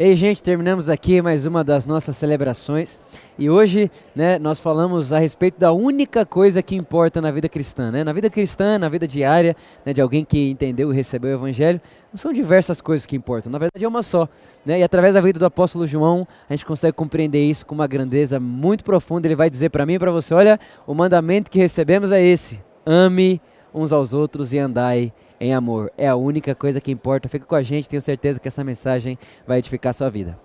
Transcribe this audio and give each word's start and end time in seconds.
Ei, 0.00 0.14
gente, 0.14 0.40
terminamos 0.40 0.88
aqui 0.88 1.20
mais 1.20 1.44
uma 1.44 1.64
das 1.64 1.84
nossas 1.84 2.16
celebrações. 2.16 3.00
E 3.36 3.50
hoje, 3.50 3.90
né, 4.14 4.38
nós 4.38 4.60
falamos 4.60 5.12
a 5.12 5.18
respeito 5.18 5.58
da 5.58 5.72
única 5.72 6.24
coisa 6.24 6.62
que 6.62 6.76
importa 6.76 7.20
na 7.20 7.32
vida 7.32 7.48
cristã, 7.48 7.90
né? 7.90 8.04
Na 8.04 8.12
vida 8.12 8.30
cristã, 8.30 8.78
na 8.78 8.88
vida 8.88 9.08
diária, 9.08 9.56
né, 9.84 9.92
de 9.92 10.00
alguém 10.00 10.24
que 10.24 10.50
entendeu 10.50 10.92
e 10.92 10.94
recebeu 10.94 11.32
o 11.32 11.40
evangelho, 11.40 11.80
não 12.12 12.16
são 12.16 12.32
diversas 12.32 12.80
coisas 12.80 13.04
que 13.04 13.16
importam. 13.16 13.50
Na 13.50 13.58
verdade, 13.58 13.84
é 13.84 13.88
uma 13.88 14.04
só, 14.04 14.28
né? 14.64 14.78
E 14.78 14.84
através 14.84 15.14
da 15.14 15.20
vida 15.20 15.36
do 15.36 15.44
apóstolo 15.44 15.84
João, 15.84 16.28
a 16.48 16.54
gente 16.54 16.64
consegue 16.64 16.92
compreender 16.92 17.42
isso 17.44 17.66
com 17.66 17.74
uma 17.74 17.88
grandeza 17.88 18.38
muito 18.38 18.84
profunda. 18.84 19.26
Ele 19.26 19.34
vai 19.34 19.50
dizer 19.50 19.70
para 19.70 19.84
mim 19.84 19.94
e 19.94 19.98
para 19.98 20.12
você, 20.12 20.32
olha, 20.32 20.60
o 20.86 20.94
mandamento 20.94 21.50
que 21.50 21.58
recebemos 21.58 22.12
é 22.12 22.22
esse: 22.22 22.62
ame 22.86 23.42
uns 23.74 23.92
aos 23.92 24.12
outros 24.12 24.52
e 24.52 24.58
andai 24.58 25.12
em 25.40 25.54
amor. 25.54 25.92
É 25.96 26.08
a 26.08 26.16
única 26.16 26.54
coisa 26.54 26.80
que 26.80 26.90
importa. 26.90 27.28
Fica 27.28 27.44
com 27.44 27.54
a 27.54 27.62
gente, 27.62 27.88
tenho 27.88 28.02
certeza 28.02 28.40
que 28.40 28.48
essa 28.48 28.64
mensagem 28.64 29.18
vai 29.46 29.58
edificar 29.58 29.90
a 29.90 29.94
sua 29.94 30.10
vida. 30.10 30.38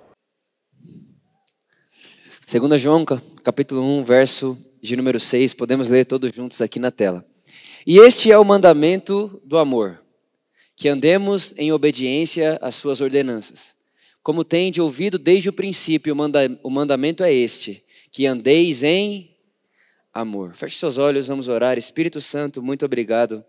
2 2.46 2.82
João, 2.82 3.06
capítulo 3.44 3.82
1, 3.82 4.04
verso 4.04 4.58
de 4.82 4.96
número 4.96 5.20
6, 5.20 5.54
podemos 5.54 5.88
ler 5.88 6.06
todos 6.06 6.32
juntos 6.34 6.62
aqui 6.62 6.78
na 6.78 6.92
tela. 6.92 7.26
E 7.88 7.98
este 7.98 8.32
é 8.32 8.38
o 8.38 8.44
mandamento 8.44 9.42
do 9.46 9.58
amor, 9.58 10.02
que 10.76 10.90
andemos 10.90 11.54
em 11.58 11.72
obediência 11.72 12.60
às 12.62 12.76
suas 12.76 13.02
ordenanças. 13.02 13.76
Como 14.22 14.44
tende 14.44 14.82
ouvido 14.82 15.18
desde 15.18 15.50
o 15.50 15.54
princípio, 15.54 16.14
o, 16.14 16.16
manda, 16.16 16.40
o 16.62 16.70
mandamento 16.70 17.24
é 17.24 17.34
este, 17.34 17.84
que 18.12 18.26
andeis 18.26 18.84
em 18.84 19.36
amor. 20.14 20.54
Feche 20.54 20.78
seus 20.78 20.98
olhos, 20.98 21.28
vamos 21.28 21.48
orar. 21.48 21.78
Espírito 21.78 22.22
Santo, 22.22 22.62
muito 22.62 22.86
obrigado 22.86 23.44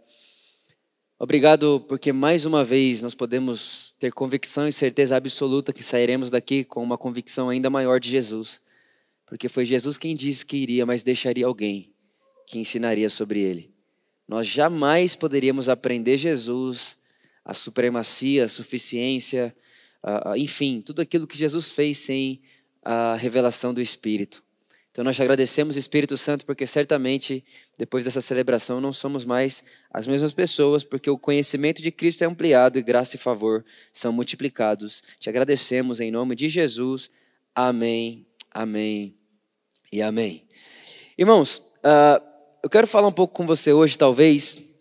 Obrigado 1.25 1.83
porque 1.89 2.13
mais 2.13 2.45
uma 2.45 2.63
vez 2.63 3.01
nós 3.01 3.15
podemos 3.15 3.95
ter 3.99 4.13
convicção 4.13 4.69
e 4.69 4.73
certeza 4.73 5.17
absoluta 5.17 5.73
que 5.73 5.83
sairemos 5.83 6.29
daqui 6.29 6.65
com 6.65 6.83
uma 6.83 6.99
convicção 6.99 7.49
ainda 7.49 7.71
maior 7.71 7.99
de 7.99 8.11
Jesus. 8.11 8.61
Porque 9.25 9.49
foi 9.49 9.65
Jesus 9.65 9.97
quem 9.97 10.15
disse 10.15 10.45
que 10.45 10.59
iria, 10.59 10.85
mas 10.85 11.03
deixaria 11.03 11.47
alguém 11.47 11.95
que 12.47 12.59
ensinaria 12.59 13.09
sobre 13.09 13.41
ele. 13.41 13.73
Nós 14.29 14.47
jamais 14.47 15.17
poderíamos 15.17 15.71
aprender 15.71 16.19
Jesus, 16.19 16.99
a 17.43 17.55
supremacia, 17.55 18.45
a 18.45 18.49
suficiência, 18.49 19.57
enfim, 20.37 20.83
tudo 20.83 21.01
aquilo 21.01 21.27
que 21.27 21.39
Jesus 21.39 21.71
fez 21.71 21.97
sem 21.97 22.43
a 22.83 23.17
revelação 23.17 23.73
do 23.73 23.81
Espírito. 23.81 24.45
Então 24.95 25.03
nós 25.03 25.17
te 25.17 25.23
agradecemos, 25.23 25.77
Espírito 25.77 26.17
Santo, 26.17 26.47
porque 26.47 26.69
certamente 26.69 27.45
depois 27.77 28.05
dessa 28.05 28.21
celebração 28.21 28.81
não 28.81 28.93
somos 28.93 29.25
mais 29.25 29.65
as 29.93 30.07
mesmas 30.07 30.33
pessoas, 30.33 30.85
porque 30.85 31.11
o 31.11 31.19
conhecimento 31.19 31.83
de 31.83 31.91
Cristo 31.91 32.23
é 32.23 32.29
ampliado 32.29 32.79
e 32.79 32.83
graça 32.83 33.17
e 33.17 33.19
favor 33.19 33.65
são 33.93 34.13
multiplicados. 34.13 35.03
Te 35.19 35.29
agradecemos 35.29 35.99
em 35.99 36.13
nome 36.13 36.37
de 36.37 36.49
Jesus. 36.49 37.11
Amém, 37.53 38.25
amém 38.53 39.17
e 39.93 40.01
amém. 40.01 40.47
Irmãos, 41.19 41.57
uh, 41.79 42.23
eu 42.63 42.71
quero 42.71 42.87
falar 42.87 43.09
um 43.09 43.13
pouco 43.13 43.35
com 43.35 43.45
você 43.49 43.73
hoje, 43.73 43.99
talvez, 43.99 44.81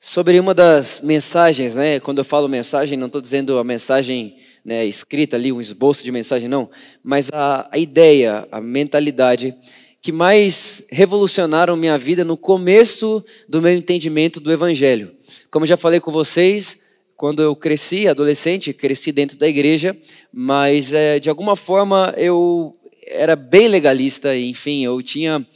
sobre 0.00 0.40
uma 0.40 0.54
das 0.54 1.02
mensagens, 1.02 1.74
né? 1.74 2.00
Quando 2.00 2.16
eu 2.16 2.24
falo 2.24 2.48
mensagem, 2.48 2.96
não 2.96 3.08
estou 3.08 3.20
dizendo 3.20 3.58
a 3.58 3.64
mensagem 3.64 4.38
né, 4.64 4.84
escrita 4.86 5.36
ali, 5.36 5.52
um 5.52 5.60
esboço 5.60 6.02
de 6.02 6.10
mensagem, 6.10 6.48
não, 6.48 6.70
mas 7.02 7.28
a, 7.32 7.68
a 7.70 7.78
ideia, 7.78 8.48
a 8.50 8.60
mentalidade 8.60 9.54
que 10.00 10.12
mais 10.12 10.86
revolucionaram 10.90 11.76
minha 11.76 11.96
vida 11.96 12.24
no 12.24 12.36
começo 12.36 13.24
do 13.48 13.62
meu 13.62 13.72
entendimento 13.72 14.38
do 14.38 14.52
Evangelho. 14.52 15.12
Como 15.50 15.64
já 15.64 15.76
falei 15.76 15.98
com 15.98 16.12
vocês, 16.12 16.80
quando 17.16 17.40
eu 17.40 17.56
cresci, 17.56 18.06
adolescente, 18.06 18.72
cresci 18.72 19.12
dentro 19.12 19.38
da 19.38 19.48
igreja, 19.48 19.96
mas 20.32 20.92
é, 20.92 21.18
de 21.18 21.30
alguma 21.30 21.56
forma 21.56 22.12
eu 22.18 22.76
era 23.06 23.36
bem 23.36 23.68
legalista, 23.68 24.36
enfim, 24.36 24.84
eu 24.84 25.02
tinha 25.02 25.46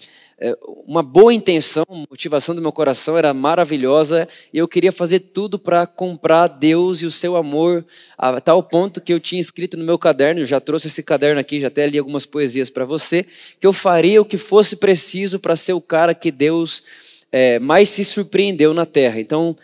uma 0.87 1.03
boa 1.03 1.35
intenção, 1.35 1.85
a 1.89 1.95
motivação 2.11 2.55
do 2.55 2.63
meu 2.63 2.71
coração 2.71 3.19
era 3.19 3.35
maravilhosa 3.35 4.29
e 4.53 4.59
eu 4.59 4.69
queria 4.69 4.93
fazer 4.93 5.19
tudo 5.19 5.59
para 5.59 5.85
comprar 5.85 6.47
Deus 6.47 7.03
e 7.03 7.07
o 7.07 7.11
seu 7.11 7.37
amor 7.37 7.85
a 8.17 8.41
tal 8.41 8.63
ponto 8.63 9.01
que 9.01 9.13
eu 9.13 9.19
tinha 9.19 9.41
escrito 9.41 9.77
no 9.77 9.85
meu 9.85 9.99
caderno, 9.99 10.41
eu 10.41 10.47
já 10.47 10.61
trouxe 10.61 10.87
esse 10.87 11.03
caderno 11.03 11.41
aqui, 11.41 11.59
já 11.59 11.67
até 11.67 11.87
li 11.87 11.99
algumas 11.99 12.25
poesias 12.25 12.71
para 12.71 12.85
você, 12.85 13.27
que 13.59 13.67
eu 13.67 13.73
faria 13.73 14.23
o 14.23 14.25
que 14.25 14.39
fosse 14.39 14.77
preciso 14.77 15.41
para 15.41 15.57
ser 15.57 15.73
o 15.73 15.81
cara 15.81 16.15
que 16.15 16.31
Deus 16.31 16.85
é, 17.33 17.59
mais 17.59 17.91
se 17.91 18.05
surpreendeu 18.05 18.73
na 18.73 18.87
terra. 18.87 19.21
Então, 19.21 19.57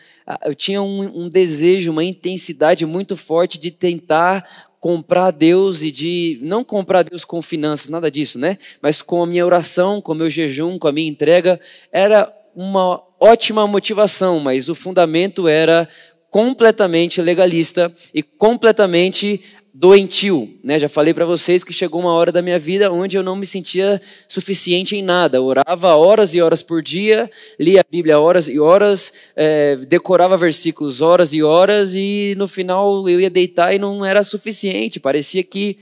eu 0.44 0.54
tinha 0.54 0.82
um, 0.82 1.24
um 1.24 1.28
desejo, 1.28 1.92
uma 1.92 2.04
intensidade 2.04 2.84
muito 2.84 3.16
forte 3.16 3.58
de 3.58 3.70
tentar 3.70 4.72
comprar 4.84 5.30
Deus 5.30 5.80
e 5.80 5.90
de 5.90 6.38
não 6.42 6.62
comprar 6.62 7.04
Deus 7.04 7.24
com 7.24 7.40
finanças, 7.40 7.88
nada 7.88 8.10
disso, 8.10 8.38
né? 8.38 8.58
Mas 8.82 9.00
com 9.00 9.22
a 9.22 9.26
minha 9.26 9.46
oração, 9.46 9.98
com 9.98 10.12
o 10.12 10.14
meu 10.14 10.28
jejum, 10.28 10.78
com 10.78 10.86
a 10.86 10.92
minha 10.92 11.08
entrega, 11.08 11.58
era 11.90 12.30
uma 12.54 13.00
ótima 13.18 13.66
motivação, 13.66 14.40
mas 14.40 14.68
o 14.68 14.74
fundamento 14.74 15.48
era 15.48 15.88
completamente 16.28 17.22
legalista 17.22 17.90
e 18.12 18.22
completamente 18.22 19.42
doentio, 19.76 20.56
né? 20.62 20.78
Já 20.78 20.88
falei 20.88 21.12
para 21.12 21.24
vocês 21.24 21.64
que 21.64 21.72
chegou 21.72 22.00
uma 22.00 22.12
hora 22.12 22.30
da 22.30 22.40
minha 22.40 22.60
vida 22.60 22.92
onde 22.92 23.16
eu 23.16 23.24
não 23.24 23.34
me 23.34 23.44
sentia 23.44 24.00
suficiente 24.28 24.94
em 24.94 25.02
nada. 25.02 25.42
Orava 25.42 25.96
horas 25.96 26.32
e 26.32 26.40
horas 26.40 26.62
por 26.62 26.80
dia, 26.80 27.28
lia 27.58 27.80
a 27.80 27.84
Bíblia 27.90 28.20
horas 28.20 28.48
e 28.48 28.60
horas, 28.60 29.12
é, 29.34 29.74
decorava 29.74 30.36
versículos 30.36 31.00
horas 31.00 31.32
e 31.32 31.42
horas 31.42 31.92
e 31.96 32.36
no 32.38 32.46
final 32.46 33.08
eu 33.08 33.20
ia 33.20 33.28
deitar 33.28 33.74
e 33.74 33.78
não 33.80 34.04
era 34.04 34.22
suficiente. 34.22 35.00
Parecia 35.00 35.42
que, 35.42 35.76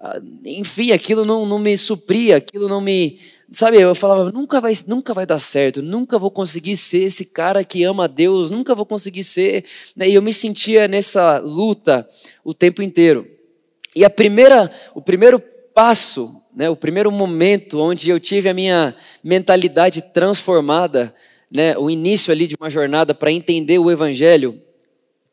ah, 0.00 0.20
enfim, 0.44 0.90
aquilo 0.90 1.24
não, 1.24 1.46
não 1.46 1.60
me 1.60 1.78
supria, 1.78 2.38
aquilo 2.38 2.68
não 2.68 2.80
me 2.80 3.20
sabe, 3.52 3.80
eu 3.80 3.94
falava, 3.94 4.30
nunca 4.30 4.60
vai, 4.60 4.72
nunca 4.86 5.14
vai 5.14 5.26
dar 5.26 5.38
certo, 5.38 5.82
nunca 5.82 6.18
vou 6.18 6.30
conseguir 6.30 6.76
ser 6.76 7.04
esse 7.04 7.26
cara 7.26 7.64
que 7.64 7.82
ama 7.84 8.04
a 8.04 8.06
Deus, 8.06 8.50
nunca 8.50 8.74
vou 8.74 8.84
conseguir 8.84 9.24
ser. 9.24 9.64
Né? 9.96 10.08
E 10.08 10.14
eu 10.14 10.22
me 10.22 10.32
sentia 10.32 10.86
nessa 10.86 11.38
luta 11.38 12.08
o 12.44 12.52
tempo 12.52 12.82
inteiro. 12.82 13.26
E 13.94 14.04
a 14.04 14.10
primeira, 14.10 14.70
o 14.94 15.00
primeiro 15.00 15.40
passo, 15.74 16.42
né, 16.54 16.68
o 16.68 16.76
primeiro 16.76 17.10
momento 17.10 17.80
onde 17.80 18.10
eu 18.10 18.20
tive 18.20 18.48
a 18.48 18.54
minha 18.54 18.94
mentalidade 19.22 20.02
transformada, 20.02 21.14
né, 21.50 21.76
o 21.78 21.88
início 21.88 22.32
ali 22.32 22.46
de 22.46 22.56
uma 22.58 22.68
jornada 22.68 23.14
para 23.14 23.32
entender 23.32 23.78
o 23.78 23.90
Evangelho 23.90 24.60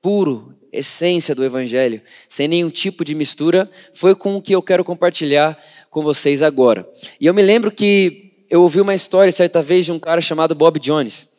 puro, 0.01 0.55
essência 0.71 1.33
do 1.33 1.43
Evangelho, 1.43 2.01
sem 2.27 2.47
nenhum 2.47 2.69
tipo 2.69 3.03
de 3.03 3.15
mistura, 3.15 3.69
foi 3.93 4.13
com 4.13 4.35
o 4.35 4.41
que 4.41 4.53
eu 4.53 4.61
quero 4.61 4.83
compartilhar 4.83 5.57
com 5.95 6.03
vocês 6.03 6.41
agora. 6.41 6.85
E 7.21 7.25
eu 7.25 7.33
me 7.33 7.41
lembro 7.41 7.71
que 7.71 8.33
eu 8.49 8.63
ouvi 8.63 8.81
uma 8.81 8.93
história 8.93 9.31
certa 9.31 9.61
vez 9.61 9.85
de 9.85 9.93
um 9.93 9.97
cara 9.97 10.19
chamado 10.19 10.53
Bob 10.53 10.77
Jones. 10.77 11.29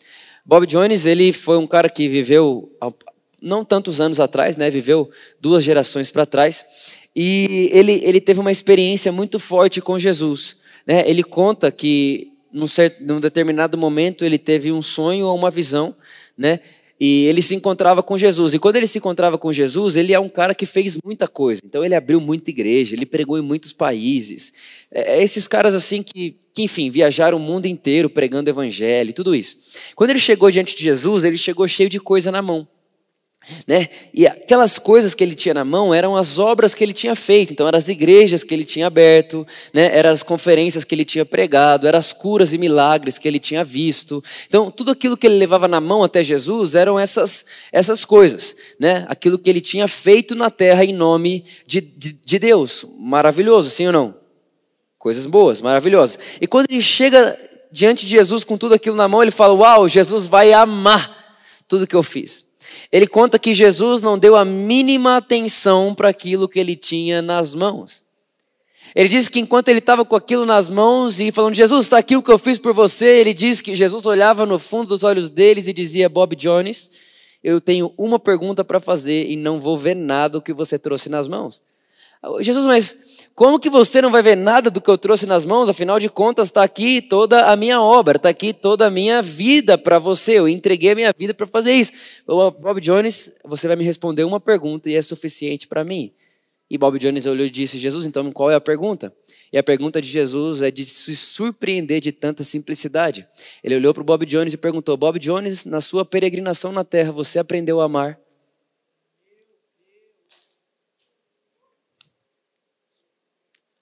Bob 0.47 0.67
Jones, 0.67 1.05
ele 1.05 1.31
foi 1.31 1.59
um 1.59 1.67
cara 1.67 1.91
que 1.91 2.09
viveu 2.09 2.73
não 3.39 3.67
tantos 3.67 4.01
anos 4.01 4.19
atrás, 4.19 4.57
né? 4.57 4.71
Viveu 4.71 5.11
duas 5.39 5.63
gerações 5.63 6.11
para 6.11 6.25
trás. 6.25 6.65
E 7.15 7.69
ele, 7.71 8.01
ele 8.03 8.19
teve 8.19 8.41
uma 8.41 8.51
experiência 8.51 9.13
muito 9.13 9.39
forte 9.39 9.83
com 9.83 9.99
Jesus. 9.99 10.57
Né? 10.87 11.05
Ele 11.07 11.23
conta 11.23 11.71
que 11.71 12.33
num, 12.51 12.67
certo, 12.67 13.05
num 13.05 13.21
determinado 13.21 13.77
momento 13.77 14.25
ele 14.25 14.39
teve 14.39 14.73
um 14.73 14.81
sonho 14.81 15.27
ou 15.27 15.37
uma 15.37 15.51
visão, 15.51 15.95
né? 16.35 16.61
E 16.99 17.27
ele 17.27 17.43
se 17.43 17.55
encontrava 17.55 18.03
com 18.03 18.17
Jesus. 18.17 18.55
E 18.55 18.59
quando 18.59 18.77
ele 18.77 18.87
se 18.87 18.99
encontrava 18.99 19.37
com 19.37 19.53
Jesus, 19.53 19.97
ele 19.97 20.13
é 20.13 20.21
um 20.21 20.29
cara 20.29 20.55
que 20.55 20.65
fez 20.65 20.97
muita 21.05 21.29
coisa. 21.29 21.61
Então 21.65 21.85
ele 21.85 21.95
abriu 21.95 22.21
muita 22.21 22.51
igreja, 22.51 22.95
ele 22.95 23.05
pregou 23.05 23.39
em 23.39 23.43
muitos 23.43 23.73
países. 23.73 24.53
É, 24.91 25.19
é 25.19 25.23
esses 25.23 25.47
caras 25.47 25.75
assim 25.75 26.03
que, 26.03 26.37
que, 26.55 26.63
enfim, 26.63 26.91
viajaram 26.91 27.37
o 27.37 27.41
mundo 27.41 27.67
inteiro 27.67 28.09
pregando 28.09 28.49
evangelho 28.49 29.11
e 29.11 29.15
tudo 29.15 29.35
isso. 29.35 29.59
Quando 29.95 30.11
ele 30.11 30.19
chegou 30.19 30.51
diante 30.51 30.75
de 30.75 30.83
Jesus, 30.83 31.25
ele 31.25 31.37
chegou 31.37 31.69
cheio 31.69 31.89
de 31.89 32.01
coisa 32.01 32.33
na 32.33 32.41
mão. 32.41 32.67
Né? 33.67 33.89
E 34.13 34.27
aquelas 34.27 34.79
coisas 34.79 35.15
que 35.15 35.23
ele 35.23 35.35
tinha 35.35 35.55
na 35.55 35.65
mão 35.65 35.95
eram 35.95 36.17
as 36.17 36.39
obras 36.39 36.75
que 36.75 36.83
ele 36.83 36.93
tinha 36.93 37.15
feito, 37.15 37.53
então 37.53 37.67
eram 37.67 37.79
as 37.79 37.89
igrejas 37.89 38.43
que 38.43 38.53
ele 38.53 38.65
tinha 38.65 38.89
aberto, 38.89 39.47
né? 39.73 39.97
eram 39.97 40.11
as 40.11 40.23
conferências 40.23 40.85
que 40.85 40.95
ele 40.95 41.05
tinha 41.05 41.25
pregado, 41.25 41.87
eram 41.87 41.99
as 41.99 42.13
curas 42.13 42.53
e 42.53 42.59
milagres 42.59 43.19
que 43.19 43.29
ele 43.29 43.39
tinha 43.39 43.65
visto. 43.65 44.23
Então, 44.49 44.71
tudo 44.71 44.91
aquilo 44.91 45.17
que 45.17 45.27
ele 45.27 45.37
levava 45.37 45.69
na 45.69 45.81
mão 45.81 46.03
até 46.03 46.25
Jesus 46.25 46.75
eram 46.75 46.99
essas, 46.99 47.47
essas 47.71 48.05
coisas, 48.05 48.57
né? 48.81 49.05
aquilo 49.09 49.39
que 49.39 49.49
ele 49.49 49.61
tinha 49.61 49.87
feito 49.87 50.35
na 50.35 50.51
terra 50.51 50.85
em 50.85 50.93
nome 50.93 51.45
de, 51.67 51.81
de, 51.81 52.13
de 52.13 52.39
Deus. 52.39 52.85
Maravilhoso, 52.99 53.71
sim 53.71 53.87
ou 53.87 53.93
não? 53.93 54.15
Coisas 54.99 55.27
boas, 55.27 55.61
maravilhosas. 55.61 56.19
E 56.41 56.47
quando 56.47 56.71
ele 56.71 56.83
chega 56.83 57.39
diante 57.71 58.07
de 58.07 58.13
Jesus 58.13 58.43
com 58.43 58.57
tudo 58.57 58.75
aquilo 58.75 58.97
na 58.97 59.07
mão, 59.07 59.23
ele 59.23 59.31
fala: 59.31 59.55
Uau, 59.55 59.89
Jesus 59.89 60.27
vai 60.27 60.53
amar 60.53 61.15
tudo 61.69 61.87
que 61.87 61.95
eu 61.95 62.03
fiz. 62.03 62.46
Ele 62.93 63.07
conta 63.07 63.39
que 63.39 63.55
Jesus 63.55 64.03
não 64.03 64.19
deu 64.19 64.37
a 64.37 64.45
mínima 64.45 65.17
atenção 65.17 65.95
para 65.95 66.09
aquilo 66.09 66.49
que 66.49 66.59
ele 66.59 66.77
tinha 66.77 67.21
nas 67.21 67.55
mãos. 67.55 68.05
Ele 68.95 69.09
diz 69.09 69.29
que 69.29 69.41
enquanto 69.41 69.69
ele 69.69 69.81
estava 69.81 70.05
com 70.05 70.17
aquilo 70.17 70.47
nas 70.47 70.69
mãos 70.69 71.21
e 71.21 71.33
falando, 71.33 71.55
Jesus, 71.55 71.87
está 71.87 71.99
aqui 71.99 72.17
o 72.17 72.23
que 72.23 72.31
eu 72.31 72.39
fiz 72.39 72.59
por 72.59 72.73
você, 72.73 73.07
ele 73.19 73.35
diz 73.35 73.61
que 73.61 73.75
Jesus 73.75 74.07
olhava 74.07 74.47
no 74.47 74.59
fundo 74.59 74.89
dos 74.89 75.03
olhos 75.03 75.29
deles 75.29 75.67
e 75.67 75.73
dizia, 75.73 76.09
Bob 76.09 76.37
Jones, 76.37 76.91
eu 77.43 77.61
tenho 77.61 77.93
uma 77.99 78.19
pergunta 78.19 78.65
para 78.65 78.81
fazer 78.81 79.29
e 79.29 79.37
não 79.37 79.61
vou 79.61 79.77
ver 79.77 79.95
nada 79.95 80.39
o 80.39 80.43
que 80.43 80.53
você 80.53 80.79
trouxe 80.79 81.09
nas 81.09 81.29
mãos. 81.29 81.61
Jesus, 82.41 82.67
mas 82.67 83.07
como 83.35 83.61
que 83.61 83.69
você 83.69 84.01
não 84.01 84.11
vai 84.11 84.23
ver 84.23 84.35
nada 84.35 84.71
do 84.71 84.81
que 84.81 84.89
eu 84.89 84.97
trouxe 84.97 85.27
nas 85.27 85.45
mãos? 85.45 85.69
Afinal 85.69 85.99
de 85.99 86.09
contas, 86.09 86.49
está 86.49 86.63
aqui 86.63 87.03
toda 87.03 87.47
a 87.47 87.55
minha 87.55 87.83
obra, 87.83 88.17
está 88.17 88.31
aqui 88.31 88.55
toda 88.55 88.87
a 88.87 88.91
minha 88.91 89.21
vida 89.21 89.77
para 89.77 89.99
você. 89.99 90.39
Eu 90.39 90.49
entreguei 90.49 90.93
a 90.93 90.95
minha 90.95 91.13
vida 91.17 91.35
para 91.35 91.47
fazer 91.47 91.73
isso. 91.73 91.93
Bob 92.27 92.81
Jones, 92.81 93.37
você 93.45 93.69
vai 93.69 93.77
me 93.77 93.85
responder 93.85 94.25
uma 94.25 94.41
pergunta 94.41 94.89
e 94.89 94.97
é 94.97 95.03
suficiente 95.03 95.69
para 95.69 95.85
mim. 95.85 96.13
E 96.71 96.79
Bob 96.79 96.99
Jones 96.99 97.27
olhou 97.27 97.47
e 97.47 97.51
disse: 97.51 97.79
Jesus, 97.79 98.07
então 98.07 98.33
qual 98.33 98.51
é 98.51 98.55
a 98.55 98.61
pergunta? 98.61 99.15
E 99.53 99.59
a 99.59 99.63
pergunta 99.63 100.01
de 100.01 100.09
Jesus 100.09 100.63
é 100.63 100.71
de 100.71 100.85
se 100.85 101.15
surpreender 101.15 102.01
de 102.01 102.13
tanta 102.13 102.43
simplicidade. 102.43 103.27
Ele 103.63 103.77
olhou 103.77 103.95
para 103.95 104.01
o 104.01 104.05
Bob 104.05 104.25
Jones 104.25 104.55
e 104.55 104.57
perguntou: 104.57 104.97
Bob 104.97 105.19
Jones, 105.19 105.65
na 105.65 105.83
sua 105.83 106.05
peregrinação 106.05 106.73
na 106.73 106.85
terra, 106.85 107.13
você 107.13 107.39
aprendeu 107.39 107.81
a 107.81 107.85
amar? 107.85 108.19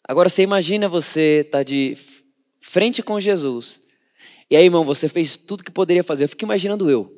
Agora 0.07 0.29
você 0.29 0.43
imagina 0.43 0.89
você 0.89 1.43
estar 1.47 1.59
tá 1.59 1.63
de 1.63 1.97
frente 2.61 3.03
com 3.03 3.19
Jesus. 3.19 3.81
E 4.51 4.57
aí, 4.57 4.65
irmão, 4.65 4.85
você 4.85 5.09
fez 5.09 5.37
tudo 5.37 5.65
que 5.65 5.71
poderia 5.71 6.05
fazer. 6.05 6.25
Eu 6.25 6.29
fico 6.29 6.45
imaginando 6.45 6.91
eu. 6.91 7.11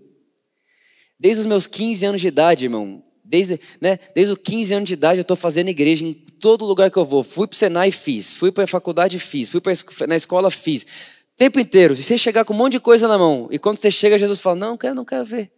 Desde 1.19 1.41
os 1.41 1.47
meus 1.47 1.67
15 1.67 2.07
anos 2.07 2.21
de 2.21 2.29
idade, 2.29 2.67
irmão. 2.67 3.03
Desde, 3.25 3.59
né, 3.81 3.99
desde 4.15 4.33
os 4.33 4.39
15 4.39 4.75
anos 4.75 4.87
de 4.87 4.95
idade 4.95 5.19
eu 5.19 5.23
estou 5.23 5.37
fazendo 5.37 5.69
igreja 5.69 6.05
em 6.05 6.15
todo 6.15 6.65
lugar 6.65 6.91
que 6.91 6.97
eu 6.97 7.05
vou. 7.05 7.25
Fui 7.25 7.49
para 7.49 7.55
o 7.55 7.59
Senai, 7.59 7.91
fiz. 7.91 8.35
Fui 8.35 8.53
para 8.53 8.65
a 8.65 8.69
faculdade, 8.69 9.19
fiz. 9.19 9.49
Fui 9.49 9.61
pra, 9.61 9.73
na 10.07 10.15
escola, 10.15 10.51
fiz. 10.51 10.83
O 10.83 11.37
tempo 11.37 11.59
inteiro. 11.59 11.95
E 11.95 12.03
você 12.03 12.17
chegar 12.17 12.45
com 12.45 12.55
um 12.55 12.57
monte 12.57 12.73
de 12.73 12.81
coisa 12.81 13.09
na 13.09 13.19
mão. 13.19 13.49
E 13.51 13.59
quando 13.59 13.79
você 13.79 13.91
chega, 13.91 14.17
Jesus 14.17 14.39
fala: 14.39 14.57
Não, 14.57 14.77
quero, 14.77 14.95
não 14.95 15.05
quero 15.05 15.25
ver. 15.25 15.51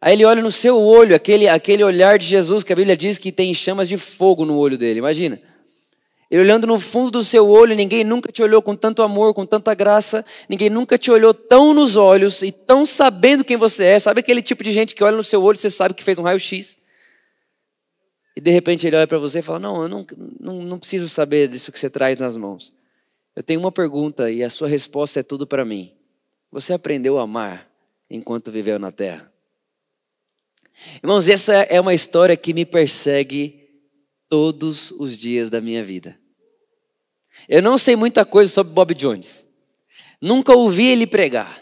Aí 0.00 0.14
ele 0.14 0.24
olha 0.24 0.42
no 0.42 0.50
seu 0.50 0.80
olho, 0.80 1.14
aquele, 1.14 1.46
aquele 1.46 1.84
olhar 1.84 2.18
de 2.18 2.26
Jesus 2.26 2.64
que 2.64 2.72
a 2.72 2.76
Bíblia 2.76 2.96
diz 2.96 3.18
que 3.18 3.30
tem 3.30 3.54
chamas 3.54 3.88
de 3.88 3.96
fogo 3.96 4.44
no 4.44 4.56
olho 4.56 4.78
dele. 4.78 4.98
Imagina. 4.98 5.40
Ele 6.32 6.40
olhando 6.40 6.66
no 6.66 6.80
fundo 6.80 7.10
do 7.10 7.22
seu 7.22 7.46
olho, 7.46 7.76
ninguém 7.76 8.02
nunca 8.02 8.32
te 8.32 8.42
olhou 8.42 8.62
com 8.62 8.74
tanto 8.74 9.02
amor, 9.02 9.34
com 9.34 9.44
tanta 9.44 9.74
graça, 9.74 10.24
ninguém 10.48 10.70
nunca 10.70 10.96
te 10.96 11.10
olhou 11.10 11.34
tão 11.34 11.74
nos 11.74 11.94
olhos 11.94 12.40
e 12.40 12.50
tão 12.50 12.86
sabendo 12.86 13.44
quem 13.44 13.58
você 13.58 13.84
é. 13.84 13.98
Sabe 13.98 14.20
aquele 14.20 14.40
tipo 14.40 14.64
de 14.64 14.72
gente 14.72 14.94
que 14.94 15.04
olha 15.04 15.14
no 15.14 15.22
seu 15.22 15.42
olho 15.42 15.56
e 15.56 15.58
você 15.58 15.68
sabe 15.68 15.92
que 15.92 16.02
fez 16.02 16.18
um 16.18 16.22
raio-x? 16.22 16.80
E 18.34 18.40
de 18.40 18.50
repente 18.50 18.86
ele 18.86 18.96
olha 18.96 19.06
para 19.06 19.18
você 19.18 19.40
e 19.40 19.42
fala: 19.42 19.58
Não, 19.58 19.82
eu 19.82 19.88
não, 19.88 20.06
não, 20.40 20.62
não 20.62 20.78
preciso 20.78 21.06
saber 21.06 21.48
disso 21.48 21.70
que 21.70 21.78
você 21.78 21.90
traz 21.90 22.18
nas 22.18 22.34
mãos. 22.34 22.74
Eu 23.36 23.42
tenho 23.42 23.60
uma 23.60 23.70
pergunta 23.70 24.30
e 24.30 24.42
a 24.42 24.48
sua 24.48 24.68
resposta 24.68 25.20
é 25.20 25.22
tudo 25.22 25.46
para 25.46 25.66
mim. 25.66 25.92
Você 26.50 26.72
aprendeu 26.72 27.18
a 27.18 27.24
amar 27.24 27.70
enquanto 28.08 28.50
viveu 28.50 28.78
na 28.78 28.90
terra? 28.90 29.30
Irmãos, 31.02 31.28
essa 31.28 31.52
é 31.52 31.78
uma 31.78 31.92
história 31.92 32.38
que 32.38 32.54
me 32.54 32.64
persegue 32.64 33.68
todos 34.30 34.92
os 34.92 35.18
dias 35.18 35.50
da 35.50 35.60
minha 35.60 35.84
vida. 35.84 36.21
Eu 37.48 37.62
não 37.62 37.76
sei 37.76 37.96
muita 37.96 38.24
coisa 38.24 38.50
sobre 38.50 38.72
Bob 38.72 38.94
Jones. 38.94 39.46
Nunca 40.20 40.52
ouvi 40.52 40.86
ele 40.86 41.06
pregar. 41.06 41.60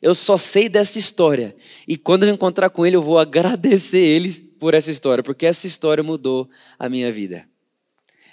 Eu 0.00 0.14
só 0.14 0.36
sei 0.36 0.68
dessa 0.68 0.98
história. 0.98 1.54
E 1.86 1.96
quando 1.96 2.24
eu 2.24 2.34
encontrar 2.34 2.70
com 2.70 2.84
ele, 2.84 2.96
eu 2.96 3.02
vou 3.02 3.18
agradecer 3.18 4.00
ele 4.00 4.32
por 4.58 4.74
essa 4.74 4.90
história, 4.90 5.22
porque 5.22 5.46
essa 5.46 5.66
história 5.66 6.02
mudou 6.02 6.48
a 6.78 6.88
minha 6.88 7.10
vida. 7.10 7.46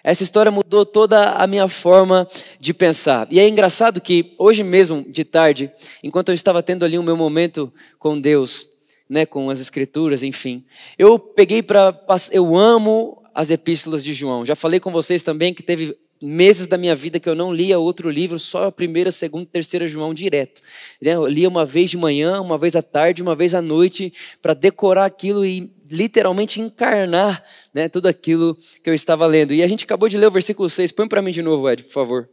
Essa 0.03 0.23
história 0.23 0.51
mudou 0.51 0.85
toda 0.85 1.31
a 1.33 1.45
minha 1.45 1.67
forma 1.67 2.27
de 2.59 2.73
pensar. 2.73 3.27
E 3.29 3.39
é 3.39 3.47
engraçado 3.47 3.99
que 3.99 4.33
hoje 4.37 4.63
mesmo, 4.63 5.05
de 5.09 5.23
tarde, 5.23 5.71
enquanto 6.03 6.29
eu 6.29 6.35
estava 6.35 6.63
tendo 6.63 6.85
ali 6.85 6.97
o 6.97 7.03
meu 7.03 7.17
momento 7.17 7.71
com 7.97 8.19
Deus, 8.19 8.65
né, 9.09 9.25
com 9.25 9.49
as 9.49 9.59
escrituras, 9.59 10.23
enfim, 10.23 10.63
eu 10.97 11.19
peguei 11.19 11.61
para 11.61 11.99
eu 12.31 12.55
amo 12.55 13.21
as 13.33 13.49
epístolas 13.49 14.03
de 14.03 14.13
João. 14.13 14.45
Já 14.45 14.55
falei 14.55 14.79
com 14.79 14.91
vocês 14.91 15.21
também 15.21 15.53
que 15.53 15.63
teve 15.63 15.97
meses 16.21 16.67
da 16.67 16.77
minha 16.77 16.95
vida 16.95 17.19
que 17.19 17.29
eu 17.29 17.35
não 17.35 17.53
lia 17.53 17.79
outro 17.79 18.09
livro, 18.09 18.37
só 18.37 18.65
a 18.65 18.71
primeira, 18.71 19.11
segunda, 19.11 19.45
terceira 19.45 19.87
João 19.87 20.13
direto. 20.13 20.61
Né? 21.01 21.13
Eu 21.13 21.27
lia 21.27 21.47
uma 21.47 21.65
vez 21.65 21.89
de 21.89 21.97
manhã, 21.97 22.41
uma 22.41 22.57
vez 22.57 22.75
à 22.75 22.81
tarde, 22.81 23.21
uma 23.21 23.35
vez 23.35 23.55
à 23.55 23.61
noite, 23.61 24.13
para 24.41 24.53
decorar 24.53 25.05
aquilo 25.05 25.45
e 25.45 25.71
literalmente 25.89 26.59
encarnar 26.59 27.43
né, 27.73 27.87
tudo 27.87 28.07
aquilo 28.07 28.57
que 28.83 28.89
eu 28.89 28.93
estava 28.93 29.25
lendo. 29.25 29.53
E 29.53 29.63
a 29.63 29.67
gente 29.67 29.85
acabou 29.85 30.09
de 30.09 30.17
ler 30.17 30.27
o 30.27 30.31
versículo 30.31 30.69
6. 30.69 30.91
Põe 30.91 31.07
para 31.07 31.21
mim 31.21 31.31
de 31.31 31.41
novo, 31.41 31.69
Ed, 31.69 31.83
por 31.83 31.93
favor. 31.93 32.29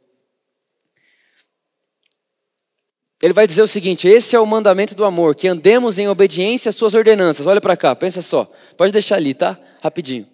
Ele 3.23 3.33
vai 3.33 3.47
dizer 3.47 3.63
o 3.63 3.67
seguinte: 3.67 4.07
esse 4.07 4.37
é 4.37 4.41
o 4.41 4.47
mandamento 4.47 4.95
do 4.95 5.05
amor, 5.05 5.35
que 5.35 5.49
andemos 5.49 5.99
em 5.99 6.09
obediência 6.09 6.69
às 6.69 6.75
suas 6.75 6.95
ordenanças. 6.95 7.47
Olha 7.47 7.61
para 7.61 7.77
cá, 7.77 7.95
pensa 7.95 8.21
só. 8.21 8.51
Pode 8.77 8.93
deixar 8.93 9.17
ali, 9.17 9.33
tá? 9.33 9.59
Rapidinho. 9.81 10.27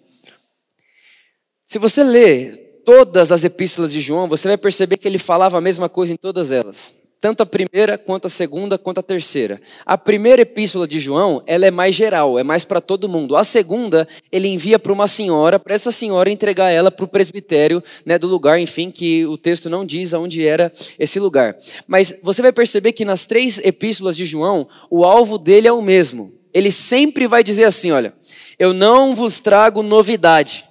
Se 1.65 1.79
você 1.79 2.03
ler 2.03 2.62
todas 2.85 3.31
as 3.31 3.43
epístolas 3.43 3.91
de 3.91 4.01
João, 4.01 4.27
você 4.27 4.47
vai 4.47 4.57
perceber 4.57 4.97
que 4.97 5.07
ele 5.07 5.17
falava 5.17 5.57
a 5.57 5.61
mesma 5.61 5.89
coisa 5.89 6.13
em 6.13 6.17
todas 6.17 6.51
elas. 6.51 6.93
Tanto 7.23 7.41
a 7.41 7.45
primeira, 7.45 7.97
quanto 7.97 8.25
a 8.25 8.29
segunda, 8.29 8.77
quanto 8.77 8.97
a 8.97 9.01
terceira. 9.01 9.61
A 9.85 9.97
primeira 9.97 10.41
epístola 10.41 10.85
de 10.85 10.99
João, 10.99 11.41
ela 11.47 11.65
é 11.65 11.71
mais 11.71 11.95
geral, 11.95 12.37
é 12.37 12.43
mais 12.43 12.65
para 12.65 12.81
todo 12.81 13.07
mundo. 13.07 13.37
A 13.37 13.45
segunda, 13.45 14.05
ele 14.29 14.49
envia 14.49 14.77
para 14.77 14.91
uma 14.91 15.07
senhora, 15.07 15.57
para 15.57 15.73
essa 15.73 15.89
senhora 15.89 16.29
entregar 16.29 16.69
ela 16.69 16.91
para 16.91 17.05
o 17.05 17.07
presbitério 17.07 17.81
né, 18.05 18.19
do 18.19 18.27
lugar, 18.27 18.59
enfim, 18.59 18.91
que 18.91 19.25
o 19.25 19.37
texto 19.37 19.69
não 19.69 19.85
diz 19.85 20.13
aonde 20.13 20.45
era 20.45 20.69
esse 20.99 21.17
lugar. 21.17 21.55
Mas 21.87 22.13
você 22.21 22.41
vai 22.41 22.51
perceber 22.51 22.91
que 22.91 23.05
nas 23.05 23.25
três 23.25 23.57
epístolas 23.59 24.17
de 24.17 24.25
João, 24.25 24.67
o 24.91 25.05
alvo 25.05 25.37
dele 25.37 25.69
é 25.69 25.71
o 25.71 25.81
mesmo. 25.81 26.33
Ele 26.53 26.73
sempre 26.73 27.25
vai 27.25 27.41
dizer 27.41 27.63
assim: 27.63 27.91
olha, 27.91 28.13
eu 28.59 28.73
não 28.73 29.15
vos 29.15 29.39
trago 29.39 29.81
novidade. 29.81 30.65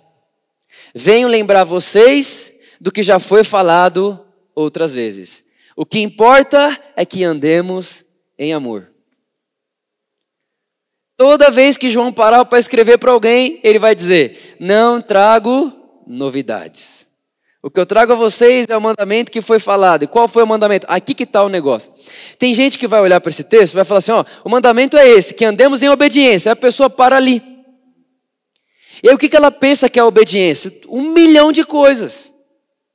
Venho 0.94 1.28
lembrar 1.28 1.64
vocês 1.64 2.60
do 2.80 2.90
que 2.90 3.02
já 3.02 3.18
foi 3.18 3.44
falado 3.44 4.20
outras 4.54 4.94
vezes. 4.94 5.44
O 5.76 5.86
que 5.86 6.00
importa 6.00 6.78
é 6.96 7.04
que 7.04 7.24
andemos 7.24 8.04
em 8.38 8.52
amor. 8.52 8.90
Toda 11.16 11.50
vez 11.50 11.76
que 11.76 11.90
João 11.90 12.12
parar 12.12 12.44
para 12.44 12.58
escrever 12.58 12.98
para 12.98 13.12
alguém, 13.12 13.60
ele 13.62 13.78
vai 13.78 13.94
dizer: 13.94 14.56
Não 14.58 15.00
trago 15.00 15.72
novidades. 16.06 17.06
O 17.62 17.70
que 17.70 17.78
eu 17.78 17.86
trago 17.86 18.12
a 18.12 18.16
vocês 18.16 18.66
é 18.68 18.76
o 18.76 18.80
mandamento 18.80 19.30
que 19.30 19.40
foi 19.40 19.60
falado. 19.60 20.02
E 20.02 20.08
qual 20.08 20.26
foi 20.26 20.42
o 20.42 20.46
mandamento? 20.46 20.84
Aqui 20.88 21.14
que 21.14 21.22
está 21.22 21.44
o 21.44 21.48
negócio. 21.48 21.92
Tem 22.36 22.52
gente 22.52 22.76
que 22.76 22.88
vai 22.88 23.00
olhar 23.00 23.20
para 23.20 23.30
esse 23.30 23.44
texto 23.44 23.74
e 23.74 23.76
vai 23.76 23.84
falar 23.84 23.98
assim: 23.98 24.10
ó, 24.10 24.24
o 24.44 24.48
mandamento 24.50 24.96
é 24.96 25.08
esse, 25.08 25.32
que 25.32 25.44
andemos 25.44 25.80
em 25.80 25.88
obediência. 25.88 26.50
Aí 26.50 26.52
a 26.54 26.56
pessoa 26.56 26.90
para 26.90 27.16
ali. 27.16 27.51
E 29.02 29.08
aí 29.08 29.14
o 29.14 29.18
que, 29.18 29.28
que 29.28 29.36
ela 29.36 29.50
pensa 29.50 29.88
que 29.88 29.98
é 29.98 30.04
obediência? 30.04 30.72
Um 30.88 31.12
milhão 31.12 31.50
de 31.50 31.64
coisas. 31.64 32.32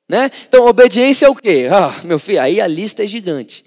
Né? 0.09 0.31
Então, 0.47 0.65
obediência 0.65 1.25
é 1.25 1.29
o 1.29 1.35
quê? 1.35 1.67
Ah, 1.69 1.93
meu 2.05 2.17
filho, 2.17 2.41
aí 2.41 2.61
a 2.61 2.67
lista 2.67 3.03
é 3.03 3.07
gigante. 3.07 3.65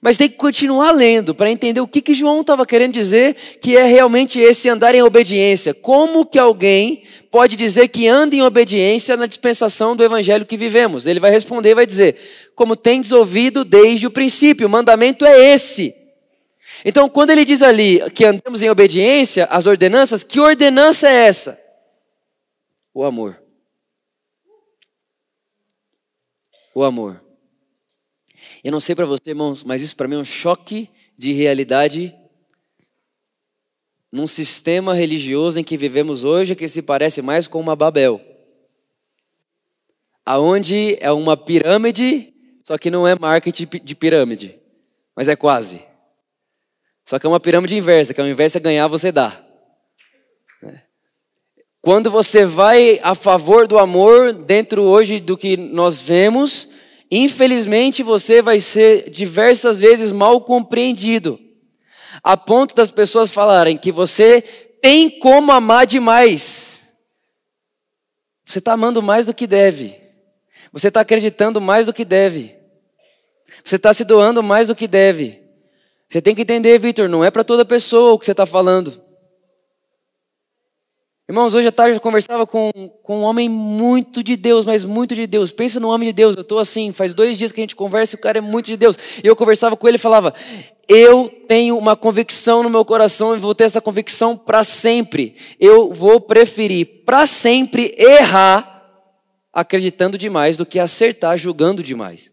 Mas 0.00 0.18
tem 0.18 0.28
que 0.28 0.36
continuar 0.36 0.90
lendo 0.90 1.32
para 1.32 1.48
entender 1.48 1.80
o 1.80 1.86
que, 1.86 2.00
que 2.00 2.12
João 2.12 2.40
estava 2.40 2.66
querendo 2.66 2.92
dizer 2.92 3.36
que 3.60 3.76
é 3.76 3.84
realmente 3.84 4.40
esse 4.40 4.68
andar 4.68 4.96
em 4.96 5.02
obediência. 5.02 5.72
Como 5.72 6.26
que 6.26 6.40
alguém 6.40 7.04
pode 7.30 7.54
dizer 7.54 7.86
que 7.86 8.08
anda 8.08 8.34
em 8.34 8.42
obediência 8.42 9.16
na 9.16 9.26
dispensação 9.26 9.94
do 9.94 10.02
evangelho 10.02 10.44
que 10.44 10.56
vivemos? 10.56 11.06
Ele 11.06 11.20
vai 11.20 11.30
responder 11.30 11.70
e 11.70 11.74
vai 11.76 11.86
dizer: 11.86 12.16
Como 12.56 12.74
tendes 12.74 13.12
ouvido 13.12 13.64
desde 13.64 14.08
o 14.08 14.10
princípio, 14.10 14.66
o 14.66 14.70
mandamento 14.70 15.24
é 15.24 15.54
esse. 15.54 15.94
Então, 16.84 17.08
quando 17.08 17.30
ele 17.30 17.44
diz 17.44 17.62
ali 17.62 18.10
que 18.10 18.24
andamos 18.24 18.62
em 18.62 18.70
obediência 18.70 19.44
às 19.46 19.66
ordenanças, 19.66 20.22
que 20.22 20.40
ordenança 20.40 21.08
é 21.08 21.26
essa? 21.26 21.60
O 22.92 23.04
amor. 23.04 23.40
O 26.74 26.82
amor. 26.82 27.22
Eu 28.64 28.72
não 28.72 28.80
sei 28.80 28.94
para 28.94 29.06
você, 29.06 29.30
irmãos, 29.30 29.62
mas 29.62 29.82
isso 29.82 29.96
para 29.96 30.08
mim 30.08 30.16
é 30.16 30.18
um 30.18 30.24
choque 30.24 30.90
de 31.16 31.32
realidade 31.32 32.14
num 34.10 34.26
sistema 34.26 34.92
religioso 34.94 35.58
em 35.58 35.64
que 35.64 35.76
vivemos 35.76 36.24
hoje 36.24 36.54
que 36.54 36.68
se 36.68 36.82
parece 36.82 37.22
mais 37.22 37.46
com 37.46 37.60
uma 37.60 37.76
Babel. 37.76 38.20
Aonde 40.24 40.96
é 41.00 41.10
uma 41.10 41.36
pirâmide, 41.36 42.34
só 42.62 42.76
que 42.76 42.90
não 42.90 43.08
é 43.08 43.18
marketing 43.18 43.66
de 43.82 43.94
pirâmide, 43.94 44.60
mas 45.16 45.28
é 45.28 45.34
quase. 45.34 45.91
Só 47.04 47.18
que 47.18 47.26
é 47.26 47.28
uma 47.28 47.40
pirâmide 47.40 47.76
inversa, 47.76 48.14
que 48.14 48.20
ao 48.20 48.26
invés 48.26 48.52
de 48.52 48.60
ganhar, 48.60 48.88
você 48.88 49.10
dá. 49.10 49.42
Quando 51.82 52.12
você 52.12 52.46
vai 52.46 53.00
a 53.02 53.12
favor 53.12 53.66
do 53.66 53.76
amor, 53.76 54.32
dentro 54.32 54.82
hoje 54.82 55.18
do 55.18 55.36
que 55.36 55.56
nós 55.56 56.00
vemos, 56.00 56.68
infelizmente 57.10 58.04
você 58.04 58.40
vai 58.40 58.60
ser 58.60 59.10
diversas 59.10 59.78
vezes 59.78 60.12
mal 60.12 60.40
compreendido. 60.42 61.40
A 62.22 62.36
ponto 62.36 62.72
das 62.72 62.92
pessoas 62.92 63.32
falarem 63.32 63.76
que 63.76 63.90
você 63.90 64.40
tem 64.80 65.18
como 65.18 65.50
amar 65.50 65.84
demais. 65.84 66.94
Você 68.44 68.60
está 68.60 68.74
amando 68.74 69.02
mais 69.02 69.26
do 69.26 69.34
que 69.34 69.46
deve. 69.46 70.00
Você 70.72 70.86
está 70.86 71.00
acreditando 71.00 71.60
mais 71.60 71.86
do 71.86 71.92
que 71.92 72.04
deve. 72.04 72.56
Você 73.64 73.74
está 73.74 73.92
se 73.92 74.04
doando 74.04 74.40
mais 74.40 74.68
do 74.68 74.76
que 74.76 74.86
deve. 74.86 75.41
Você 76.12 76.20
tem 76.20 76.34
que 76.34 76.42
entender, 76.42 76.78
Vitor, 76.78 77.08
não 77.08 77.24
é 77.24 77.30
para 77.30 77.42
toda 77.42 77.64
pessoa 77.64 78.12
o 78.12 78.18
que 78.18 78.26
você 78.26 78.32
está 78.32 78.44
falando. 78.44 79.00
Irmãos, 81.26 81.54
hoje 81.54 81.68
à 81.68 81.72
tarde 81.72 81.96
eu 81.96 82.02
conversava 82.02 82.46
com, 82.46 82.70
com 83.02 83.20
um 83.20 83.22
homem 83.22 83.48
muito 83.48 84.22
de 84.22 84.36
Deus, 84.36 84.66
mas 84.66 84.84
muito 84.84 85.14
de 85.14 85.26
Deus. 85.26 85.50
Pensa 85.50 85.80
no 85.80 85.88
homem 85.88 86.10
de 86.10 86.12
Deus. 86.12 86.36
Eu 86.36 86.42
estou 86.42 86.58
assim, 86.58 86.92
faz 86.92 87.14
dois 87.14 87.38
dias 87.38 87.50
que 87.50 87.60
a 87.60 87.62
gente 87.62 87.74
conversa 87.74 88.14
e 88.14 88.18
o 88.18 88.20
cara 88.20 88.36
é 88.36 88.40
muito 88.42 88.66
de 88.66 88.76
Deus. 88.76 88.98
E 89.24 89.26
eu 89.26 89.34
conversava 89.34 89.74
com 89.74 89.88
ele 89.88 89.96
e 89.96 89.98
falava: 89.98 90.34
Eu 90.86 91.30
tenho 91.48 91.78
uma 91.78 91.96
convicção 91.96 92.62
no 92.62 92.68
meu 92.68 92.84
coração 92.84 93.34
e 93.34 93.38
vou 93.38 93.54
ter 93.54 93.64
essa 93.64 93.80
convicção 93.80 94.36
para 94.36 94.62
sempre. 94.64 95.34
Eu 95.58 95.94
vou 95.94 96.20
preferir 96.20 97.04
para 97.06 97.24
sempre 97.24 97.94
errar 97.96 98.82
acreditando 99.50 100.18
demais 100.18 100.58
do 100.58 100.66
que 100.66 100.78
acertar 100.78 101.38
julgando 101.38 101.82
demais. 101.82 102.30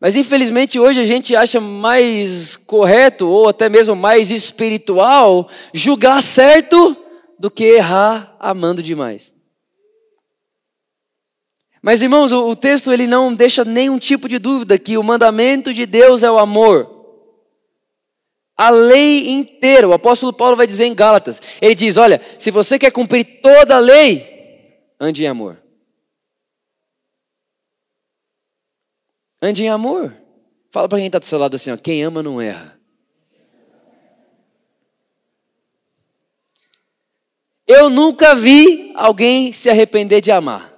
Mas 0.00 0.14
infelizmente 0.14 0.78
hoje 0.78 1.00
a 1.00 1.04
gente 1.04 1.34
acha 1.34 1.60
mais 1.60 2.56
correto 2.56 3.26
ou 3.28 3.48
até 3.48 3.68
mesmo 3.68 3.96
mais 3.96 4.30
espiritual 4.30 5.48
julgar 5.72 6.22
certo 6.22 6.96
do 7.38 7.50
que 7.50 7.64
errar 7.64 8.36
amando 8.38 8.82
demais. 8.82 9.34
Mas 11.82 12.02
irmãos, 12.02 12.32
o, 12.32 12.56
texto 12.56 12.92
ele 12.92 13.06
não 13.06 13.32
deixa 13.32 13.64
nenhum 13.64 13.98
tipo 13.98 14.28
de 14.28 14.38
dúvida 14.38 14.78
que 14.78 14.98
o 14.98 15.02
mandamento 15.02 15.72
de 15.72 15.86
Deus 15.86 16.22
é 16.22 16.30
o 16.30 16.38
amor. 16.38 16.94
A 18.56 18.70
lei 18.70 19.30
inteira, 19.30 19.86
o 19.86 19.92
apóstolo 19.92 20.32
Paulo 20.32 20.56
vai 20.56 20.66
dizer 20.66 20.86
em 20.86 20.94
Gálatas, 20.94 21.40
ele 21.60 21.74
diz: 21.74 21.96
"Olha, 21.96 22.20
se 22.38 22.50
você 22.50 22.78
quer 22.78 22.90
cumprir 22.90 23.40
toda 23.40 23.76
a 23.76 23.78
lei, 23.78 24.26
ande 24.98 25.24
em 25.24 25.28
amor". 25.28 25.62
Ande 29.40 29.64
em 29.64 29.68
amor. 29.68 30.14
Fala 30.70 30.88
para 30.88 30.98
quem 30.98 31.06
está 31.06 31.18
do 31.18 31.24
seu 31.24 31.38
lado 31.38 31.54
assim: 31.54 31.70
ó, 31.70 31.76
quem 31.76 32.02
ama 32.02 32.22
não 32.22 32.40
erra. 32.40 32.76
Eu 37.66 37.90
nunca 37.90 38.34
vi 38.34 38.92
alguém 38.94 39.52
se 39.52 39.68
arrepender 39.68 40.20
de 40.20 40.30
amar. 40.30 40.72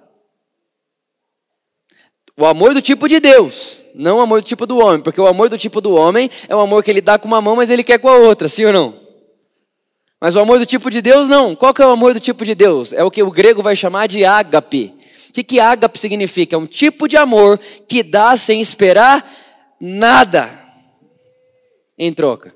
O 2.36 2.46
amor 2.46 2.72
do 2.72 2.80
tipo 2.80 3.08
de 3.08 3.20
Deus, 3.20 3.78
não 3.94 4.18
o 4.18 4.20
amor 4.20 4.40
do 4.40 4.46
tipo 4.46 4.64
do 4.64 4.78
homem, 4.78 5.02
porque 5.02 5.20
o 5.20 5.26
amor 5.26 5.48
do 5.48 5.58
tipo 5.58 5.80
do 5.80 5.94
homem 5.94 6.30
é 6.48 6.54
o 6.54 6.60
amor 6.60 6.82
que 6.82 6.90
ele 6.90 7.00
dá 7.00 7.18
com 7.18 7.26
uma 7.26 7.42
mão, 7.42 7.56
mas 7.56 7.68
ele 7.68 7.82
quer 7.82 7.98
com 7.98 8.08
a 8.08 8.16
outra, 8.16 8.48
sim 8.48 8.64
ou 8.64 8.72
não? 8.72 9.08
Mas 10.20 10.34
o 10.34 10.40
amor 10.40 10.58
do 10.58 10.66
tipo 10.66 10.90
de 10.90 11.02
Deus, 11.02 11.28
não. 11.28 11.54
Qual 11.54 11.74
que 11.74 11.82
é 11.82 11.86
o 11.86 11.90
amor 11.90 12.14
do 12.14 12.20
tipo 12.20 12.44
de 12.44 12.54
Deus? 12.54 12.92
É 12.92 13.04
o 13.04 13.10
que 13.10 13.22
o 13.22 13.30
grego 13.30 13.62
vai 13.62 13.76
chamar 13.76 14.06
de 14.06 14.24
ágape. 14.24 14.94
Que, 15.38 15.44
que 15.44 15.60
ágape 15.60 16.00
significa? 16.00 16.56
É 16.56 16.58
um 16.58 16.66
tipo 16.66 17.06
de 17.06 17.16
amor 17.16 17.58
que 17.58 18.02
dá 18.02 18.36
sem 18.36 18.60
esperar 18.60 19.24
nada 19.80 20.50
em 21.96 22.12
troca. 22.12 22.52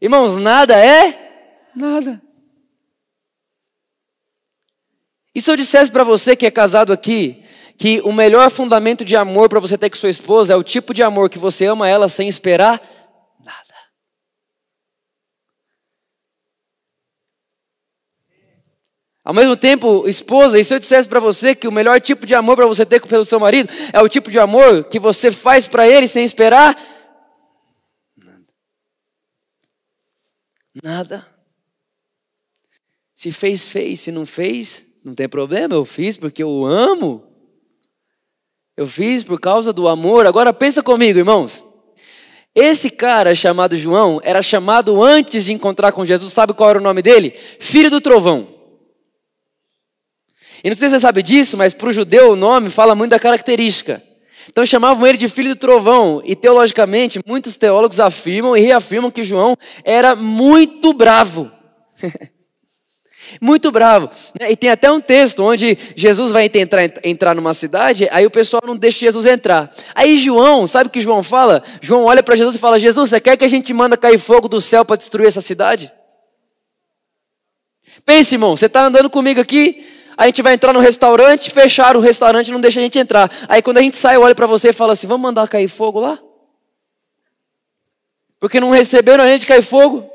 Irmãos, 0.00 0.36
nada 0.36 0.78
é 0.78 1.68
nada. 1.74 2.22
E 5.34 5.40
se 5.40 5.50
eu 5.50 5.56
dissesse 5.56 5.90
para 5.90 6.04
você 6.04 6.36
que 6.36 6.46
é 6.46 6.52
casado 6.52 6.92
aqui, 6.92 7.42
que 7.76 8.00
o 8.02 8.12
melhor 8.12 8.48
fundamento 8.48 9.04
de 9.04 9.16
amor 9.16 9.48
para 9.48 9.58
você 9.58 9.76
ter 9.76 9.90
com 9.90 9.96
sua 9.96 10.10
esposa 10.10 10.52
é 10.52 10.56
o 10.56 10.62
tipo 10.62 10.94
de 10.94 11.02
amor 11.02 11.28
que 11.28 11.38
você 11.38 11.66
ama 11.66 11.88
ela 11.88 12.08
sem 12.08 12.28
esperar 12.28 12.80
Ao 19.24 19.32
mesmo 19.32 19.56
tempo, 19.56 20.06
esposa, 20.06 20.60
e 20.60 20.64
se 20.64 20.74
eu 20.74 20.78
dissesse 20.78 21.08
para 21.08 21.18
você 21.18 21.54
que 21.54 21.66
o 21.66 21.72
melhor 21.72 21.98
tipo 21.98 22.26
de 22.26 22.34
amor 22.34 22.56
para 22.56 22.66
você 22.66 22.84
ter 22.84 23.00
pelo 23.00 23.24
seu 23.24 23.40
marido 23.40 23.72
é 23.90 24.00
o 24.02 24.08
tipo 24.08 24.30
de 24.30 24.38
amor 24.38 24.84
que 24.84 25.00
você 25.00 25.32
faz 25.32 25.66
para 25.66 25.88
ele 25.88 26.06
sem 26.06 26.26
esperar? 26.26 26.78
Nada. 28.14 28.44
Nada. 30.82 31.34
Se 33.14 33.32
fez, 33.32 33.70
fez. 33.70 34.00
Se 34.00 34.12
não 34.12 34.26
fez, 34.26 34.84
não 35.02 35.14
tem 35.14 35.26
problema. 35.26 35.74
Eu 35.74 35.86
fiz 35.86 36.18
porque 36.18 36.42
eu 36.42 36.66
amo. 36.66 37.26
Eu 38.76 38.86
fiz 38.86 39.24
por 39.24 39.40
causa 39.40 39.72
do 39.72 39.88
amor. 39.88 40.26
Agora 40.26 40.52
pensa 40.52 40.82
comigo, 40.82 41.18
irmãos. 41.18 41.64
Esse 42.54 42.90
cara 42.90 43.34
chamado 43.34 43.78
João 43.78 44.20
era 44.22 44.42
chamado 44.42 45.02
antes 45.02 45.46
de 45.46 45.52
encontrar 45.54 45.92
com 45.92 46.04
Jesus. 46.04 46.30
Sabe 46.30 46.52
qual 46.52 46.68
era 46.68 46.78
o 46.78 46.82
nome 46.82 47.00
dele? 47.00 47.30
Filho 47.58 47.90
do 47.90 48.02
trovão. 48.02 48.53
E 50.64 50.70
não 50.70 50.74
sei 50.74 50.88
se 50.88 50.94
você 50.94 51.00
sabe 51.00 51.22
disso, 51.22 51.58
mas 51.58 51.74
para 51.74 51.90
o 51.90 51.92
judeu 51.92 52.30
o 52.30 52.36
nome 52.36 52.70
fala 52.70 52.94
muito 52.94 53.10
da 53.10 53.20
característica. 53.20 54.02
Então 54.48 54.64
chamavam 54.64 55.06
ele 55.06 55.18
de 55.18 55.28
filho 55.28 55.50
do 55.50 55.56
trovão. 55.56 56.22
E 56.24 56.34
teologicamente, 56.34 57.20
muitos 57.26 57.54
teólogos 57.54 58.00
afirmam 58.00 58.56
e 58.56 58.60
reafirmam 58.60 59.10
que 59.10 59.22
João 59.22 59.56
era 59.84 60.16
muito 60.16 60.94
bravo. 60.94 61.52
muito 63.40 63.70
bravo. 63.70 64.10
E 64.48 64.56
tem 64.56 64.70
até 64.70 64.90
um 64.90 65.02
texto 65.02 65.42
onde 65.42 65.76
Jesus 65.94 66.30
vai 66.30 66.48
tentar 66.48 66.78
entrar 67.04 67.34
numa 67.34 67.52
cidade, 67.52 68.08
aí 68.10 68.24
o 68.24 68.30
pessoal 68.30 68.62
não 68.66 68.76
deixa 68.76 69.00
Jesus 69.00 69.26
entrar. 69.26 69.70
Aí 69.94 70.16
João, 70.16 70.66
sabe 70.66 70.88
o 70.88 70.90
que 70.90 71.00
João 71.02 71.22
fala? 71.22 71.62
João 71.82 72.04
olha 72.04 72.22
para 72.22 72.36
Jesus 72.36 72.56
e 72.56 72.58
fala: 72.58 72.80
Jesus, 72.80 73.10
você 73.10 73.20
quer 73.20 73.36
que 73.36 73.44
a 73.44 73.48
gente 73.48 73.72
manda 73.74 73.98
cair 73.98 74.18
fogo 74.18 74.48
do 74.48 74.62
céu 74.62 74.82
para 74.82 74.96
destruir 74.96 75.26
essa 75.26 75.42
cidade? 75.42 75.92
Pense, 78.04 78.34
irmão, 78.34 78.56
você 78.56 78.66
está 78.66 78.86
andando 78.86 79.08
comigo 79.08 79.40
aqui, 79.40 79.86
a 80.16 80.26
gente 80.26 80.42
vai 80.42 80.54
entrar 80.54 80.72
no 80.72 80.80
restaurante, 80.80 81.50
fecharam 81.50 82.00
o 82.00 82.02
restaurante, 82.02 82.52
não 82.52 82.60
deixa 82.60 82.80
a 82.80 82.82
gente 82.82 82.98
entrar. 82.98 83.30
Aí 83.48 83.60
quando 83.60 83.78
a 83.78 83.82
gente 83.82 83.96
sai, 83.96 84.16
eu 84.16 84.22
olho 84.22 84.34
para 84.34 84.46
você 84.46 84.70
e 84.70 84.72
falo 84.72 84.92
assim: 84.92 85.06
vamos 85.06 85.22
mandar 85.22 85.48
cair 85.48 85.68
fogo 85.68 86.00
lá? 86.00 86.18
Porque 88.38 88.60
não 88.60 88.70
receberam 88.70 89.24
a 89.24 89.26
gente 89.26 89.46
cair 89.46 89.62
fogo. 89.62 90.10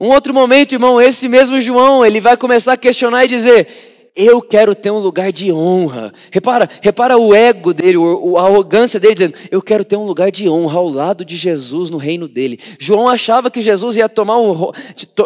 Um 0.00 0.08
outro 0.08 0.34
momento, 0.34 0.72
irmão, 0.72 1.00
esse 1.00 1.28
mesmo 1.28 1.60
João, 1.60 2.04
ele 2.04 2.20
vai 2.20 2.36
começar 2.36 2.72
a 2.72 2.76
questionar 2.76 3.24
e 3.24 3.28
dizer: 3.28 3.93
eu 4.16 4.40
quero 4.40 4.76
ter 4.76 4.92
um 4.92 4.98
lugar 4.98 5.32
de 5.32 5.52
honra. 5.52 6.12
Repara, 6.30 6.68
repara 6.80 7.18
o 7.18 7.34
ego 7.34 7.74
dele, 7.74 7.98
a 8.38 8.42
arrogância 8.42 9.00
dele, 9.00 9.14
dizendo: 9.14 9.34
Eu 9.50 9.60
quero 9.60 9.84
ter 9.84 9.96
um 9.96 10.04
lugar 10.04 10.30
de 10.30 10.48
honra 10.48 10.78
ao 10.78 10.88
lado 10.88 11.24
de 11.24 11.34
Jesus 11.34 11.90
no 11.90 11.96
reino 11.96 12.28
dele. 12.28 12.60
João 12.78 13.08
achava 13.08 13.50
que 13.50 13.60
Jesus 13.60 13.96
ia 13.96 14.08
tomar 14.08 14.38
um, 14.38 14.70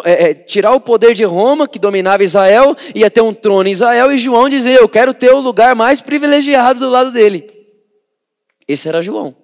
é, 0.03 0.31
é, 0.31 0.33
tirar 0.33 0.73
o 0.73 0.81
poder 0.81 1.13
de 1.13 1.23
Roma, 1.23 1.67
que 1.67 1.77
dominava 1.77 2.23
Israel, 2.23 2.75
ia 2.95 3.11
ter 3.11 3.21
um 3.21 3.33
trono 3.33 3.69
em 3.69 3.73
Israel, 3.73 4.11
e 4.11 4.17
João 4.17 4.49
dizia: 4.49 4.79
Eu 4.79 4.89
quero 4.89 5.13
ter 5.13 5.31
o 5.31 5.39
lugar 5.39 5.75
mais 5.75 6.01
privilegiado 6.01 6.79
do 6.79 6.89
lado 6.89 7.11
dele. 7.11 7.47
Esse 8.67 8.87
era 8.87 9.03
João. 9.03 9.35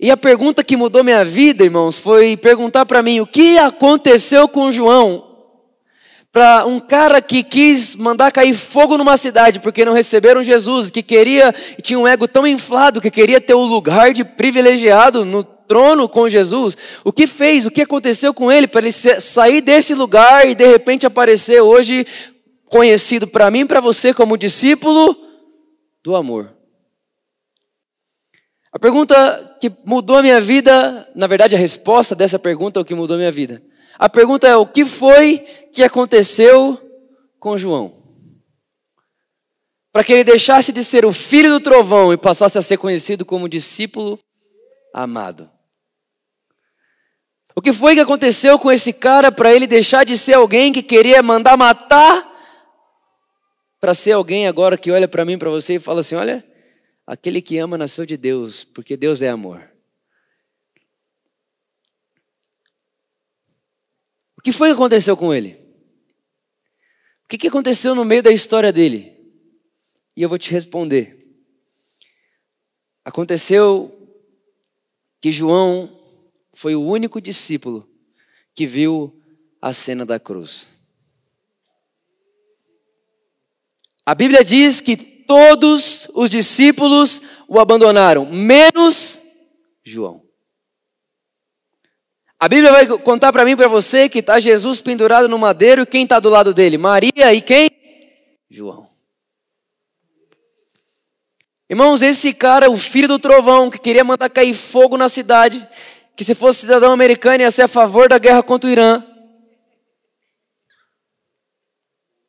E 0.00 0.10
a 0.10 0.16
pergunta 0.16 0.64
que 0.64 0.76
mudou 0.76 1.04
minha 1.04 1.24
vida, 1.24 1.64
irmãos, 1.64 1.98
foi 1.98 2.34
perguntar 2.34 2.86
para 2.86 3.02
mim: 3.02 3.20
o 3.20 3.26
que 3.26 3.58
aconteceu 3.58 4.48
com 4.48 4.70
João 4.70 5.27
para 6.32 6.66
um 6.66 6.78
cara 6.78 7.22
que 7.22 7.42
quis 7.42 7.94
mandar 7.94 8.30
cair 8.30 8.54
fogo 8.54 8.98
numa 8.98 9.16
cidade 9.16 9.60
porque 9.60 9.84
não 9.84 9.92
receberam 9.92 10.42
Jesus, 10.42 10.90
que 10.90 11.02
queria, 11.02 11.54
tinha 11.82 11.98
um 11.98 12.06
ego 12.06 12.28
tão 12.28 12.46
inflado 12.46 13.00
que 13.00 13.10
queria 13.10 13.40
ter 13.40 13.54
o 13.54 13.64
lugar 13.64 14.12
de 14.12 14.24
privilegiado 14.24 15.24
no 15.24 15.42
trono 15.42 16.08
com 16.08 16.28
Jesus. 16.28 16.76
O 17.04 17.12
que 17.12 17.26
fez, 17.26 17.66
o 17.66 17.70
que 17.70 17.82
aconteceu 17.82 18.32
com 18.32 18.50
ele 18.50 18.66
para 18.66 18.82
ele 18.82 18.92
sair 18.92 19.60
desse 19.60 19.94
lugar 19.94 20.48
e 20.48 20.54
de 20.54 20.66
repente 20.66 21.06
aparecer 21.06 21.60
hoje 21.60 22.06
conhecido 22.66 23.26
para 23.26 23.50
mim 23.50 23.60
e 23.60 23.66
para 23.66 23.80
você 23.80 24.12
como 24.12 24.36
discípulo 24.36 25.16
do 26.02 26.14
amor? 26.14 26.54
A 28.70 28.78
pergunta 28.78 29.56
que 29.60 29.72
mudou 29.84 30.18
a 30.18 30.22
minha 30.22 30.40
vida, 30.40 31.08
na 31.14 31.26
verdade 31.26 31.54
a 31.54 31.58
resposta 31.58 32.14
dessa 32.14 32.38
pergunta 32.38 32.78
é 32.78 32.82
o 32.82 32.84
que 32.84 32.94
mudou 32.94 33.14
a 33.14 33.18
minha 33.18 33.32
vida. 33.32 33.62
A 33.98 34.08
pergunta 34.08 34.46
é: 34.46 34.56
o 34.56 34.66
que 34.66 34.86
foi 34.86 35.38
que 35.72 35.82
aconteceu 35.82 36.80
com 37.40 37.56
João? 37.56 37.96
Para 39.92 40.04
que 40.04 40.12
ele 40.12 40.22
deixasse 40.22 40.70
de 40.70 40.84
ser 40.84 41.04
o 41.04 41.12
filho 41.12 41.50
do 41.50 41.60
trovão 41.60 42.12
e 42.12 42.16
passasse 42.16 42.56
a 42.56 42.62
ser 42.62 42.76
conhecido 42.76 43.24
como 43.24 43.48
discípulo 43.48 44.18
amado. 44.94 45.50
O 47.56 47.60
que 47.60 47.72
foi 47.72 47.96
que 47.96 48.00
aconteceu 48.00 48.56
com 48.56 48.70
esse 48.70 48.92
cara 48.92 49.32
para 49.32 49.52
ele 49.52 49.66
deixar 49.66 50.04
de 50.04 50.16
ser 50.16 50.34
alguém 50.34 50.72
que 50.72 50.82
queria 50.82 51.20
mandar 51.20 51.56
matar 51.56 52.24
para 53.80 53.94
ser 53.94 54.12
alguém 54.12 54.46
agora 54.46 54.78
que 54.78 54.92
olha 54.92 55.08
para 55.08 55.24
mim, 55.24 55.36
para 55.36 55.50
você 55.50 55.74
e 55.74 55.78
fala 55.80 56.00
assim: 56.00 56.14
olha, 56.14 56.44
aquele 57.04 57.42
que 57.42 57.58
ama 57.58 57.76
nasceu 57.76 58.06
de 58.06 58.16
Deus, 58.16 58.62
porque 58.62 58.96
Deus 58.96 59.22
é 59.22 59.28
amor. 59.28 59.67
O 64.38 64.40
que 64.40 64.52
foi 64.52 64.68
que 64.68 64.74
aconteceu 64.74 65.16
com 65.16 65.34
ele? 65.34 65.58
O 67.24 67.28
que, 67.28 67.36
que 67.36 67.48
aconteceu 67.48 67.92
no 67.92 68.04
meio 68.04 68.22
da 68.22 68.30
história 68.30 68.72
dele? 68.72 69.12
E 70.16 70.22
eu 70.22 70.28
vou 70.28 70.38
te 70.38 70.52
responder. 70.52 71.18
Aconteceu 73.04 73.92
que 75.20 75.32
João 75.32 76.00
foi 76.54 76.76
o 76.76 76.84
único 76.84 77.20
discípulo 77.20 77.90
que 78.54 78.64
viu 78.64 79.20
a 79.60 79.72
cena 79.72 80.06
da 80.06 80.20
cruz. 80.20 80.84
A 84.06 84.14
Bíblia 84.14 84.44
diz 84.44 84.80
que 84.80 84.96
todos 84.96 86.08
os 86.14 86.30
discípulos 86.30 87.20
o 87.48 87.58
abandonaram, 87.58 88.24
menos 88.24 89.18
João. 89.84 90.27
A 92.40 92.48
Bíblia 92.48 92.70
vai 92.70 92.86
contar 92.98 93.32
para 93.32 93.44
mim 93.44 93.52
e 93.52 93.56
para 93.56 93.66
você 93.66 94.08
que 94.08 94.20
está 94.20 94.38
Jesus 94.38 94.80
pendurado 94.80 95.28
no 95.28 95.36
madeiro 95.36 95.82
e 95.82 95.86
quem 95.86 96.04
está 96.04 96.20
do 96.20 96.28
lado 96.28 96.54
dele? 96.54 96.78
Maria 96.78 97.34
e 97.34 97.40
quem? 97.40 97.68
João. 98.48 98.88
Irmãos, 101.68 102.00
esse 102.00 102.32
cara, 102.32 102.70
o 102.70 102.76
filho 102.76 103.08
do 103.08 103.18
trovão, 103.18 103.68
que 103.68 103.78
queria 103.78 104.04
mandar 104.04 104.30
cair 104.30 104.54
fogo 104.54 104.96
na 104.96 105.08
cidade, 105.08 105.68
que 106.16 106.22
se 106.24 106.34
fosse 106.34 106.60
cidadão 106.60 106.92
americano 106.92 107.42
ia 107.42 107.50
ser 107.50 107.62
a 107.62 107.68
favor 107.68 108.08
da 108.08 108.18
guerra 108.18 108.42
contra 108.42 108.70
o 108.70 108.72
Irã. 108.72 109.04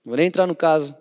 Não 0.03 0.11
vou 0.11 0.17
nem 0.17 0.25
entrar 0.25 0.47
no 0.47 0.55
caso. 0.55 0.98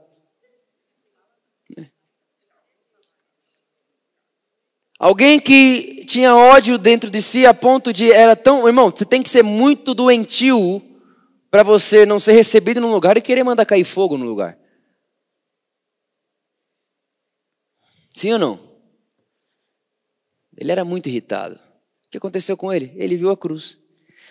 Alguém 4.99 5.38
que 5.38 6.05
tinha 6.07 6.35
ódio 6.35 6.76
dentro 6.76 7.09
de 7.09 7.23
si 7.23 7.47
a 7.47 7.55
ponto 7.55 7.93
de 7.93 8.11
era 8.11 8.35
tão, 8.35 8.67
irmão, 8.67 8.90
você 8.90 9.05
tem 9.05 9.23
que 9.23 9.28
ser 9.28 9.45
muito 9.45 9.95
doentio 9.95 10.83
para 11.50 11.62
você 11.62 12.05
não 12.05 12.19
ser 12.19 12.33
recebido 12.33 12.81
num 12.81 12.90
lugar 12.90 13.17
e 13.17 13.21
querer 13.21 13.45
mandar 13.45 13.64
cair 13.64 13.85
fogo 13.85 14.19
no 14.19 14.25
lugar. 14.25 14.59
Sim 18.12 18.33
ou 18.33 18.38
não? 18.38 18.61
Ele 20.57 20.73
era 20.73 20.85
muito 20.85 21.09
irritado. 21.09 21.55
O 21.55 22.11
que 22.11 22.19
aconteceu 22.19 22.57
com 22.57 22.73
ele? 22.73 22.93
Ele 22.97 23.17
viu 23.17 23.31
a 23.31 23.37
cruz. 23.37 23.78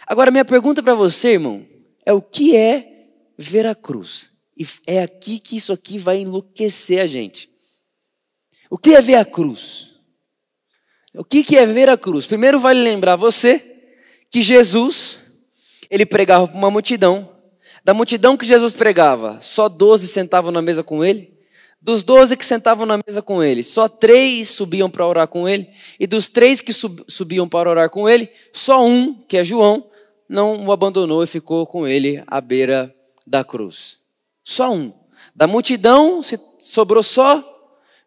Agora 0.06 0.32
minha 0.32 0.44
pergunta 0.44 0.84
para 0.84 0.94
você, 0.94 1.30
irmão, 1.30 1.66
é 2.06 2.12
o 2.12 2.22
que 2.22 2.56
é 2.56 3.08
ver 3.38 3.66
a 3.66 3.74
cruz? 3.74 4.34
E 4.58 4.68
é 4.86 5.02
aqui 5.02 5.40
que 5.40 5.56
isso 5.56 5.72
aqui 5.72 5.98
vai 5.98 6.18
enlouquecer 6.18 7.02
a 7.02 7.08
gente. 7.08 7.50
O 8.70 8.78
que 8.78 8.94
é 8.94 9.02
ver 9.02 9.16
a 9.16 9.24
cruz? 9.24 9.87
O 11.18 11.24
que 11.24 11.58
é 11.58 11.66
ver 11.66 11.90
a 11.90 11.98
cruz? 11.98 12.28
Primeiro 12.28 12.60
vale 12.60 12.80
lembrar 12.80 13.16
você 13.16 13.60
que 14.30 14.44
Jesus, 14.44 15.18
ele 15.90 16.06
pregava 16.06 16.48
para 16.48 16.58
uma 16.58 16.70
multidão. 16.70 17.30
Da 17.84 17.92
multidão 17.92 18.38
que 18.38 18.46
Jesus 18.46 18.74
pregava, 18.74 19.40
só 19.42 19.68
doze 19.68 20.08
sentavam 20.08 20.52
na 20.52 20.62
mesa 20.62 20.84
com 20.84 21.04
ele. 21.04 21.36
Dos 21.82 22.04
doze 22.04 22.38
que 22.38 22.46
sentavam 22.46 22.86
na 22.86 23.00
mesa 23.06 23.22
com 23.22 23.44
ele, 23.44 23.64
só 23.64 23.88
três 23.88 24.50
subiam 24.50 24.90
para 24.90 25.08
orar 25.08 25.28
com 25.28 25.50
ele. 25.50 25.68
E 26.00 26.06
dos 26.06 26.28
três 26.28 26.62
que 26.62 26.74
sub, 26.74 27.04
subiam 27.08 27.48
para 27.48 27.70
orar 27.70 27.90
com 27.90 28.08
ele, 28.08 28.30
só 28.54 28.86
um, 28.86 29.14
que 29.28 29.38
é 29.38 29.44
João, 29.44 29.90
não 30.30 30.68
o 30.68 30.72
abandonou 30.72 31.24
e 31.24 31.28
ficou 31.28 31.66
com 31.66 31.88
ele 31.88 32.22
à 32.28 32.42
beira 32.42 32.94
da 33.26 33.44
cruz. 33.44 33.98
Só 34.44 34.72
um. 34.72 34.94
Da 35.36 35.48
multidão 35.48 36.22
sobrou 36.60 37.02
só 37.02 37.57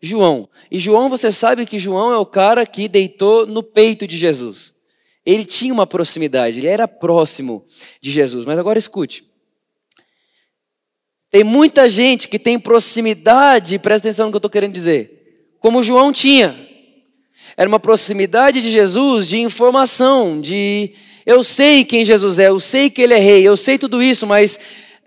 João. 0.00 0.48
E 0.70 0.78
João, 0.78 1.08
você 1.08 1.30
sabe 1.30 1.66
que 1.66 1.78
João 1.78 2.12
é 2.12 2.18
o 2.18 2.26
cara 2.26 2.64
que 2.64 2.88
deitou 2.88 3.46
no 3.46 3.62
peito 3.62 4.06
de 4.06 4.16
Jesus. 4.16 4.72
Ele 5.24 5.44
tinha 5.44 5.72
uma 5.72 5.86
proximidade, 5.86 6.58
ele 6.58 6.66
era 6.66 6.88
próximo 6.88 7.64
de 8.00 8.10
Jesus. 8.10 8.44
Mas 8.44 8.58
agora 8.58 8.78
escute. 8.78 9.24
Tem 11.30 11.44
muita 11.44 11.88
gente 11.88 12.26
que 12.26 12.38
tem 12.38 12.58
proximidade, 12.58 13.78
presta 13.78 14.08
atenção 14.08 14.26
no 14.26 14.32
que 14.32 14.36
eu 14.36 14.38
estou 14.38 14.50
querendo 14.50 14.72
dizer, 14.72 15.54
como 15.60 15.82
João 15.82 16.12
tinha. 16.12 16.68
Era 17.56 17.68
uma 17.68 17.78
proximidade 17.78 18.60
de 18.60 18.70
Jesus 18.70 19.28
de 19.28 19.38
informação, 19.38 20.40
de 20.40 20.92
eu 21.24 21.44
sei 21.44 21.84
quem 21.84 22.04
Jesus 22.04 22.38
é, 22.38 22.48
eu 22.48 22.58
sei 22.58 22.90
que 22.90 23.02
ele 23.02 23.14
é 23.14 23.18
rei, 23.18 23.46
eu 23.46 23.56
sei 23.56 23.78
tudo 23.78 24.02
isso, 24.02 24.26
mas 24.26 24.58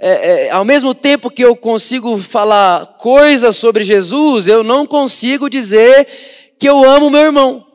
é, 0.05 0.47
é, 0.47 0.51
ao 0.51 0.65
mesmo 0.65 0.93
tempo 0.93 1.31
que 1.31 1.45
eu 1.45 1.55
consigo 1.55 2.17
falar 2.17 2.97
coisas 2.97 3.55
sobre 3.55 3.85
Jesus, 3.85 4.49
eu 4.49 4.61
não 4.61 4.85
consigo 4.85 5.49
dizer 5.49 6.05
que 6.59 6.67
eu 6.67 6.83
amo 6.83 7.09
meu 7.09 7.21
irmão. 7.21 7.65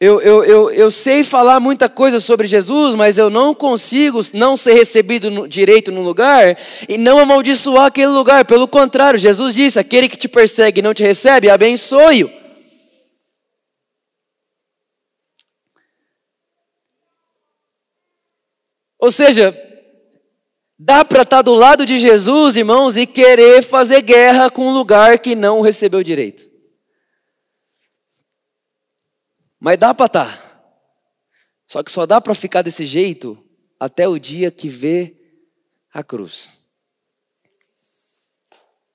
Eu, 0.00 0.20
eu, 0.20 0.44
eu, 0.44 0.70
eu 0.72 0.90
sei 0.90 1.22
falar 1.22 1.60
muita 1.60 1.88
coisa 1.88 2.18
sobre 2.18 2.48
Jesus, 2.48 2.96
mas 2.96 3.18
eu 3.18 3.30
não 3.30 3.54
consigo 3.54 4.20
não 4.34 4.56
ser 4.56 4.74
recebido 4.74 5.30
no, 5.30 5.46
direito 5.46 5.92
no 5.92 6.02
lugar 6.02 6.58
e 6.88 6.98
não 6.98 7.20
amaldiçoar 7.20 7.86
aquele 7.86 8.08
lugar. 8.08 8.44
Pelo 8.46 8.66
contrário, 8.66 9.16
Jesus 9.16 9.54
disse: 9.54 9.78
aquele 9.78 10.08
que 10.08 10.16
te 10.16 10.26
persegue 10.26 10.80
e 10.80 10.82
não 10.82 10.92
te 10.92 11.04
recebe, 11.04 11.48
abençoe-o. 11.48 12.47
Ou 19.08 19.12
seja, 19.12 19.54
dá 20.78 21.02
para 21.02 21.22
estar 21.22 21.38
tá 21.38 21.42
do 21.42 21.54
lado 21.54 21.86
de 21.86 21.98
Jesus, 21.98 22.58
irmãos, 22.58 22.94
e 22.94 23.06
querer 23.06 23.62
fazer 23.62 24.02
guerra 24.02 24.50
com 24.50 24.66
um 24.66 24.74
lugar 24.74 25.18
que 25.18 25.34
não 25.34 25.62
recebeu 25.62 26.02
direito. 26.02 26.46
Mas 29.58 29.78
dá 29.78 29.94
para 29.94 30.04
estar. 30.04 30.38
Tá. 30.38 30.78
Só 31.66 31.82
que 31.82 31.90
só 31.90 32.04
dá 32.04 32.20
para 32.20 32.34
ficar 32.34 32.60
desse 32.60 32.84
jeito 32.84 33.42
até 33.80 34.06
o 34.06 34.18
dia 34.18 34.50
que 34.50 34.68
vê 34.68 35.16
a 35.90 36.04
cruz. 36.04 36.50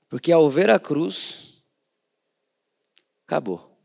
Porque 0.10 0.32
ao 0.32 0.48
ver 0.48 0.70
a 0.70 0.78
cruz, 0.80 1.64
acabou. 3.26 3.76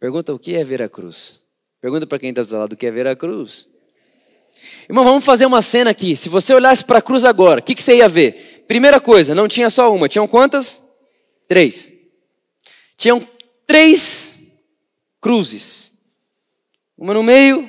Pergunta 0.00 0.32
o 0.32 0.38
que 0.38 0.56
é 0.56 0.64
ver 0.64 0.80
a 0.80 0.88
cruz. 0.88 1.44
Pergunta 1.78 2.06
para 2.06 2.18
quem 2.18 2.30
está 2.30 2.42
do 2.42 2.56
lado 2.56 2.72
o 2.72 2.76
que 2.76 2.86
é 2.86 2.90
ver 2.90 3.06
a 3.06 3.14
cruz. 3.14 3.68
Irmão, 4.88 5.04
vamos 5.04 5.24
fazer 5.24 5.46
uma 5.46 5.60
cena 5.60 5.90
aqui. 5.90 6.16
Se 6.16 6.28
você 6.28 6.54
olhasse 6.54 6.84
para 6.84 6.98
a 6.98 7.02
cruz 7.02 7.24
agora, 7.24 7.60
o 7.60 7.62
que, 7.62 7.74
que 7.74 7.82
você 7.82 7.96
ia 7.96 8.08
ver? 8.08 8.64
Primeira 8.66 9.00
coisa, 9.00 9.34
não 9.34 9.48
tinha 9.48 9.70
só 9.70 9.94
uma, 9.94 10.08
tinham 10.08 10.26
quantas? 10.26 10.88
Três. 11.46 11.92
Tinham 12.96 13.26
três 13.66 14.52
cruzes. 15.20 15.92
Uma 16.96 17.14
no 17.14 17.22
meio, 17.22 17.68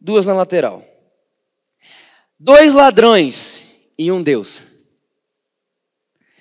duas 0.00 0.26
na 0.26 0.34
lateral. 0.34 0.84
Dois 2.38 2.72
ladrões 2.72 3.66
e 3.98 4.10
um 4.12 4.22
Deus. 4.22 4.62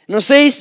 Não 0.08 0.22
sei 0.22 0.52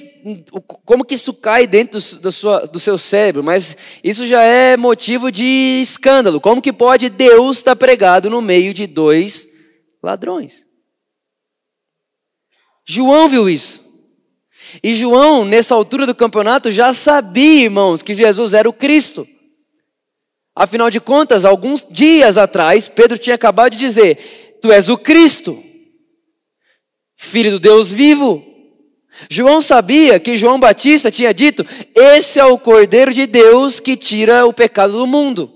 como 0.85 1.05
que 1.05 1.15
isso 1.15 1.33
cai 1.35 1.67
dentro 1.67 2.01
do, 2.19 2.33
sua, 2.33 2.61
do 2.67 2.81
seu 2.81 2.99
cérebro, 2.99 3.45
mas 3.45 3.77
isso 4.03 4.27
já 4.27 4.43
é 4.43 4.77
motivo 4.77 5.31
de 5.31 5.81
escândalo. 5.83 6.41
Como 6.41 6.63
que 6.63 6.73
pode 6.73 7.09
Deus 7.09 7.59
estar 7.59 7.77
pregado 7.77 8.29
no 8.29 8.43
meio 8.43 8.75
de 8.75 8.87
dois 8.87 9.49
ladrões? 10.03 10.67
João 12.85 13.29
viu 13.29 13.49
isso. 13.49 13.85
E 14.83 14.95
João, 14.95 15.45
nessa 15.45 15.75
altura 15.75 16.07
do 16.07 16.15
campeonato, 16.15 16.71
já 16.71 16.93
sabia, 16.93 17.65
irmãos, 17.65 18.03
que 18.03 18.15
Jesus 18.15 18.53
era 18.53 18.69
o 18.69 18.73
Cristo. 18.73 19.27
Afinal 20.55 20.91
de 20.91 21.01
contas, 21.01 21.45
alguns 21.45 21.87
dias 21.89 22.39
atrás, 22.39 22.89
Pedro 22.89 23.19
tinha 23.19 23.35
acabado 23.35 23.73
de 23.73 23.79
dizer: 23.79 24.59
Tu 24.63 24.73
és 24.73 24.89
o 24.89 24.97
Cristo, 24.97 25.63
filho 27.15 27.51
do 27.53 27.61
Deus 27.61 27.91
vivo. 27.91 28.46
João 29.31 29.61
sabia 29.61 30.21
que 30.21 30.37
João 30.37 30.61
Batista 30.61 31.11
tinha 31.11 31.33
dito: 31.33 31.65
Esse 31.95 32.39
é 32.39 32.45
o 32.45 32.59
Cordeiro 32.59 33.13
de 33.13 33.27
Deus 33.27 33.81
que 33.81 33.97
tira 33.97 34.47
o 34.47 34.53
pecado 34.53 34.93
do 34.93 35.07
mundo. 35.07 35.53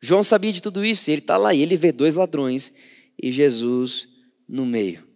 João 0.00 0.22
sabia 0.22 0.52
de 0.52 0.62
tudo 0.62 0.84
isso, 0.84 1.10
e 1.10 1.12
ele 1.12 1.20
está 1.20 1.36
lá, 1.36 1.52
e 1.52 1.60
ele 1.60 1.76
vê 1.76 1.90
dois 1.90 2.14
ladrões 2.14 2.72
e 3.20 3.32
Jesus 3.32 4.08
no 4.48 4.64
meio. 4.64 5.06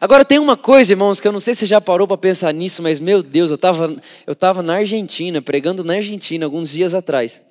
Agora 0.00 0.24
tem 0.24 0.38
uma 0.38 0.56
coisa, 0.56 0.92
irmãos, 0.92 1.20
que 1.20 1.28
eu 1.28 1.32
não 1.32 1.38
sei 1.38 1.54
se 1.54 1.60
você 1.60 1.66
já 1.66 1.80
parou 1.80 2.08
para 2.08 2.16
pensar 2.16 2.52
nisso, 2.52 2.82
mas 2.82 2.98
meu 2.98 3.22
Deus, 3.22 3.50
eu 3.50 3.56
estava 3.56 4.02
eu 4.26 4.34
tava 4.34 4.62
na 4.62 4.76
Argentina, 4.76 5.42
pregando 5.42 5.84
na 5.84 5.94
Argentina 5.94 6.44
alguns 6.44 6.70
dias 6.70 6.94
atrás. 6.94 7.42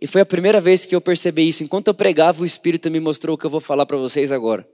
E 0.00 0.06
foi 0.06 0.20
a 0.20 0.26
primeira 0.26 0.60
vez 0.60 0.86
que 0.86 0.94
eu 0.94 1.00
percebi 1.00 1.48
isso. 1.48 1.64
Enquanto 1.64 1.88
eu 1.88 1.94
pregava, 1.94 2.42
o 2.42 2.46
Espírito 2.46 2.90
me 2.90 3.00
mostrou 3.00 3.34
o 3.34 3.38
que 3.38 3.46
eu 3.46 3.50
vou 3.50 3.60
falar 3.60 3.84
para 3.86 3.96
vocês 3.96 4.30
agora. 4.30 4.68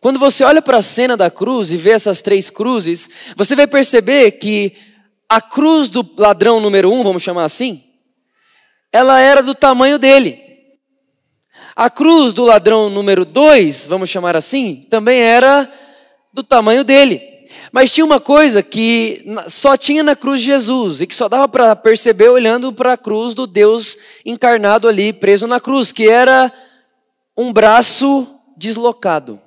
Quando 0.00 0.18
você 0.18 0.44
olha 0.44 0.62
para 0.62 0.78
a 0.78 0.82
cena 0.82 1.16
da 1.16 1.30
cruz 1.30 1.70
e 1.70 1.76
vê 1.76 1.90
essas 1.90 2.20
três 2.20 2.48
cruzes, 2.50 3.08
você 3.36 3.54
vai 3.54 3.66
perceber 3.66 4.32
que 4.32 4.74
a 5.28 5.40
cruz 5.40 5.88
do 5.88 6.08
ladrão 6.18 6.60
número 6.60 6.92
um, 6.92 7.02
vamos 7.02 7.22
chamar 7.22 7.44
assim, 7.44 7.82
ela 8.92 9.20
era 9.20 9.42
do 9.42 9.54
tamanho 9.54 9.98
dele. 9.98 10.38
A 11.74 11.88
cruz 11.88 12.34
do 12.34 12.44
ladrão 12.44 12.90
número 12.90 13.24
dois, 13.24 13.86
vamos 13.86 14.10
chamar 14.10 14.36
assim, 14.36 14.86
também 14.90 15.20
era 15.20 15.70
do 16.32 16.42
tamanho 16.42 16.84
dele. 16.84 17.32
Mas 17.70 17.92
tinha 17.92 18.04
uma 18.04 18.20
coisa 18.20 18.62
que 18.62 19.24
só 19.48 19.76
tinha 19.76 20.02
na 20.02 20.14
cruz 20.14 20.40
de 20.40 20.46
Jesus 20.46 21.00
e 21.00 21.06
que 21.06 21.14
só 21.14 21.28
dava 21.28 21.48
para 21.48 21.74
perceber 21.74 22.28
olhando 22.28 22.72
para 22.72 22.92
a 22.92 22.98
cruz 22.98 23.34
do 23.34 23.46
Deus 23.46 23.96
encarnado 24.24 24.86
ali, 24.88 25.12
preso 25.12 25.46
na 25.46 25.58
cruz, 25.60 25.92
que 25.92 26.08
era 26.08 26.52
um 27.36 27.52
braço 27.52 28.26
deslocado. 28.56 29.40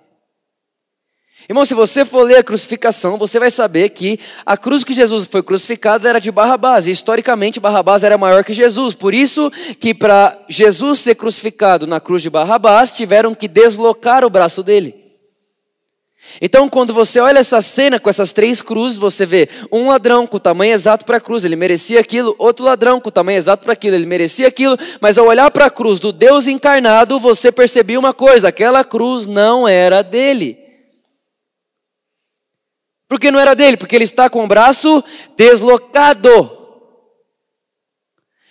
Irmão, 1.48 1.64
se 1.64 1.76
você 1.76 2.04
for 2.04 2.24
ler 2.24 2.38
a 2.38 2.44
crucificação, 2.44 3.18
você 3.18 3.40
vai 3.40 3.52
saber 3.52 3.90
que 3.90 4.20
a 4.44 4.58
cruz 4.58 4.84
que 4.84 4.94
Jesus 4.94 5.28
foi 5.30 5.44
crucificado 5.44 6.08
era 6.08 6.20
de 6.20 6.32
Barrabás, 6.32 6.88
e 6.88 6.92
historicamente 6.92 7.60
Barrabás 7.60 8.04
era 8.04 8.18
maior 8.18 8.44
que 8.44 8.52
Jesus. 8.52 8.96
Por 8.96 9.14
isso 9.14 9.52
que 9.80 9.94
para 9.94 10.40
Jesus 10.50 11.00
ser 11.00 11.14
crucificado 11.14 11.86
na 11.86 12.00
cruz 12.00 12.24
de 12.24 12.32
Barrabás, 12.32 12.92
tiveram 12.92 13.36
que 13.36 13.48
deslocar 13.48 14.26
o 14.26 14.30
braço 14.30 14.64
dele. 14.64 15.06
Então, 16.42 16.68
quando 16.68 16.92
você 16.92 17.20
olha 17.20 17.38
essa 17.38 17.62
cena 17.62 18.00
com 18.00 18.10
essas 18.10 18.32
três 18.32 18.60
cruzes, 18.60 18.98
você 18.98 19.24
vê 19.24 19.48
um 19.72 19.90
ladrão 19.90 20.26
com 20.26 20.38
o 20.38 20.40
tamanho 20.40 20.74
exato 20.74 21.06
para 21.06 21.18
a 21.18 21.22
cruz, 21.22 21.46
ele 21.46 21.56
merecia 21.56 22.00
aquilo, 22.00 22.36
outro 22.40 22.66
ladrão 22.66 23.00
com 23.00 23.10
o 23.10 23.12
tamanho 23.12 23.38
exato 23.38 23.64
para 23.64 23.74
aquilo, 23.74 23.96
ele 23.96 24.08
merecia 24.08 24.48
aquilo, 24.48 24.76
mas 25.00 25.20
ao 25.20 25.28
olhar 25.28 25.52
para 25.52 25.68
a 25.68 25.70
cruz 25.70 26.00
do 26.00 26.12
Deus 26.12 26.48
encarnado, 26.48 27.20
você 27.20 27.52
percebia 27.52 28.00
uma 28.00 28.14
coisa: 28.14 28.48
aquela 28.48 28.84
cruz 28.84 29.28
não 29.28 29.68
era 29.68 30.02
dele. 30.02 30.65
Por 33.08 33.20
que 33.20 33.32
não 33.32 33.40
era 33.40 33.56
dele? 33.56 33.78
Porque 33.78 33.96
ele 33.96 34.04
está 34.04 34.30
com 34.30 34.44
o 34.44 34.48
braço 34.48 35.04
deslocado. 35.38 36.52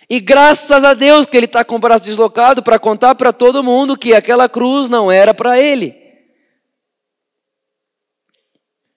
E 0.09 0.19
graças 0.19 0.83
a 0.83 0.93
Deus 0.93 1.25
que 1.25 1.35
ele 1.35 1.45
está 1.45 1.65
com 1.65 1.75
o 1.75 1.79
braço 1.79 2.05
deslocado 2.05 2.61
para 2.61 2.79
contar 2.79 3.15
para 3.15 3.33
todo 3.33 3.63
mundo 3.63 3.97
que 3.97 4.13
aquela 4.13 4.47
cruz 4.47 4.87
não 4.87 5.11
era 5.11 5.33
para 5.33 5.59
ele. 5.59 5.95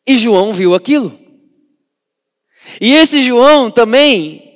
E 0.07 0.17
João 0.17 0.53
viu 0.53 0.75
aquilo. 0.75 1.19
E 2.81 2.95
esse 2.95 3.23
João 3.23 3.71
também 3.71 4.48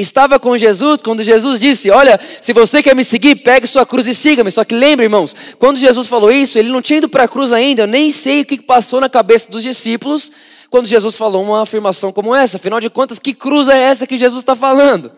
estava 0.00 0.38
com 0.38 0.56
Jesus 0.56 1.00
quando 1.02 1.22
Jesus 1.22 1.60
disse: 1.60 1.90
Olha, 1.90 2.18
se 2.40 2.52
você 2.52 2.82
quer 2.82 2.94
me 2.94 3.04
seguir, 3.04 3.36
pegue 3.36 3.66
sua 3.66 3.84
cruz 3.84 4.06
e 4.08 4.14
siga-me. 4.14 4.50
Só 4.50 4.64
que 4.64 4.74
lembre, 4.74 5.06
irmãos, 5.06 5.34
quando 5.58 5.78
Jesus 5.78 6.08
falou 6.08 6.32
isso, 6.32 6.58
ele 6.58 6.70
não 6.70 6.82
tinha 6.82 6.98
ido 6.98 7.08
para 7.08 7.24
a 7.24 7.28
cruz 7.28 7.52
ainda. 7.52 7.82
Eu 7.82 7.86
nem 7.86 8.10
sei 8.10 8.42
o 8.42 8.46
que 8.46 8.60
passou 8.60 9.00
na 9.00 9.08
cabeça 9.08 9.50
dos 9.50 9.62
discípulos 9.62 10.32
quando 10.70 10.86
Jesus 10.86 11.16
falou 11.16 11.42
uma 11.42 11.62
afirmação 11.62 12.12
como 12.12 12.34
essa. 12.34 12.56
Afinal 12.56 12.80
de 12.80 12.88
contas, 12.88 13.18
que 13.18 13.34
cruz 13.34 13.68
é 13.68 13.78
essa 13.78 14.06
que 14.06 14.16
Jesus 14.16 14.42
está 14.42 14.54
falando? 14.54 15.12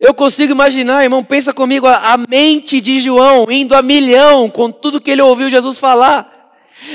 Eu 0.00 0.14
consigo 0.14 0.52
imaginar, 0.52 1.02
irmão, 1.02 1.22
pensa 1.22 1.52
comigo, 1.52 1.86
a, 1.86 2.16
mente 2.26 2.80
de 2.80 3.00
João 3.00 3.50
indo 3.50 3.74
a 3.74 3.82
milhão 3.82 4.48
com 4.48 4.70
tudo 4.70 5.00
que 5.00 5.10
ele 5.10 5.20
ouviu 5.20 5.50
Jesus 5.50 5.76
falar. 5.76 6.39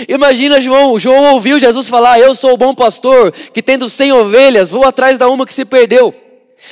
Imagina 0.07 0.59
João, 0.59 0.99
João 0.99 1.33
ouviu 1.33 1.59
Jesus 1.59 1.87
falar: 1.87 2.19
Eu 2.19 2.33
sou 2.33 2.53
o 2.53 2.57
bom 2.57 2.73
pastor, 2.73 3.31
que 3.31 3.61
tendo 3.61 3.87
cem 3.87 4.11
ovelhas, 4.11 4.69
vou 4.69 4.83
atrás 4.83 5.17
da 5.17 5.29
uma 5.29 5.45
que 5.45 5.53
se 5.53 5.65
perdeu. 5.65 6.13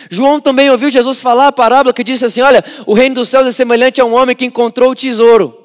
João 0.09 0.39
também 0.39 0.69
ouviu 0.69 0.89
Jesus 0.89 1.21
falar 1.21 1.47
a 1.47 1.51
parábola 1.51 1.93
que 1.93 2.03
disse 2.03 2.25
assim: 2.25 2.41
Olha, 2.41 2.63
o 2.85 2.93
reino 2.93 3.15
dos 3.15 3.29
céus 3.29 3.47
é 3.47 3.51
semelhante 3.51 4.01
a 4.01 4.05
um 4.05 4.13
homem 4.13 4.35
que 4.35 4.45
encontrou 4.45 4.91
o 4.91 4.95
tesouro. 4.95 5.59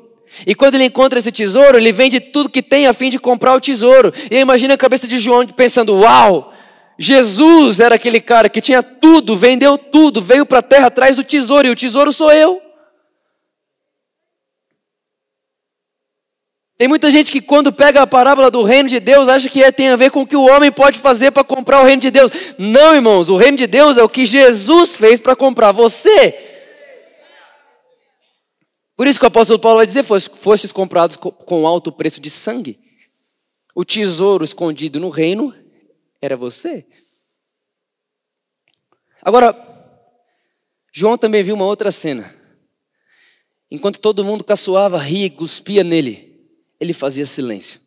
E 0.46 0.54
quando 0.54 0.74
ele 0.74 0.84
encontra 0.84 1.18
esse 1.18 1.32
tesouro, 1.32 1.78
ele 1.78 1.90
vende 1.90 2.20
tudo 2.20 2.50
que 2.50 2.62
tem 2.62 2.86
a 2.86 2.92
fim 2.92 3.08
de 3.08 3.18
comprar 3.18 3.54
o 3.54 3.60
tesouro. 3.60 4.12
E 4.30 4.36
imagina 4.36 4.74
a 4.74 4.78
cabeça 4.78 5.08
de 5.08 5.18
João 5.18 5.46
pensando: 5.46 5.94
Uau, 5.94 6.52
Jesus 6.98 7.80
era 7.80 7.94
aquele 7.94 8.20
cara 8.20 8.48
que 8.48 8.60
tinha 8.60 8.82
tudo, 8.82 9.36
vendeu 9.36 9.78
tudo, 9.78 10.20
veio 10.20 10.44
para 10.44 10.58
a 10.58 10.62
terra 10.62 10.88
atrás 10.88 11.16
do 11.16 11.24
tesouro, 11.24 11.66
e 11.66 11.70
o 11.70 11.76
tesouro 11.76 12.12
sou 12.12 12.30
eu. 12.30 12.60
Tem 16.78 16.86
muita 16.86 17.10
gente 17.10 17.32
que 17.32 17.40
quando 17.40 17.72
pega 17.72 18.02
a 18.02 18.06
parábola 18.06 18.52
do 18.52 18.62
reino 18.62 18.88
de 18.88 19.00
Deus 19.00 19.28
acha 19.28 19.48
que 19.48 19.64
é, 19.64 19.72
tem 19.72 19.88
a 19.88 19.96
ver 19.96 20.12
com 20.12 20.22
o 20.22 20.26
que 20.26 20.36
o 20.36 20.44
homem 20.44 20.70
pode 20.70 21.00
fazer 21.00 21.32
para 21.32 21.42
comprar 21.42 21.82
o 21.82 21.84
reino 21.84 22.00
de 22.00 22.08
Deus. 22.08 22.30
Não, 22.56 22.94
irmãos, 22.94 23.28
o 23.28 23.36
reino 23.36 23.56
de 23.56 23.66
Deus 23.66 23.96
é 23.96 24.02
o 24.04 24.08
que 24.08 24.24
Jesus 24.24 24.94
fez 24.94 25.18
para 25.18 25.34
comprar 25.34 25.72
você. 25.72 26.38
Por 28.96 29.08
isso 29.08 29.18
que 29.18 29.24
o 29.24 29.28
apóstolo 29.28 29.58
Paulo 29.58 29.78
vai 29.78 29.86
dizer: 29.86 30.04
fostes 30.04 30.70
comprados 30.70 31.16
com 31.16 31.66
alto 31.66 31.90
preço 31.90 32.20
de 32.20 32.30
sangue. 32.30 32.78
O 33.74 33.84
tesouro 33.84 34.44
escondido 34.44 35.00
no 35.00 35.08
reino 35.08 35.52
era 36.22 36.36
você. 36.36 36.86
Agora, 39.20 39.52
João 40.92 41.18
também 41.18 41.42
viu 41.42 41.56
uma 41.56 41.64
outra 41.64 41.90
cena. 41.90 42.32
Enquanto 43.68 43.98
todo 43.98 44.24
mundo 44.24 44.44
caçoava, 44.44 44.96
ria, 44.96 45.28
cuspia 45.28 45.82
nele, 45.82 46.27
ele 46.80 46.92
fazia 46.92 47.26
silêncio. 47.26 47.80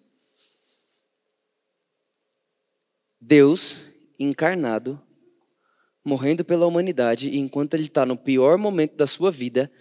Deus 3.20 3.88
encarnado, 4.20 5.02
morrendo 6.04 6.44
pela 6.44 6.66
humanidade, 6.66 7.30
e 7.30 7.38
enquanto 7.38 7.74
ele 7.74 7.84
está 7.84 8.06
no 8.06 8.18
pior 8.18 8.58
momento 8.58 8.96
da 8.96 9.08
sua 9.08 9.32
vida, 9.32 9.72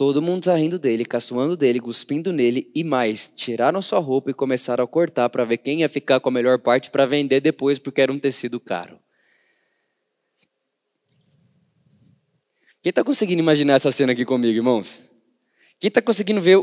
Todo 0.00 0.22
mundo 0.22 0.38
está 0.38 0.56
rindo 0.56 0.78
dele, 0.78 1.04
caçoando 1.04 1.54
dele, 1.58 1.78
cuspindo 1.78 2.32
nele 2.32 2.70
e 2.74 2.82
mais. 2.82 3.30
Tiraram 3.36 3.82
sua 3.82 3.98
roupa 3.98 4.30
e 4.30 4.32
começaram 4.32 4.82
a 4.82 4.88
cortar 4.88 5.28
para 5.28 5.44
ver 5.44 5.58
quem 5.58 5.80
ia 5.80 5.90
ficar 5.90 6.18
com 6.20 6.30
a 6.30 6.32
melhor 6.32 6.58
parte 6.58 6.90
para 6.90 7.04
vender 7.04 7.42
depois, 7.42 7.78
porque 7.78 8.00
era 8.00 8.10
um 8.10 8.18
tecido 8.18 8.58
caro. 8.58 8.98
Quem 12.82 12.88
está 12.88 13.04
conseguindo 13.04 13.42
imaginar 13.42 13.74
essa 13.74 13.92
cena 13.92 14.12
aqui 14.12 14.24
comigo, 14.24 14.56
irmãos? 14.56 15.02
Quem 15.78 15.88
está 15.88 16.00
conseguindo 16.00 16.40
ver 16.40 16.56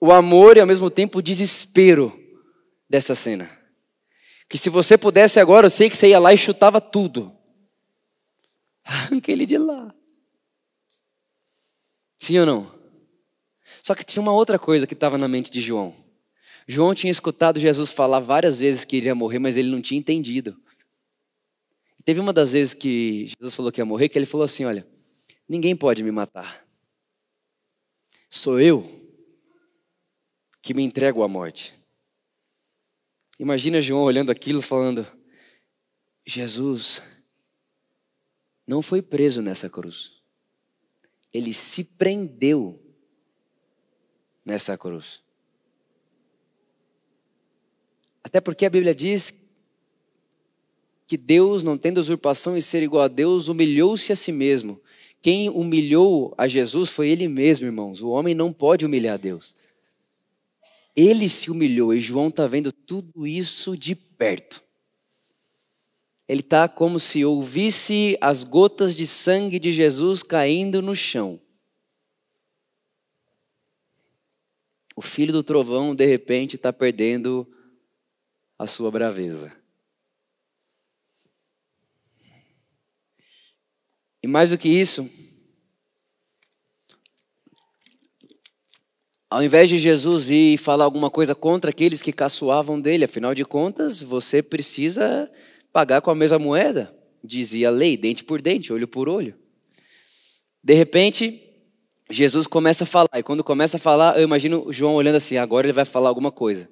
o, 0.00 0.12
amor 0.12 0.56
e 0.56 0.60
ao 0.60 0.66
mesmo 0.66 0.90
tempo 0.90 1.18
o 1.18 1.22
desespero 1.22 2.18
dessa 2.88 3.14
cena? 3.14 3.50
Que 4.48 4.58
se 4.58 4.68
você 4.68 4.98
pudesse 4.98 5.38
agora, 5.38 5.66
eu 5.66 5.70
sei 5.70 5.88
que 5.88 5.96
você 5.96 6.08
ia 6.08 6.18
lá 6.18 6.32
e 6.32 6.36
chutava 6.36 6.80
tudo. 6.80 7.32
Arranca 8.84 9.30
ele 9.30 9.46
de 9.46 9.58
lá. 9.58 9.94
Sim 12.18 12.38
ou 12.40 12.46
não? 12.46 12.80
Só 13.82 13.94
que 13.94 14.04
tinha 14.04 14.22
uma 14.22 14.32
outra 14.32 14.58
coisa 14.58 14.86
que 14.86 14.94
estava 14.94 15.16
na 15.16 15.28
mente 15.28 15.50
de 15.50 15.60
João. 15.60 15.94
João 16.66 16.94
tinha 16.94 17.10
escutado 17.10 17.58
Jesus 17.58 17.90
falar 17.90 18.20
várias 18.20 18.58
vezes 18.58 18.84
que 18.84 18.96
iria 18.96 19.14
morrer, 19.14 19.38
mas 19.38 19.56
ele 19.56 19.70
não 19.70 19.80
tinha 19.80 19.98
entendido. 19.98 20.56
Teve 22.04 22.20
uma 22.20 22.32
das 22.32 22.52
vezes 22.52 22.74
que 22.74 23.26
Jesus 23.26 23.54
falou 23.54 23.70
que 23.70 23.80
ia 23.80 23.84
morrer, 23.84 24.08
que 24.08 24.18
ele 24.18 24.26
falou 24.26 24.44
assim: 24.44 24.64
Olha, 24.64 24.86
ninguém 25.48 25.76
pode 25.76 26.02
me 26.02 26.10
matar. 26.10 26.64
Sou 28.28 28.60
eu 28.60 28.99
que 30.62 30.74
me 30.74 30.82
entrego 30.82 31.22
à 31.22 31.28
morte. 31.28 31.72
Imagina 33.38 33.80
João 33.80 34.02
olhando 34.02 34.30
aquilo 34.30 34.62
falando: 34.62 35.06
Jesus 36.26 37.02
não 38.66 38.82
foi 38.82 39.02
preso 39.02 39.42
nessa 39.42 39.68
cruz 39.68 40.20
ele 41.32 41.52
se 41.52 41.84
prendeu 41.96 42.80
nessa 44.44 44.76
cruz. 44.76 45.22
Até 48.22 48.40
porque 48.40 48.66
a 48.66 48.70
Bíblia 48.70 48.94
diz 48.94 49.50
que 51.06 51.16
Deus, 51.16 51.64
não 51.64 51.78
tendo 51.78 51.98
usurpação 51.98 52.56
e 52.56 52.62
ser 52.62 52.82
igual 52.82 53.04
a 53.04 53.08
Deus, 53.08 53.48
humilhou-se 53.48 54.12
a 54.12 54.16
si 54.16 54.30
mesmo. 54.30 54.80
Quem 55.22 55.48
humilhou 55.48 56.34
a 56.36 56.46
Jesus 56.46 56.88
foi 56.90 57.08
ele 57.08 57.28
mesmo, 57.28 57.66
irmãos. 57.66 58.00
O 58.00 58.10
homem 58.10 58.34
não 58.34 58.52
pode 58.52 58.86
humilhar 58.86 59.18
Deus. 59.18 59.54
Ele 60.94 61.28
se 61.28 61.50
humilhou 61.50 61.94
e 61.94 62.00
João 62.00 62.28
está 62.28 62.46
vendo 62.46 62.72
tudo 62.72 63.26
isso 63.26 63.76
de 63.76 63.94
perto 63.94 64.62
ele 66.30 66.42
está 66.42 66.68
como 66.68 67.00
se 67.00 67.24
ouvisse 67.24 68.16
as 68.20 68.44
gotas 68.44 68.94
de 68.94 69.04
sangue 69.04 69.58
de 69.58 69.72
Jesus 69.72 70.22
caindo 70.22 70.80
no 70.80 70.94
chão. 70.94 71.42
O 74.94 75.02
filho 75.02 75.32
do 75.32 75.42
trovão, 75.42 75.92
de 75.92 76.06
repente, 76.06 76.54
está 76.54 76.72
perdendo 76.72 77.52
a 78.56 78.64
sua 78.64 78.92
braveza. 78.92 79.52
E 84.22 84.28
mais 84.28 84.50
do 84.50 84.58
que 84.58 84.68
isso, 84.68 85.10
ao 89.30 89.44
invés 89.44 89.68
de 89.68 89.78
Jesus 89.78 90.28
ir 90.28 90.58
falar 90.58 90.84
alguma 90.84 91.08
coisa 91.08 91.36
contra 91.36 91.70
aqueles 91.70 92.02
que 92.02 92.12
caçoavam 92.12 92.80
dele, 92.80 93.04
afinal 93.04 93.32
de 93.32 93.44
contas, 93.44 94.02
você 94.02 94.42
precisa 94.42 95.30
pagar 95.72 96.00
com 96.00 96.10
a 96.10 96.14
mesma 96.16 96.36
moeda, 96.36 96.92
dizia 97.22 97.68
a 97.68 97.70
lei, 97.70 97.96
dente 97.96 98.24
por 98.24 98.42
dente, 98.42 98.72
olho 98.72 98.88
por 98.88 99.08
olho. 99.08 99.38
De 100.62 100.74
repente, 100.74 101.40
Jesus 102.10 102.48
começa 102.48 102.82
a 102.82 102.86
falar, 102.86 103.18
e 103.18 103.22
quando 103.22 103.44
começa 103.44 103.76
a 103.76 103.80
falar, 103.80 104.18
eu 104.18 104.24
imagino 104.24 104.72
João 104.72 104.94
olhando 104.94 105.14
assim, 105.14 105.36
agora 105.36 105.64
ele 105.64 105.72
vai 105.72 105.84
falar 105.84 106.08
alguma 106.08 106.32
coisa. 106.32 106.68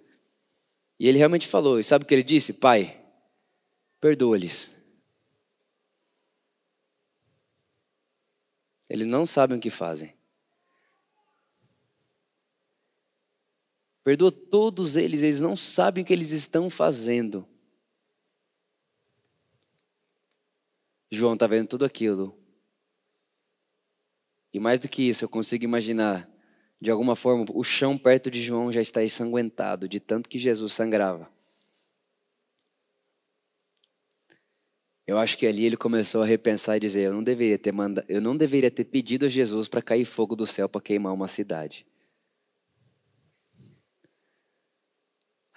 E 0.99 1.07
ele 1.07 1.17
realmente 1.17 1.47
falou, 1.47 1.79
e 1.79 1.85
sabe 1.85 2.05
o 2.05 2.09
que 2.09 2.13
ele 2.13 2.25
disse? 2.25 2.55
Pai, 2.55 3.01
perdoa-lhes. 4.01 4.77
Eles 8.91 9.07
não 9.07 9.25
sabem 9.25 9.59
o 9.59 9.61
que 9.61 9.71
fazem. 9.71 10.18
Perdoa 14.09 14.33
todos 14.33 14.97
eles, 14.97 15.23
eles 15.23 15.39
não 15.39 15.55
sabem 15.55 16.03
o 16.03 16.07
que 16.07 16.15
eles 16.15 16.31
estão 16.31 16.71
fazendo. 16.71 17.47
João 21.11 21.35
está 21.35 21.47
vendo 21.47 21.69
tudo 21.69 21.85
aquilo. 21.85 22.35
E 24.51 24.59
mais 24.59 24.81
do 24.81 24.89
que 24.89 25.03
isso, 25.03 25.27
eu 25.27 25.29
consigo 25.29 25.63
imaginar, 25.63 26.27
de 26.81 26.91
alguma 26.91 27.15
forma, 27.15 27.45
o 27.53 27.63
chão 27.63 27.99
perto 27.99 28.31
de 28.31 28.41
João 28.41 28.73
já 28.73 28.81
está 28.81 29.05
ensanguentado, 29.05 29.87
de 29.87 30.01
tanto 30.01 30.27
que 30.27 30.39
Jesus 30.39 30.73
sangrava. 30.73 31.31
Eu 35.07 35.19
acho 35.19 35.37
que 35.37 35.47
ali 35.47 35.67
ele 35.67 35.77
começou 35.77 36.23
a 36.23 36.25
repensar 36.25 36.79
e 36.79 36.81
dizer: 36.81 37.09
eu 37.09 37.13
não 37.13 37.23
deveria 37.23 37.59
ter 37.59 37.73
manda... 37.73 38.03
eu 38.09 38.23
não 38.23 38.35
deveria 38.35 38.71
ter 38.71 38.85
pedido 38.85 39.27
a 39.27 39.29
Jesus 39.29 39.69
para 39.69 39.83
cair 39.83 40.07
fogo 40.07 40.35
do 40.35 40.47
céu 40.47 40.67
para 40.67 40.81
queimar 40.81 41.13
uma 41.13 41.29
cidade. 41.29 41.87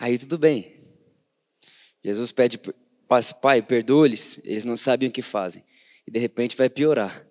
Aí 0.02 0.18
tudo 0.18 0.36
bem. 0.36 0.74
Jesus 2.04 2.32
pede, 2.32 2.60
pai, 3.40 3.62
perdoa-lhes, 3.62 4.42
eles 4.44 4.64
não 4.64 4.76
sabem 4.76 5.08
o 5.08 5.12
que 5.12 5.22
fazem. 5.22 5.64
E 6.08 6.10
de 6.10 6.18
repente 6.18 6.58
vai 6.58 6.68
piorar. 6.68 7.24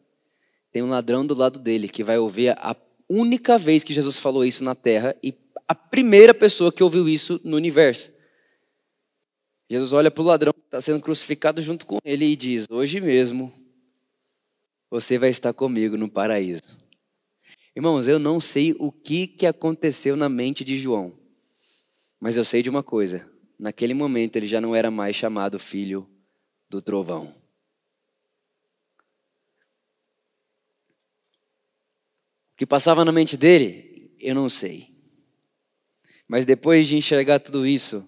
Tem 0.71 0.81
um 0.81 0.89
ladrão 0.89 1.27
do 1.27 1.35
lado 1.35 1.59
dele 1.59 1.89
que 1.89 2.05
vai 2.05 2.17
ouvir 2.17 2.51
a 2.51 2.77
única 3.09 3.59
vez 3.59 3.83
que 3.83 3.93
Jesus 3.93 4.21
falou 4.21 4.45
isso 4.45 4.63
na 4.63 4.77
terra 4.77 5.17
e 5.21 5.35
a 5.67 5.75
primeira 5.75 6.33
pessoa 6.33 6.71
que 6.71 6.85
ouviu 6.85 7.09
isso 7.09 7.41
no 7.43 7.57
universo. 7.57 8.13
Jesus 9.69 9.93
olha 9.93 10.09
para 10.09 10.23
o 10.23 10.27
ladrão 10.27 10.53
que 10.53 10.61
está 10.61 10.81
sendo 10.81 11.01
crucificado 11.01 11.61
junto 11.61 11.85
com 11.85 11.99
ele 12.05 12.25
e 12.25 12.37
diz: 12.37 12.67
Hoje 12.71 13.01
mesmo 13.01 13.53
você 14.89 15.19
vai 15.19 15.31
estar 15.31 15.53
comigo 15.53 15.97
no 15.97 16.09
paraíso. 16.09 16.79
Irmãos, 17.75 18.07
eu 18.07 18.21
não 18.21 18.39
sei 18.39 18.77
o 18.79 18.93
que, 18.93 19.27
que 19.27 19.47
aconteceu 19.47 20.15
na 20.17 20.29
mente 20.29 20.65
de 20.65 20.79
João, 20.79 21.20
mas 22.21 22.37
eu 22.37 22.45
sei 22.45 22.63
de 22.63 22.69
uma 22.69 22.83
coisa: 22.83 23.29
naquele 23.59 23.95
momento 23.95 24.37
ele 24.37 24.47
já 24.47 24.61
não 24.61 24.77
era 24.77 24.91
mais 24.91 25.17
chamado 25.17 25.59
filho 25.59 26.09
do 26.69 26.83
trovão. 26.83 27.35
O 32.53 32.57
que 32.61 32.67
passava 32.67 33.05
na 33.05 33.11
mente 33.11 33.39
dele, 33.39 34.15
eu 34.21 34.35
não 34.35 34.51
sei. 34.51 34.95
Mas 36.29 36.45
depois 36.45 36.87
de 36.87 36.97
enxergar 36.97 37.41
tudo 37.41 37.67
isso, 37.67 38.07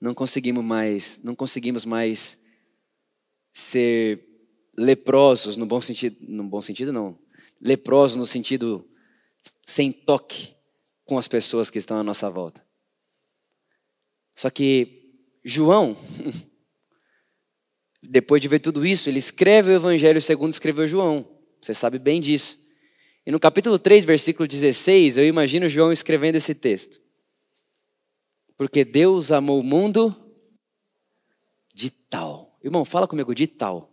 não 0.00 0.14
conseguimos 0.14 0.64
mais, 0.64 1.20
não 1.22 1.36
conseguimos 1.36 1.84
mais 1.84 2.42
ser 3.52 4.26
leprosos 4.76 5.58
no 5.58 5.66
bom 5.66 5.80
sentido, 5.80 6.16
no 6.20 6.44
bom 6.44 6.62
sentido 6.62 6.92
não, 6.92 7.18
leprosos 7.60 8.16
no 8.16 8.26
sentido 8.26 8.88
sem 9.66 9.92
toque 9.92 10.56
com 11.04 11.18
as 11.18 11.28
pessoas 11.28 11.68
que 11.68 11.78
estão 11.78 11.98
à 11.98 12.02
nossa 12.02 12.30
volta. 12.30 12.66
Só 14.36 14.50
que 14.50 15.14
João, 15.44 15.96
depois 18.02 18.40
de 18.40 18.48
ver 18.48 18.58
tudo 18.58 18.86
isso, 18.86 19.08
ele 19.08 19.18
escreve 19.18 19.70
o 19.70 19.74
evangelho 19.74 20.20
segundo 20.20 20.52
escreveu 20.52 20.86
João. 20.86 21.28
Você 21.60 21.74
sabe 21.74 21.98
bem 21.98 22.20
disso. 22.20 22.58
E 23.24 23.30
no 23.30 23.38
capítulo 23.38 23.78
3, 23.78 24.04
versículo 24.04 24.48
16, 24.48 25.18
eu 25.18 25.24
imagino 25.24 25.68
João 25.68 25.92
escrevendo 25.92 26.36
esse 26.36 26.54
texto. 26.54 27.00
Porque 28.56 28.84
Deus 28.84 29.30
amou 29.30 29.60
o 29.60 29.64
mundo 29.64 30.14
de 31.72 31.90
tal. 31.90 32.58
Irmão, 32.62 32.84
fala 32.84 33.06
comigo, 33.06 33.34
de 33.34 33.46
tal. 33.46 33.92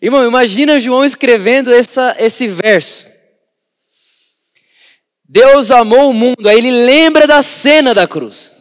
Irmão, 0.00 0.26
imagina 0.26 0.78
João 0.78 1.04
escrevendo 1.04 1.72
essa, 1.72 2.14
esse 2.18 2.46
verso. 2.46 3.06
Deus 5.28 5.70
amou 5.70 6.10
o 6.10 6.14
mundo, 6.14 6.48
aí 6.48 6.56
ele 6.56 6.70
lembra 6.70 7.26
da 7.26 7.42
cena 7.42 7.92
da 7.92 8.06
cruz. 8.06 8.52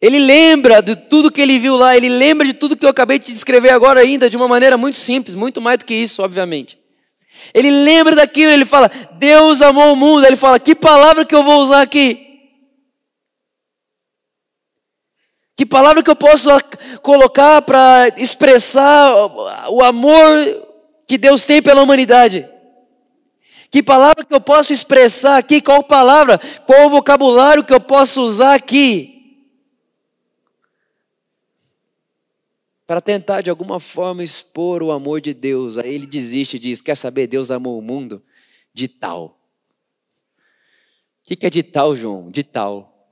Ele 0.00 0.18
lembra 0.18 0.80
de 0.80 0.96
tudo 0.96 1.30
que 1.30 1.40
ele 1.40 1.58
viu 1.58 1.76
lá, 1.76 1.96
ele 1.96 2.08
lembra 2.08 2.46
de 2.46 2.54
tudo 2.54 2.76
que 2.76 2.86
eu 2.86 2.90
acabei 2.90 3.18
de 3.18 3.32
descrever 3.32 3.70
agora 3.70 4.00
ainda, 4.00 4.30
de 4.30 4.36
uma 4.36 4.48
maneira 4.48 4.78
muito 4.78 4.96
simples, 4.96 5.34
muito 5.34 5.60
mais 5.60 5.78
do 5.78 5.84
que 5.84 5.92
isso, 5.92 6.22
obviamente. 6.22 6.78
Ele 7.52 7.70
lembra 7.70 8.16
daquilo, 8.16 8.50
ele 8.50 8.64
fala, 8.64 8.90
Deus 9.18 9.60
amou 9.60 9.92
o 9.92 9.96
mundo, 9.96 10.26
ele 10.26 10.36
fala, 10.36 10.58
que 10.58 10.74
palavra 10.74 11.24
que 11.24 11.34
eu 11.34 11.42
vou 11.42 11.60
usar 11.60 11.82
aqui? 11.82 12.28
Que 15.54 15.66
palavra 15.66 16.02
que 16.02 16.10
eu 16.10 16.16
posso 16.16 16.48
colocar 17.02 17.60
para 17.60 18.08
expressar 18.16 19.12
o 19.68 19.82
amor 19.82 20.24
que 21.06 21.18
Deus 21.18 21.44
tem 21.44 21.60
pela 21.60 21.82
humanidade? 21.82 22.48
Que 23.70 23.82
palavra 23.82 24.24
que 24.24 24.34
eu 24.34 24.40
posso 24.40 24.72
expressar 24.72 25.38
aqui? 25.38 25.60
Qual 25.60 25.82
palavra? 25.84 26.38
Qual 26.66 26.90
vocabulário 26.90 27.64
que 27.64 27.72
eu 27.72 27.80
posso 27.80 28.22
usar 28.22 28.54
aqui? 28.54 29.46
Para 32.86 33.00
tentar 33.00 33.42
de 33.42 33.50
alguma 33.50 33.78
forma 33.78 34.24
expor 34.24 34.82
o 34.82 34.90
amor 34.90 35.20
de 35.20 35.32
Deus. 35.32 35.78
Aí 35.78 35.94
ele 35.94 36.06
desiste 36.06 36.56
e 36.56 36.60
diz: 36.60 36.80
Quer 36.80 36.96
saber? 36.96 37.28
Deus 37.28 37.50
amou 37.52 37.78
o 37.78 37.82
mundo 37.82 38.22
de 38.74 38.88
tal. 38.88 39.40
O 41.20 41.36
que 41.36 41.46
é 41.46 41.50
de 41.50 41.62
tal, 41.62 41.94
João? 41.94 42.28
De 42.28 42.42
tal. 42.42 43.08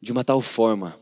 De 0.00 0.10
uma 0.10 0.24
tal 0.24 0.40
forma 0.40 0.98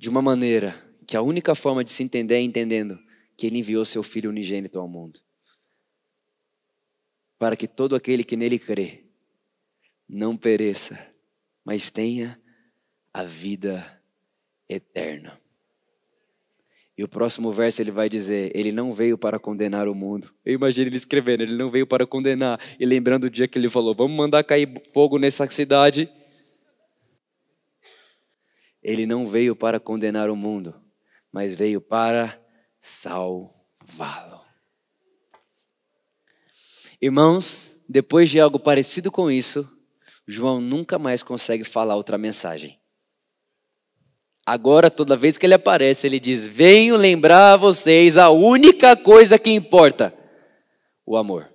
de 0.00 0.08
uma 0.08 0.22
maneira 0.22 0.74
que 1.06 1.14
a 1.14 1.20
única 1.20 1.54
forma 1.54 1.84
de 1.84 1.90
se 1.90 2.02
entender 2.02 2.36
é 2.36 2.40
entendendo 2.40 2.98
que 3.36 3.46
ele 3.46 3.58
enviou 3.58 3.84
seu 3.84 4.02
filho 4.02 4.30
unigênito 4.30 4.78
ao 4.78 4.88
mundo. 4.88 5.20
Para 7.40 7.56
que 7.56 7.66
todo 7.66 7.96
aquele 7.96 8.22
que 8.22 8.36
nele 8.36 8.56
crê 8.56 9.02
não 10.08 10.36
pereça, 10.36 11.12
mas 11.64 11.90
tenha 11.90 12.40
a 13.12 13.24
vida 13.24 14.00
eterna. 14.68 15.40
E 16.96 17.02
o 17.02 17.08
próximo 17.08 17.50
verso 17.50 17.82
ele 17.82 17.90
vai 17.90 18.08
dizer: 18.08 18.52
Ele 18.54 18.70
não 18.70 18.92
veio 18.92 19.18
para 19.18 19.40
condenar 19.40 19.88
o 19.88 19.94
mundo. 19.94 20.32
Eu 20.44 20.54
imagino 20.54 20.88
ele 20.88 20.96
escrevendo: 20.96 21.42
Ele 21.42 21.56
não 21.56 21.68
veio 21.68 21.86
para 21.86 22.06
condenar. 22.06 22.60
E 22.78 22.86
lembrando 22.86 23.24
o 23.24 23.30
dia 23.30 23.48
que 23.48 23.58
ele 23.58 23.68
falou: 23.68 23.92
Vamos 23.92 24.16
mandar 24.16 24.44
cair 24.44 24.80
fogo 24.92 25.18
nessa 25.18 25.44
cidade 25.48 26.08
ele 28.82 29.06
não 29.06 29.26
veio 29.26 29.54
para 29.54 29.78
condenar 29.78 30.30
o 30.30 30.36
mundo, 30.36 30.74
mas 31.30 31.54
veio 31.54 31.80
para 31.80 32.40
salvá-lo. 32.80 34.39
Irmãos, 37.02 37.80
depois 37.88 38.28
de 38.28 38.38
algo 38.38 38.58
parecido 38.58 39.10
com 39.10 39.30
isso, 39.30 39.66
João 40.26 40.60
nunca 40.60 40.98
mais 40.98 41.22
consegue 41.22 41.64
falar 41.64 41.96
outra 41.96 42.18
mensagem. 42.18 42.78
Agora, 44.44 44.90
toda 44.90 45.16
vez 45.16 45.38
que 45.38 45.46
ele 45.46 45.54
aparece, 45.54 46.06
ele 46.06 46.20
diz: 46.20 46.46
Venho 46.46 46.96
lembrar 46.96 47.54
a 47.54 47.56
vocês 47.56 48.18
a 48.18 48.28
única 48.28 48.96
coisa 48.96 49.38
que 49.38 49.50
importa: 49.50 50.14
o 51.06 51.16
amor. 51.16 51.50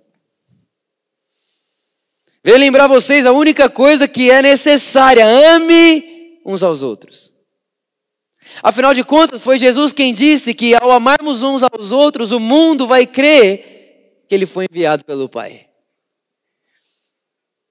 Venho 2.43 2.57
lembrar 2.57 2.85
a 2.85 2.87
vocês 2.87 3.25
a 3.25 3.31
única 3.31 3.69
coisa 3.69 4.07
que 4.07 4.31
é 4.31 4.41
necessária: 4.41 5.25
ame 5.25 6.39
uns 6.43 6.63
aos 6.63 6.81
outros. 6.81 7.33
Afinal 8.63 8.93
de 8.93 9.03
contas, 9.03 9.41
foi 9.41 9.59
Jesus 9.59 9.91
quem 9.91 10.13
disse 10.13 10.53
que 10.53 10.73
ao 10.75 10.89
amarmos 10.91 11.43
uns 11.43 11.61
aos 11.61 11.91
outros, 11.91 12.31
o 12.31 12.39
mundo 12.39 12.87
vai 12.87 13.05
crer 13.05 13.74
que 14.27 14.35
ele 14.35 14.45
foi 14.45 14.65
enviado 14.69 15.03
pelo 15.03 15.29
Pai. 15.29 15.67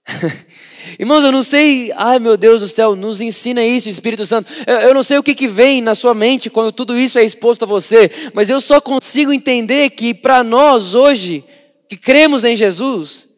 Irmãos, 0.98 1.24
eu 1.24 1.32
não 1.32 1.42
sei, 1.42 1.90
ai 1.96 2.18
meu 2.18 2.36
Deus 2.36 2.60
do 2.60 2.68
céu, 2.68 2.94
nos 2.94 3.20
ensina 3.20 3.64
isso, 3.64 3.88
Espírito 3.88 4.26
Santo. 4.26 4.52
Eu, 4.66 4.76
eu 4.76 4.94
não 4.94 5.02
sei 5.02 5.18
o 5.18 5.22
que, 5.22 5.34
que 5.34 5.48
vem 5.48 5.80
na 5.80 5.94
sua 5.94 6.14
mente 6.14 6.50
quando 6.50 6.72
tudo 6.72 6.96
isso 6.96 7.18
é 7.18 7.24
exposto 7.24 7.62
a 7.64 7.66
você, 7.66 8.10
mas 8.32 8.50
eu 8.50 8.60
só 8.60 8.80
consigo 8.80 9.32
entender 9.32 9.90
que 9.90 10.12
para 10.12 10.44
nós 10.44 10.94
hoje, 10.94 11.44
que 11.88 11.96
cremos 11.96 12.44
em 12.44 12.54
Jesus, 12.54 13.28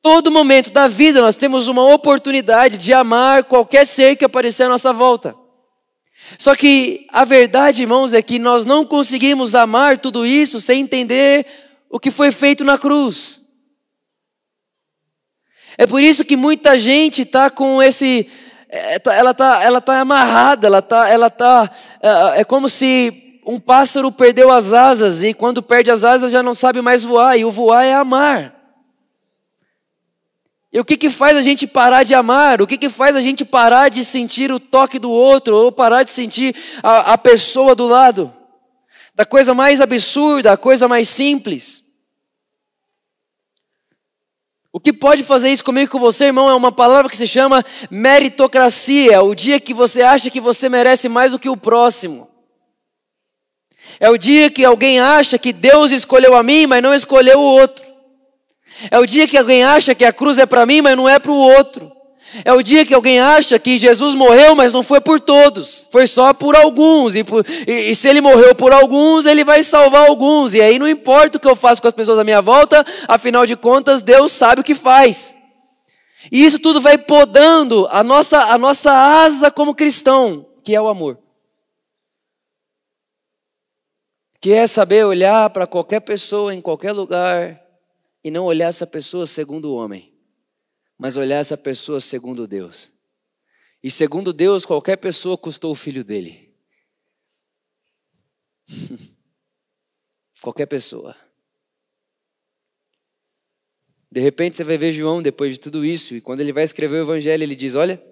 todo 0.00 0.30
momento 0.30 0.70
da 0.70 0.88
vida 0.88 1.20
nós 1.20 1.36
temos 1.36 1.68
uma 1.68 1.84
oportunidade 1.92 2.76
de 2.76 2.92
amar 2.92 3.44
qualquer 3.44 3.86
ser 3.86 4.16
que 4.16 4.24
aparecer 4.24 4.64
à 4.64 4.68
nossa 4.68 4.92
volta. 4.92 5.34
Só 6.36 6.54
que 6.54 7.06
a 7.10 7.24
verdade, 7.24 7.82
irmãos, 7.82 8.12
é 8.12 8.20
que 8.20 8.38
nós 8.38 8.66
não 8.66 8.84
conseguimos 8.84 9.54
amar 9.54 9.98
tudo 9.98 10.26
isso 10.26 10.60
sem 10.60 10.80
entender 10.82 11.46
o 11.90 11.98
que 11.98 12.10
foi 12.10 12.30
feito 12.30 12.64
na 12.64 12.76
cruz. 12.78 13.40
É 15.76 15.86
por 15.86 16.02
isso 16.02 16.24
que 16.24 16.36
muita 16.36 16.78
gente 16.78 17.22
está 17.22 17.48
com 17.50 17.82
esse. 17.82 18.28
É, 18.68 18.98
tá, 18.98 19.14
ela 19.14 19.30
está 19.30 19.62
ela 19.62 19.80
tá 19.80 20.00
amarrada, 20.00 20.66
ela 20.66 20.80
está. 20.80 21.08
Ela 21.08 21.30
tá, 21.30 21.70
é, 22.02 22.40
é 22.40 22.44
como 22.44 22.68
se 22.68 23.40
um 23.46 23.58
pássaro 23.58 24.12
perdeu 24.12 24.50
as 24.50 24.72
asas 24.72 25.22
e 25.22 25.32
quando 25.32 25.62
perde 25.62 25.90
as 25.90 26.04
asas 26.04 26.32
já 26.32 26.42
não 26.42 26.54
sabe 26.54 26.82
mais 26.82 27.02
voar, 27.02 27.38
e 27.38 27.44
o 27.44 27.50
voar 27.50 27.84
é 27.84 27.94
amar. 27.94 28.54
E 30.70 30.78
o 30.78 30.84
que, 30.84 30.98
que 30.98 31.08
faz 31.08 31.34
a 31.36 31.40
gente 31.40 31.66
parar 31.66 32.02
de 32.02 32.14
amar? 32.14 32.60
O 32.60 32.66
que, 32.66 32.76
que 32.76 32.90
faz 32.90 33.16
a 33.16 33.22
gente 33.22 33.44
parar 33.44 33.88
de 33.88 34.04
sentir 34.04 34.52
o 34.52 34.60
toque 34.60 34.98
do 34.98 35.10
outro 35.10 35.56
ou 35.56 35.72
parar 35.72 36.02
de 36.02 36.10
sentir 36.10 36.54
a, 36.82 37.14
a 37.14 37.18
pessoa 37.18 37.74
do 37.74 37.86
lado? 37.86 38.34
Da 39.18 39.24
coisa 39.24 39.52
mais 39.52 39.80
absurda, 39.80 40.52
a 40.52 40.56
coisa 40.56 40.86
mais 40.86 41.08
simples. 41.08 41.82
O 44.72 44.78
que 44.78 44.92
pode 44.92 45.24
fazer 45.24 45.50
isso 45.50 45.64
comigo 45.64 45.90
com 45.90 45.98
você, 45.98 46.26
irmão, 46.26 46.48
é 46.48 46.54
uma 46.54 46.70
palavra 46.70 47.10
que 47.10 47.16
se 47.16 47.26
chama 47.26 47.64
meritocracia. 47.90 49.14
É 49.14 49.18
o 49.18 49.34
dia 49.34 49.58
que 49.58 49.74
você 49.74 50.02
acha 50.02 50.30
que 50.30 50.40
você 50.40 50.68
merece 50.68 51.08
mais 51.08 51.32
do 51.32 51.38
que 51.40 51.48
o 51.48 51.56
próximo. 51.56 52.30
É 53.98 54.08
o 54.08 54.16
dia 54.16 54.48
que 54.50 54.64
alguém 54.64 55.00
acha 55.00 55.36
que 55.36 55.52
Deus 55.52 55.90
escolheu 55.90 56.36
a 56.36 56.42
mim, 56.44 56.68
mas 56.68 56.80
não 56.80 56.94
escolheu 56.94 57.40
o 57.40 57.42
outro. 57.42 57.84
É 58.88 59.00
o 59.00 59.06
dia 59.06 59.26
que 59.26 59.36
alguém 59.36 59.64
acha 59.64 59.96
que 59.96 60.04
a 60.04 60.12
cruz 60.12 60.38
é 60.38 60.46
para 60.46 60.64
mim, 60.64 60.80
mas 60.80 60.96
não 60.96 61.08
é 61.08 61.18
para 61.18 61.32
o 61.32 61.36
outro. 61.36 61.90
É 62.44 62.52
o 62.52 62.62
dia 62.62 62.84
que 62.84 62.92
alguém 62.92 63.18
acha 63.18 63.58
que 63.58 63.78
Jesus 63.78 64.14
morreu, 64.14 64.54
mas 64.54 64.72
não 64.72 64.82
foi 64.82 65.00
por 65.00 65.18
todos, 65.18 65.88
foi 65.90 66.06
só 66.06 66.34
por 66.34 66.54
alguns. 66.54 67.14
E, 67.14 67.24
por, 67.24 67.44
e, 67.66 67.90
e, 67.90 67.94
se 67.94 68.06
ele 68.06 68.20
morreu 68.20 68.54
por 68.54 68.72
alguns, 68.72 69.24
ele 69.24 69.44
vai 69.44 69.62
salvar 69.62 70.06
alguns. 70.06 70.52
E 70.52 70.60
aí 70.60 70.78
não 70.78 70.88
importa 70.88 71.38
o 71.38 71.40
que 71.40 71.48
eu 71.48 71.56
faço 71.56 71.80
com 71.80 71.88
as 71.88 71.94
pessoas 71.94 72.18
à 72.18 72.24
minha 72.24 72.42
volta, 72.42 72.84
afinal 73.06 73.46
de 73.46 73.56
contas, 73.56 74.02
Deus 74.02 74.30
sabe 74.30 74.60
o 74.60 74.64
que 74.64 74.74
faz. 74.74 75.34
E 76.30 76.44
isso 76.44 76.58
tudo 76.58 76.80
vai 76.80 76.98
podando 76.98 77.88
a 77.90 78.02
nossa, 78.02 78.38
a 78.52 78.58
nossa 78.58 78.92
asa 78.92 79.50
como 79.50 79.74
cristão, 79.74 80.46
que 80.62 80.74
é 80.74 80.80
o 80.80 80.88
amor. 80.88 81.18
Que 84.40 84.52
é 84.52 84.66
saber 84.66 85.04
olhar 85.04 85.48
para 85.50 85.66
qualquer 85.66 86.00
pessoa 86.00 86.54
em 86.54 86.60
qualquer 86.60 86.92
lugar 86.92 87.58
e 88.22 88.30
não 88.30 88.44
olhar 88.44 88.68
essa 88.68 88.86
pessoa 88.86 89.26
segundo 89.26 89.72
o 89.72 89.74
homem 89.74 90.17
mas 90.98 91.16
olhar 91.16 91.38
essa 91.38 91.56
pessoa 91.56 92.00
segundo 92.00 92.46
Deus. 92.46 92.90
E 93.82 93.90
segundo 93.90 94.32
Deus, 94.32 94.66
qualquer 94.66 94.96
pessoa 94.96 95.38
custou 95.38 95.70
o 95.70 95.76
filho 95.76 96.02
dele. 96.02 96.52
qualquer 100.42 100.66
pessoa. 100.66 101.14
De 104.10 104.20
repente 104.20 104.56
você 104.56 104.64
vai 104.64 104.76
ver 104.76 104.92
João 104.92 105.22
depois 105.22 105.52
de 105.54 105.60
tudo 105.60 105.84
isso, 105.84 106.16
e 106.16 106.20
quando 106.20 106.40
ele 106.40 106.52
vai 106.52 106.64
escrever 106.64 106.96
o 106.96 107.02
evangelho, 107.02 107.42
ele 107.42 107.54
diz: 107.54 107.74
Olha, 107.74 108.02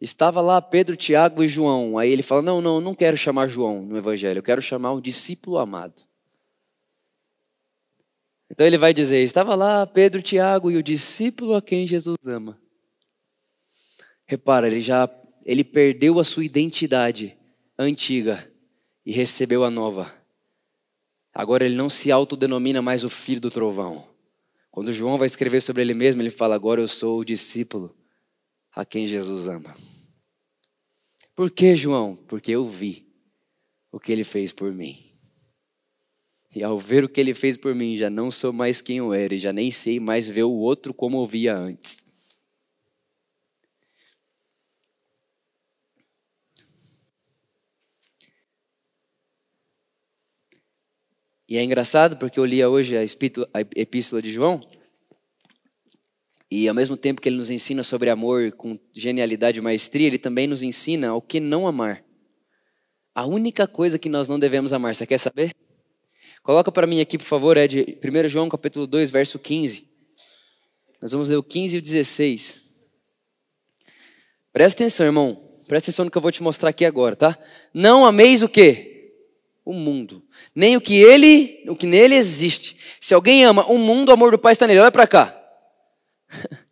estava 0.00 0.40
lá 0.40 0.60
Pedro, 0.60 0.96
Tiago 0.96 1.44
e 1.44 1.48
João. 1.48 1.98
Aí 1.98 2.10
ele 2.10 2.22
fala: 2.22 2.42
Não, 2.42 2.60
não, 2.60 2.80
não 2.80 2.94
quero 2.94 3.16
chamar 3.16 3.46
João 3.46 3.82
no 3.82 3.96
evangelho, 3.96 4.38
eu 4.38 4.42
quero 4.42 4.62
chamar 4.62 4.92
um 4.92 5.00
discípulo 5.00 5.58
amado. 5.58 6.02
Então 8.54 8.64
ele 8.64 8.78
vai 8.78 8.94
dizer: 8.94 9.20
estava 9.24 9.56
lá 9.56 9.84
Pedro, 9.84 10.22
Tiago 10.22 10.70
e 10.70 10.76
o 10.76 10.82
discípulo 10.82 11.56
a 11.56 11.60
quem 11.60 11.88
Jesus 11.88 12.16
ama. 12.24 12.56
Repara, 14.28 14.68
ele 14.68 14.80
já 14.80 15.10
ele 15.44 15.64
perdeu 15.64 16.20
a 16.20 16.24
sua 16.24 16.44
identidade 16.44 17.36
antiga 17.76 18.48
e 19.04 19.10
recebeu 19.10 19.64
a 19.64 19.70
nova. 19.70 20.14
Agora 21.34 21.64
ele 21.64 21.74
não 21.74 21.90
se 21.90 22.12
autodenomina 22.12 22.80
mais 22.80 23.02
o 23.02 23.10
filho 23.10 23.40
do 23.40 23.50
trovão. 23.50 24.06
Quando 24.70 24.92
João 24.92 25.18
vai 25.18 25.26
escrever 25.26 25.60
sobre 25.60 25.82
ele 25.82 25.92
mesmo, 25.92 26.22
ele 26.22 26.30
fala: 26.30 26.54
Agora 26.54 26.80
eu 26.80 26.86
sou 26.86 27.18
o 27.18 27.24
discípulo 27.24 27.92
a 28.72 28.84
quem 28.84 29.08
Jesus 29.08 29.48
ama. 29.48 29.74
Por 31.34 31.50
que, 31.50 31.74
João? 31.74 32.14
Porque 32.28 32.52
eu 32.52 32.68
vi 32.68 33.04
o 33.90 33.98
que 33.98 34.12
ele 34.12 34.22
fez 34.22 34.52
por 34.52 34.72
mim. 34.72 35.13
E 36.54 36.62
ao 36.62 36.78
ver 36.78 37.02
o 37.02 37.08
que 37.08 37.20
ele 37.20 37.34
fez 37.34 37.56
por 37.56 37.74
mim, 37.74 37.96
já 37.96 38.08
não 38.08 38.30
sou 38.30 38.52
mais 38.52 38.80
quem 38.80 38.98
eu 38.98 39.12
era, 39.12 39.34
e 39.34 39.38
já 39.38 39.52
nem 39.52 39.70
sei 39.70 39.98
mais 39.98 40.28
ver 40.28 40.44
o 40.44 40.52
outro 40.52 40.94
como 40.94 41.20
eu 41.20 41.26
via 41.26 41.56
antes. 41.56 42.06
E 51.48 51.56
é 51.58 51.62
engraçado 51.62 52.16
porque 52.16 52.38
eu 52.38 52.44
lia 52.44 52.70
hoje 52.70 52.96
a 52.96 53.02
epístola 53.76 54.22
de 54.22 54.30
João, 54.30 54.60
e 56.50 56.68
ao 56.68 56.74
mesmo 56.74 56.96
tempo 56.96 57.20
que 57.20 57.28
ele 57.28 57.36
nos 57.36 57.50
ensina 57.50 57.82
sobre 57.82 58.10
amor 58.10 58.52
com 58.52 58.78
genialidade 58.92 59.58
e 59.58 59.62
maestria, 59.62 60.06
ele 60.06 60.18
também 60.18 60.46
nos 60.46 60.62
ensina 60.62 61.12
o 61.14 61.20
que 61.20 61.40
não 61.40 61.66
amar. 61.66 62.04
A 63.12 63.26
única 63.26 63.66
coisa 63.66 63.98
que 63.98 64.08
nós 64.08 64.28
não 64.28 64.38
devemos 64.38 64.72
amar, 64.72 64.94
você 64.94 65.04
quer 65.04 65.18
saber? 65.18 65.63
Coloca 66.44 66.70
para 66.70 66.86
mim 66.86 67.00
aqui, 67.00 67.16
por 67.16 67.24
favor, 67.24 67.56
é 67.56 67.66
de 67.66 67.98
1 68.04 68.28
João 68.28 68.50
capítulo 68.50 68.86
2, 68.86 69.10
verso 69.10 69.38
15. 69.38 69.88
Nós 71.00 71.10
vamos 71.12 71.30
ler 71.30 71.36
o 71.36 71.42
15 71.42 71.76
e 71.76 71.78
o 71.78 71.82
16. 71.82 72.62
Presta 74.52 74.82
atenção, 74.82 75.06
irmão. 75.06 75.40
Presta 75.66 75.86
atenção 75.86 76.04
no 76.04 76.10
que 76.10 76.18
eu 76.18 76.20
vou 76.20 76.30
te 76.30 76.42
mostrar 76.42 76.68
aqui 76.68 76.84
agora, 76.84 77.16
tá? 77.16 77.38
Não 77.72 78.04
ameis 78.04 78.42
o 78.42 78.48
quê? 78.48 79.14
O 79.64 79.72
mundo. 79.72 80.22
Nem 80.54 80.76
o 80.76 80.82
que 80.82 80.94
ele, 80.94 81.64
o 81.66 81.74
que 81.74 81.86
nele 81.86 82.14
existe. 82.14 82.76
Se 83.00 83.14
alguém 83.14 83.42
ama 83.42 83.64
o 83.64 83.78
mundo, 83.78 84.10
o 84.10 84.12
amor 84.12 84.30
do 84.30 84.38
Pai 84.38 84.52
está 84.52 84.66
nele. 84.66 84.80
Olha 84.80 84.92
para 84.92 85.06
cá. 85.06 85.34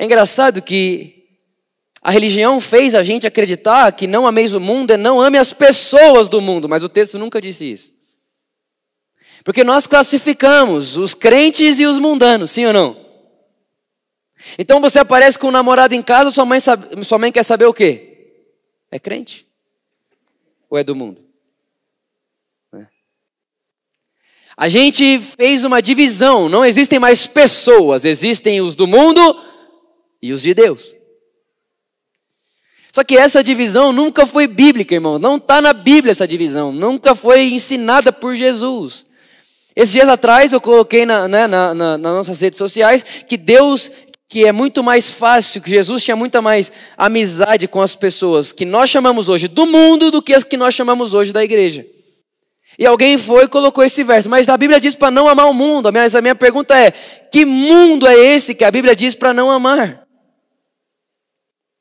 É 0.00 0.04
engraçado 0.04 0.62
que 0.62 1.24
a 2.00 2.12
religião 2.12 2.60
fez 2.60 2.94
a 2.94 3.02
gente 3.02 3.26
acreditar 3.26 3.90
que 3.90 4.06
não 4.06 4.28
ameis 4.28 4.54
o 4.54 4.60
mundo 4.60 4.92
é 4.92 4.96
não 4.96 5.20
ame 5.20 5.36
as 5.36 5.52
pessoas 5.52 6.28
do 6.28 6.40
mundo, 6.40 6.68
mas 6.68 6.84
o 6.84 6.88
texto 6.88 7.18
nunca 7.18 7.40
disse 7.40 7.68
isso. 7.68 7.97
Porque 9.44 9.64
nós 9.64 9.86
classificamos 9.86 10.96
os 10.96 11.14
crentes 11.14 11.78
e 11.78 11.86
os 11.86 11.98
mundanos, 11.98 12.50
sim 12.50 12.66
ou 12.66 12.72
não? 12.72 13.08
Então 14.58 14.80
você 14.80 14.98
aparece 14.98 15.38
com 15.38 15.48
um 15.48 15.52
namorado 15.52 15.94
em 15.94 16.02
casa, 16.02 16.30
sua 16.30 16.44
mãe, 16.44 16.60
sabe, 16.60 17.04
sua 17.04 17.18
mãe 17.18 17.32
quer 17.32 17.42
saber 17.42 17.66
o 17.66 17.74
quê? 17.74 18.44
É 18.90 18.98
crente? 18.98 19.46
Ou 20.70 20.78
é 20.78 20.84
do 20.84 20.94
mundo? 20.94 21.20
É. 22.74 22.86
A 24.56 24.68
gente 24.68 25.20
fez 25.20 25.64
uma 25.64 25.80
divisão, 25.80 26.48
não 26.48 26.64
existem 26.64 26.98
mais 26.98 27.26
pessoas, 27.26 28.04
existem 28.04 28.60
os 28.60 28.74
do 28.74 28.86
mundo 28.86 29.42
e 30.22 30.32
os 30.32 30.42
de 30.42 30.54
Deus. 30.54 30.96
Só 32.92 33.04
que 33.04 33.16
essa 33.16 33.44
divisão 33.44 33.92
nunca 33.92 34.26
foi 34.26 34.46
bíblica, 34.46 34.94
irmão. 34.94 35.18
Não 35.18 35.36
está 35.36 35.60
na 35.60 35.72
Bíblia 35.72 36.10
essa 36.10 36.26
divisão. 36.26 36.72
Nunca 36.72 37.14
foi 37.14 37.52
ensinada 37.52 38.12
por 38.12 38.34
Jesus. 38.34 39.06
Esses 39.78 39.92
dias 39.92 40.08
atrás 40.08 40.52
eu 40.52 40.60
coloquei 40.60 41.06
na, 41.06 41.28
né, 41.28 41.46
na, 41.46 41.72
na, 41.72 41.96
nas 41.96 42.12
nossas 42.12 42.40
redes 42.40 42.58
sociais 42.58 43.04
que 43.28 43.36
Deus, 43.36 43.88
que 44.28 44.44
é 44.44 44.50
muito 44.50 44.82
mais 44.82 45.08
fácil, 45.08 45.62
que 45.62 45.70
Jesus 45.70 46.02
tinha 46.02 46.16
muita 46.16 46.42
mais 46.42 46.72
amizade 46.96 47.68
com 47.68 47.80
as 47.80 47.94
pessoas 47.94 48.50
que 48.50 48.64
nós 48.64 48.90
chamamos 48.90 49.28
hoje 49.28 49.46
do 49.46 49.66
mundo 49.66 50.10
do 50.10 50.20
que 50.20 50.34
as 50.34 50.42
que 50.42 50.56
nós 50.56 50.74
chamamos 50.74 51.14
hoje 51.14 51.32
da 51.32 51.44
igreja. 51.44 51.86
E 52.76 52.84
alguém 52.84 53.16
foi 53.16 53.44
e 53.44 53.48
colocou 53.48 53.84
esse 53.84 54.02
verso, 54.02 54.28
mas 54.28 54.48
a 54.48 54.56
Bíblia 54.56 54.80
diz 54.80 54.96
para 54.96 55.12
não 55.12 55.28
amar 55.28 55.48
o 55.48 55.54
mundo. 55.54 55.92
Mas 55.92 56.16
a 56.16 56.20
minha 56.20 56.34
pergunta 56.34 56.76
é: 56.76 56.90
que 56.90 57.44
mundo 57.44 58.04
é 58.04 58.16
esse 58.16 58.56
que 58.56 58.64
a 58.64 58.72
Bíblia 58.72 58.96
diz 58.96 59.14
para 59.14 59.32
não 59.32 59.48
amar? 59.48 60.02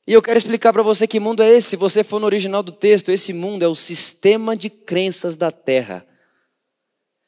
E 0.08 0.14
eu 0.14 0.22
quero 0.22 0.38
explicar 0.38 0.72
para 0.72 0.84
você 0.84 1.08
que 1.08 1.20
mundo 1.20 1.42
é 1.42 1.50
esse. 1.50 1.70
Se 1.70 1.76
você 1.76 2.04
for 2.04 2.20
no 2.20 2.28
original 2.28 2.62
do 2.62 2.72
texto, 2.72 3.12
esse 3.12 3.34
mundo 3.34 3.64
é 3.64 3.68
o 3.68 3.74
sistema 3.74 4.56
de 4.56 4.70
crenças 4.70 5.36
da 5.36 5.52
terra. 5.52 6.06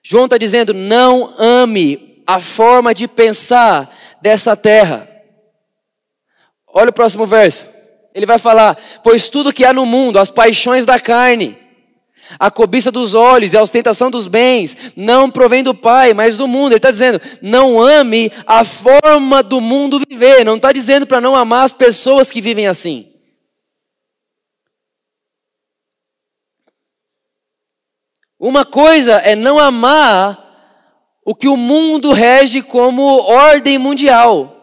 João 0.04 0.26
está 0.26 0.38
dizendo: 0.38 0.74
não 0.74 1.34
ame 1.38 2.24
a 2.26 2.40
forma 2.40 2.94
de 2.94 3.08
pensar 3.08 3.96
dessa 4.22 4.56
terra. 4.56 5.10
Olha 6.68 6.90
o 6.90 6.94
próximo 6.94 7.26
verso. 7.26 7.66
Ele 8.14 8.26
vai 8.26 8.38
falar: 8.38 8.78
Pois 9.04 9.30
tudo 9.30 9.54
que 9.54 9.66
há 9.66 9.74
no 9.74 9.86
mundo, 9.86 10.20
as 10.20 10.30
paixões 10.30 10.86
da 10.86 11.00
carne, 11.00 11.58
a 12.38 12.52
cobiça 12.52 12.92
dos 12.92 13.16
olhos 13.16 13.54
e 13.54 13.58
a 13.58 13.62
ostentação 13.62 14.12
dos 14.12 14.28
bens, 14.28 14.94
não 14.96 15.32
provém 15.32 15.64
do 15.64 15.74
Pai, 15.74 16.14
mas 16.14 16.38
do 16.38 16.48
mundo. 16.48 16.74
Ele 16.74 16.78
está 16.78 16.92
dizendo: 16.92 17.20
não 17.42 17.82
ame 17.82 18.32
a 18.46 18.64
forma 18.64 19.42
do 19.42 19.60
mundo 19.60 20.02
viver. 20.08 20.44
Não 20.46 20.58
está 20.58 20.72
dizendo 20.72 21.08
para 21.08 21.22
não 21.22 21.36
amar 21.36 21.66
as 21.66 21.72
pessoas 21.72 22.32
que 22.32 22.42
vivem 22.42 22.68
assim. 22.68 23.09
Uma 28.40 28.64
coisa 28.64 29.16
é 29.16 29.36
não 29.36 29.60
amar 29.60 30.48
o 31.26 31.36
que 31.36 31.50
o 31.50 31.58
mundo 31.58 32.14
rege 32.14 32.62
como 32.62 33.04
ordem 33.04 33.78
mundial. 33.78 34.56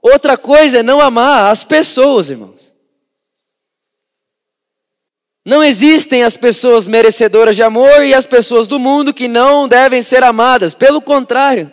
Outra 0.00 0.36
coisa 0.36 0.78
é 0.78 0.82
não 0.82 1.00
amar 1.00 1.50
as 1.50 1.64
pessoas, 1.64 2.30
irmãos. 2.30 2.72
Não 5.44 5.62
existem 5.62 6.22
as 6.22 6.36
pessoas 6.36 6.86
merecedoras 6.86 7.56
de 7.56 7.62
amor 7.62 8.04
e 8.04 8.14
as 8.14 8.24
pessoas 8.24 8.66
do 8.66 8.78
mundo 8.78 9.12
que 9.12 9.26
não 9.26 9.66
devem 9.66 10.02
ser 10.02 10.22
amadas. 10.22 10.74
Pelo 10.74 11.00
contrário. 11.00 11.72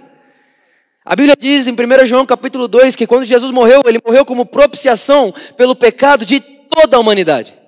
A 1.06 1.16
Bíblia 1.16 1.36
diz 1.38 1.68
em 1.68 1.74
1 1.74 2.06
João 2.06 2.26
capítulo 2.26 2.68
2 2.68 2.96
que 2.96 3.06
quando 3.06 3.26
Jesus 3.26 3.52
morreu, 3.52 3.82
ele 3.86 4.00
morreu 4.04 4.26
como 4.26 4.46
propiciação 4.46 5.34
pelo 5.56 5.76
pecado 5.76 6.26
de 6.26 6.40
toda 6.40 6.98
a 6.98 7.00
humanidade. 7.00 7.63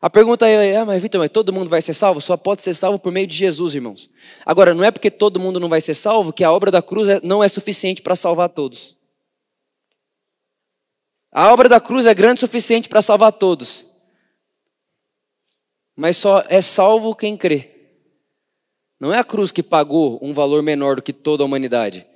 A 0.00 0.08
pergunta 0.08 0.48
é, 0.48 0.76
ah, 0.76 0.84
mas 0.84 1.02
Vitor, 1.02 1.20
mas 1.20 1.30
todo 1.30 1.52
mundo 1.52 1.68
vai 1.68 1.82
ser 1.82 1.92
salvo? 1.92 2.20
Só 2.20 2.36
pode 2.36 2.62
ser 2.62 2.72
salvo 2.72 3.00
por 3.00 3.10
meio 3.10 3.26
de 3.26 3.34
Jesus, 3.34 3.74
irmãos. 3.74 4.08
Agora, 4.46 4.72
não 4.72 4.84
é 4.84 4.92
porque 4.92 5.10
todo 5.10 5.40
mundo 5.40 5.58
não 5.58 5.68
vai 5.68 5.80
ser 5.80 5.94
salvo 5.94 6.32
que 6.32 6.44
a 6.44 6.52
obra 6.52 6.70
da 6.70 6.80
cruz 6.80 7.08
é, 7.08 7.20
não 7.22 7.42
é 7.42 7.48
suficiente 7.48 8.00
para 8.00 8.14
salvar 8.14 8.48
todos. 8.48 8.96
A 11.32 11.52
obra 11.52 11.68
da 11.68 11.80
cruz 11.80 12.06
é 12.06 12.14
grande 12.14 12.38
o 12.38 12.40
suficiente 12.40 12.88
para 12.88 13.02
salvar 13.02 13.32
todos. 13.32 13.86
Mas 15.96 16.16
só 16.16 16.44
é 16.48 16.60
salvo 16.60 17.14
quem 17.14 17.36
crê. 17.36 17.74
Não 19.00 19.12
é 19.12 19.18
a 19.18 19.24
cruz 19.24 19.50
que 19.50 19.64
pagou 19.64 20.18
um 20.22 20.32
valor 20.32 20.62
menor 20.62 20.96
do 20.96 21.02
que 21.02 21.12
toda 21.12 21.42
a 21.42 21.46
humanidade. 21.46 22.06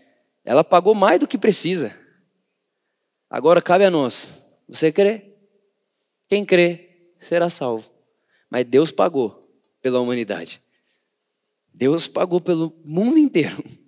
Ela 0.45 0.63
pagou 0.63 0.95
mais 0.95 1.19
do 1.19 1.27
que 1.27 1.37
precisa. 1.37 1.97
Agora 3.29 3.61
cabe 3.61 3.85
a 3.85 3.91
nós. 3.91 4.45
Você 4.69 4.93
crê? 4.93 5.35
Quem 6.29 6.45
crê 6.45 6.92
será 7.23 7.49
salvo. 7.49 7.91
Mas 8.51 8.65
Deus 8.65 8.91
pagou 8.91 9.49
pela 9.81 10.01
humanidade. 10.01 10.61
Deus 11.73 12.07
pagou 12.07 12.41
pelo 12.41 12.75
mundo 12.85 13.19
inteiro. 13.19 13.65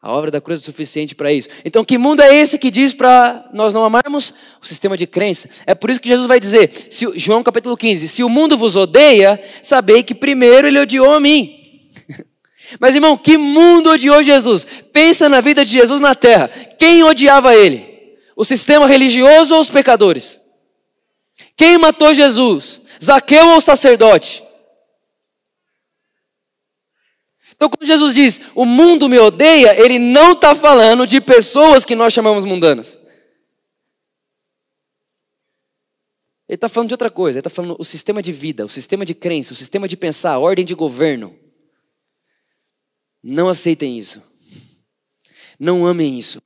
A 0.00 0.12
obra 0.12 0.30
da 0.30 0.40
cruz 0.40 0.60
é 0.60 0.62
suficiente 0.62 1.12
para 1.12 1.32
isso. 1.32 1.48
Então, 1.64 1.84
que 1.84 1.98
mundo 1.98 2.22
é 2.22 2.32
esse 2.32 2.56
que 2.56 2.70
diz 2.70 2.94
para 2.94 3.50
nós 3.52 3.74
não 3.74 3.84
amarmos? 3.84 4.32
O 4.62 4.64
sistema 4.64 4.96
de 4.96 5.08
crença. 5.08 5.50
É 5.66 5.74
por 5.74 5.90
isso 5.90 6.00
que 6.00 6.08
Jesus 6.08 6.28
vai 6.28 6.38
dizer, 6.38 6.70
se, 6.88 7.04
João 7.18 7.42
capítulo 7.42 7.76
15: 7.76 8.06
Se 8.06 8.22
o 8.22 8.28
mundo 8.28 8.56
vos 8.56 8.76
odeia, 8.76 9.42
sabei 9.60 10.04
que 10.04 10.14
primeiro 10.14 10.68
ele 10.68 10.78
odiou 10.78 11.12
a 11.12 11.18
mim. 11.18 11.90
Mas, 12.78 12.94
irmão, 12.94 13.18
que 13.18 13.36
mundo 13.36 13.90
odiou 13.90 14.22
Jesus? 14.22 14.64
Pensa 14.92 15.28
na 15.28 15.40
vida 15.40 15.64
de 15.64 15.72
Jesus 15.72 16.00
na 16.00 16.14
terra. 16.14 16.46
Quem 16.78 17.02
odiava 17.02 17.56
ele? 17.56 17.84
O 18.36 18.44
sistema 18.44 18.86
religioso 18.86 19.56
ou 19.56 19.60
os 19.60 19.68
pecadores? 19.68 20.37
Quem 21.58 21.76
matou 21.76 22.14
Jesus? 22.14 22.80
Zaqueu 23.02 23.48
ou 23.48 23.56
o 23.56 23.60
sacerdote? 23.60 24.44
Então, 27.54 27.68
quando 27.68 27.84
Jesus 27.84 28.14
diz, 28.14 28.40
o 28.54 28.64
mundo 28.64 29.08
me 29.08 29.18
odeia, 29.18 29.78
ele 29.78 29.98
não 29.98 30.32
está 30.32 30.54
falando 30.54 31.04
de 31.04 31.20
pessoas 31.20 31.84
que 31.84 31.96
nós 31.96 32.12
chamamos 32.12 32.44
mundanas. 32.44 32.96
Ele 36.48 36.54
está 36.54 36.68
falando 36.68 36.88
de 36.88 36.94
outra 36.94 37.10
coisa, 37.10 37.38
ele 37.38 37.40
está 37.40 37.50
falando 37.50 37.74
o 37.76 37.84
sistema 37.84 38.22
de 38.22 38.32
vida, 38.32 38.64
o 38.64 38.68
sistema 38.68 39.04
de 39.04 39.12
crença, 39.12 39.52
o 39.52 39.56
sistema 39.56 39.88
de 39.88 39.96
pensar, 39.96 40.34
a 40.34 40.38
ordem 40.38 40.64
de 40.64 40.76
governo. 40.76 41.36
Não 43.20 43.48
aceitem 43.48 43.98
isso. 43.98 44.22
Não 45.58 45.84
amem 45.84 46.16
isso. 46.16 46.40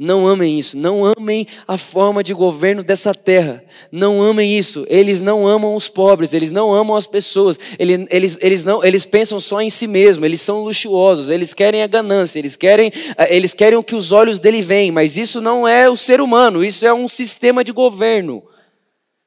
Não 0.00 0.28
amem 0.28 0.56
isso, 0.56 0.78
não 0.78 1.04
amem 1.04 1.44
a 1.66 1.76
forma 1.76 2.22
de 2.22 2.32
governo 2.32 2.84
dessa 2.84 3.12
terra, 3.12 3.64
não 3.90 4.22
amem 4.22 4.56
isso. 4.56 4.86
Eles 4.88 5.20
não 5.20 5.44
amam 5.44 5.74
os 5.74 5.88
pobres, 5.88 6.32
eles 6.32 6.52
não 6.52 6.72
amam 6.72 6.94
as 6.94 7.04
pessoas, 7.04 7.58
eles, 7.80 8.06
eles, 8.08 8.38
eles, 8.40 8.64
não, 8.64 8.84
eles 8.84 9.04
pensam 9.04 9.40
só 9.40 9.60
em 9.60 9.68
si 9.68 9.88
mesmos, 9.88 10.24
eles 10.24 10.40
são 10.40 10.62
luxuosos, 10.62 11.30
eles 11.30 11.52
querem 11.52 11.82
a 11.82 11.88
ganância, 11.88 12.38
eles 12.38 12.54
querem, 12.54 12.92
eh, 13.16 13.34
eles 13.34 13.52
querem 13.52 13.76
o 13.76 13.82
que 13.82 13.96
os 13.96 14.12
olhos 14.12 14.38
dele 14.38 14.62
veem, 14.62 14.92
mas 14.92 15.16
isso 15.16 15.40
não 15.40 15.66
é 15.66 15.90
o 15.90 15.96
ser 15.96 16.20
humano, 16.20 16.62
isso 16.62 16.86
é 16.86 16.94
um 16.94 17.08
sistema 17.08 17.64
de 17.64 17.72
governo. 17.72 18.44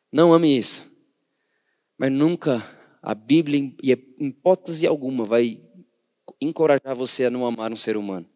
Não 0.10 0.32
ame 0.32 0.58
isso. 0.58 0.90
Mas 1.98 2.14
nunca 2.14 2.66
a 3.04 3.14
Bíblia, 3.14 3.60
em 3.60 3.76
hipótese 4.22 4.88
alguma, 4.88 5.26
vai 5.26 5.60
encorajar 6.40 6.96
você 6.96 7.26
a 7.26 7.30
não 7.30 7.46
amar 7.46 7.74
um 7.74 7.76
ser 7.76 7.98
humano. 7.98 8.31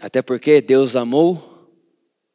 Até 0.00 0.20
porque 0.22 0.60
Deus 0.60 0.94
amou 0.96 1.70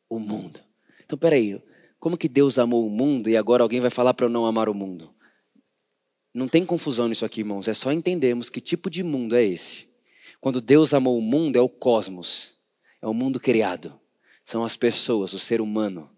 o 0.10 0.20
mundo. 0.20 0.60
Então, 1.04 1.18
peraí, 1.18 1.62
como 2.00 2.18
que 2.18 2.28
Deus 2.28 2.58
amou 2.58 2.86
o 2.86 2.90
mundo 2.90 3.30
e 3.30 3.38
agora 3.38 3.64
alguém 3.64 3.80
vai 3.80 3.90
falar 3.90 4.14
para 4.14 4.26
eu 4.26 4.30
não 4.30 4.46
amar 4.46 4.68
o 4.68 4.74
mundo? 4.74 5.14
Não 6.34 6.48
tem 6.48 6.66
confusão 6.66 7.08
nisso 7.08 7.26
aqui, 7.26 7.42
irmãos. 7.42 7.68
É 7.68 7.74
só 7.74 7.92
entendermos 7.92 8.50
que 8.50 8.62
tipo 8.62 8.90
de 8.90 9.04
mundo 9.04 9.36
é 9.36 9.44
esse. 9.44 9.90
Quando 10.40 10.60
Deus 10.60 10.94
amou 10.94 11.18
o 11.18 11.22
mundo, 11.22 11.58
é 11.58 11.62
o 11.62 11.70
cosmos, 11.70 12.58
é 13.02 13.08
o 13.08 13.14
mundo 13.14 13.40
criado, 13.40 14.00
são 14.44 14.64
as 14.64 14.76
pessoas, 14.76 15.34
o 15.34 15.40
ser 15.40 15.62
humano. 15.62 16.10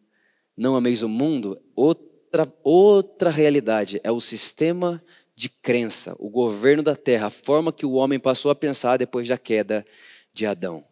Não 0.55 0.75
ameis 0.75 1.03
o 1.03 1.09
mundo, 1.09 1.61
outra, 1.75 2.51
outra 2.63 3.29
realidade, 3.29 3.99
é 4.03 4.11
o 4.11 4.21
sistema 4.21 5.03
de 5.35 5.49
crença, 5.49 6.15
o 6.19 6.29
governo 6.29 6.83
da 6.83 6.95
terra, 6.95 7.27
a 7.27 7.31
forma 7.31 7.73
que 7.73 7.85
o 7.85 7.93
homem 7.93 8.19
passou 8.19 8.51
a 8.51 8.55
pensar 8.55 8.97
depois 8.97 9.27
da 9.27 9.37
queda 9.37 9.85
de 10.31 10.45
Adão. 10.45 10.85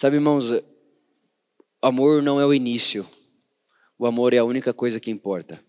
Sabe, 0.00 0.14
irmãos, 0.14 0.52
amor 1.82 2.22
não 2.22 2.40
é 2.40 2.46
o 2.46 2.54
início. 2.54 3.04
O 3.98 4.06
amor 4.06 4.32
é 4.32 4.38
a 4.38 4.44
única 4.44 4.72
coisa 4.72 5.00
que 5.00 5.10
importa. 5.10 5.60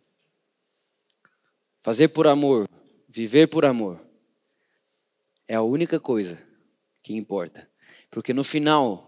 Fazer 1.82 2.10
por 2.10 2.28
amor, 2.28 2.70
viver 3.08 3.48
por 3.48 3.66
amor, 3.66 4.00
é 5.48 5.56
a 5.56 5.64
única 5.64 6.00
coisa 6.00 6.38
que 7.02 7.16
importa. 7.16 7.68
Porque 8.12 8.32
no 8.32 8.44
final, 8.44 9.04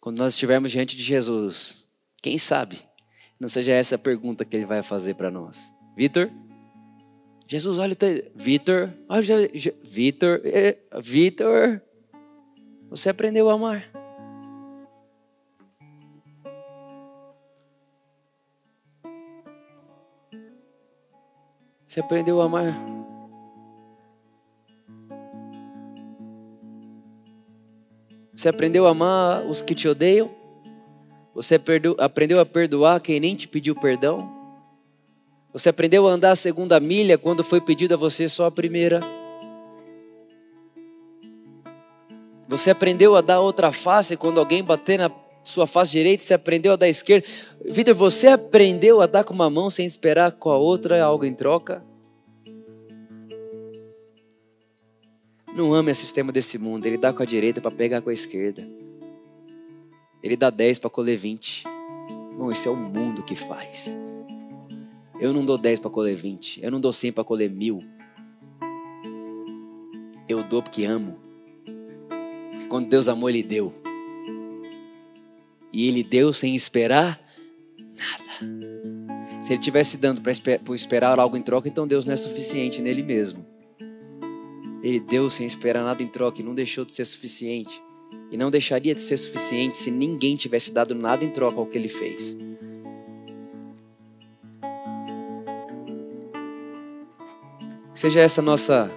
quando 0.00 0.16
nós 0.16 0.32
estivermos 0.32 0.72
diante 0.72 0.96
de 0.96 1.02
Jesus, 1.02 1.86
quem 2.22 2.38
sabe 2.38 2.78
não 3.38 3.50
seja 3.50 3.72
essa 3.72 3.96
a 3.96 3.98
pergunta 3.98 4.42
que 4.42 4.56
ele 4.56 4.64
vai 4.64 4.82
fazer 4.82 5.16
para 5.16 5.30
nós. 5.30 5.70
Vitor? 5.94 6.30
Jesus, 7.46 7.76
olha, 7.76 7.94
Vitor, 8.34 8.90
olha, 9.06 9.50
Vitor, 9.82 10.40
eh, 10.46 10.78
Vitor, 11.02 11.82
você 12.88 13.10
aprendeu 13.10 13.50
a 13.50 13.52
amar. 13.52 14.03
Você 21.94 22.00
aprendeu 22.00 22.40
a 22.42 22.46
amar. 22.46 22.76
Você 28.34 28.48
aprendeu 28.48 28.84
a 28.88 28.90
amar 28.90 29.46
os 29.46 29.62
que 29.62 29.76
te 29.76 29.86
odeiam? 29.86 30.28
Você 31.36 31.54
aprendeu 31.54 32.40
a 32.40 32.44
perdoar 32.44 33.00
quem 33.00 33.20
nem 33.20 33.36
te 33.36 33.46
pediu 33.46 33.76
perdão? 33.76 34.28
Você 35.52 35.68
aprendeu 35.68 36.08
a 36.08 36.10
andar 36.10 36.32
a 36.32 36.36
segunda 36.36 36.80
milha 36.80 37.16
quando 37.16 37.44
foi 37.44 37.60
pedido 37.60 37.94
a 37.94 37.96
você 37.96 38.28
só 38.28 38.46
a 38.46 38.50
primeira? 38.50 39.00
Você 42.48 42.72
aprendeu 42.72 43.14
a 43.14 43.20
dar 43.20 43.38
outra 43.38 43.70
face 43.70 44.16
quando 44.16 44.40
alguém 44.40 44.64
bater 44.64 44.98
na 44.98 45.08
sua 45.44 45.66
face 45.66 45.92
direita, 45.92 46.22
você 46.22 46.34
aprendeu 46.34 46.72
a 46.72 46.76
dar 46.76 46.88
esquerda. 46.88 47.26
Vitor, 47.64 47.94
você 47.94 48.28
aprendeu 48.28 49.00
a 49.00 49.06
dar 49.06 49.24
com 49.24 49.34
uma 49.34 49.50
mão 49.50 49.68
sem 49.68 49.86
esperar 49.86 50.32
com 50.32 50.50
a 50.50 50.56
outra 50.56 51.02
algo 51.04 51.24
em 51.24 51.34
troca? 51.34 51.84
Não 55.54 55.72
ame 55.72 55.92
o 55.92 55.94
sistema 55.94 56.32
desse 56.32 56.58
mundo. 56.58 56.84
Ele 56.86 56.96
dá 56.96 57.12
com 57.12 57.22
a 57.22 57.26
direita 57.26 57.60
para 57.60 57.70
pegar 57.70 58.00
com 58.00 58.10
a 58.10 58.12
esquerda. 58.12 58.66
Ele 60.22 60.36
dá 60.36 60.50
10 60.50 60.78
para 60.78 60.90
colher 60.90 61.16
20. 61.16 61.64
Bom, 62.36 62.50
isso 62.50 62.66
é 62.66 62.72
o 62.72 62.76
mundo 62.76 63.22
que 63.22 63.36
faz. 63.36 63.96
Eu 65.20 65.32
não 65.32 65.44
dou 65.44 65.56
10 65.56 65.78
para 65.78 65.90
colher 65.90 66.16
20. 66.16 66.64
Eu 66.64 66.70
não 66.70 66.80
dou 66.80 66.92
100 66.92 67.12
para 67.12 67.22
colher 67.22 67.50
mil. 67.50 67.84
Eu 70.28 70.42
dou 70.42 70.62
porque 70.62 70.84
amo. 70.84 71.18
Porque 72.50 72.66
quando 72.66 72.88
Deus 72.88 73.08
amou, 73.08 73.28
Ele 73.28 73.42
deu. 73.42 73.83
E 75.74 75.88
Ele 75.88 76.04
deu 76.04 76.32
sem 76.32 76.54
esperar 76.54 77.20
nada. 77.96 79.42
Se 79.42 79.52
Ele 79.52 79.60
tivesse 79.60 79.96
dando 79.96 80.22
para 80.22 80.32
esperar 80.72 81.18
algo 81.18 81.36
em 81.36 81.42
troca, 81.42 81.68
então 81.68 81.86
Deus 81.86 82.04
não 82.04 82.12
é 82.12 82.16
suficiente 82.16 82.80
nele 82.80 83.02
mesmo. 83.02 83.44
Ele 84.84 85.00
deu 85.00 85.28
sem 85.28 85.46
esperar 85.46 85.82
nada 85.82 86.00
em 86.00 86.06
troca 86.06 86.40
e 86.40 86.44
não 86.44 86.54
deixou 86.54 86.84
de 86.84 86.94
ser 86.94 87.04
suficiente. 87.04 87.82
E 88.30 88.36
não 88.36 88.50
deixaria 88.50 88.94
de 88.94 89.00
ser 89.00 89.16
suficiente 89.16 89.76
se 89.76 89.90
ninguém 89.90 90.36
tivesse 90.36 90.72
dado 90.72 90.94
nada 90.94 91.24
em 91.24 91.30
troca 91.30 91.58
ao 91.58 91.66
que 91.66 91.76
ele 91.76 91.88
fez. 91.88 92.36
Seja 97.92 98.20
essa 98.20 98.40
nossa 98.40 98.90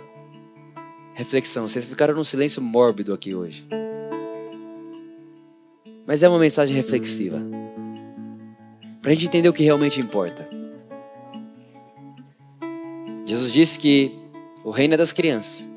reflexão. 1.15 1.67
Vocês 1.67 1.85
ficaram 1.85 2.13
num 2.13 2.23
silêncio 2.23 2.61
mórbido 2.61 3.13
aqui 3.13 3.33
hoje. 3.33 3.65
Mas 6.07 6.23
é 6.23 6.29
uma 6.29 6.39
mensagem 6.39 6.73
reflexiva. 6.73 7.37
Para 9.01 9.11
a 9.11 9.13
gente 9.13 9.27
entender 9.27 9.49
o 9.49 9.53
que 9.53 9.63
realmente 9.63 9.99
importa. 9.99 10.47
Jesus 13.25 13.51
disse 13.51 13.77
que 13.77 14.17
o 14.63 14.71
reino 14.71 14.93
é 14.93 14.97
das 14.97 15.11
crianças. 15.11 15.69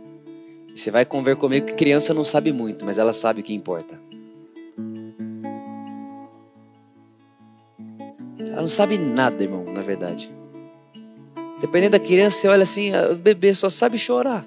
Você 0.72 0.92
vai 0.92 1.04
conver 1.04 1.34
comigo 1.34 1.66
que 1.66 1.74
criança 1.74 2.14
não 2.14 2.22
sabe 2.22 2.52
muito, 2.52 2.84
mas 2.84 2.96
ela 2.96 3.12
sabe 3.12 3.40
o 3.40 3.42
que 3.42 3.52
importa. 3.52 4.00
Ela 8.38 8.62
não 8.62 8.68
sabe 8.68 8.96
nada, 8.98 9.42
irmão, 9.42 9.64
na 9.64 9.82
verdade. 9.82 10.30
Dependendo 11.60 11.98
da 11.98 12.00
criança, 12.00 12.38
você 12.38 12.48
olha 12.48 12.62
assim, 12.62 12.92
o 12.94 13.16
bebê 13.16 13.52
só 13.52 13.68
sabe 13.68 13.98
chorar. 13.98 14.46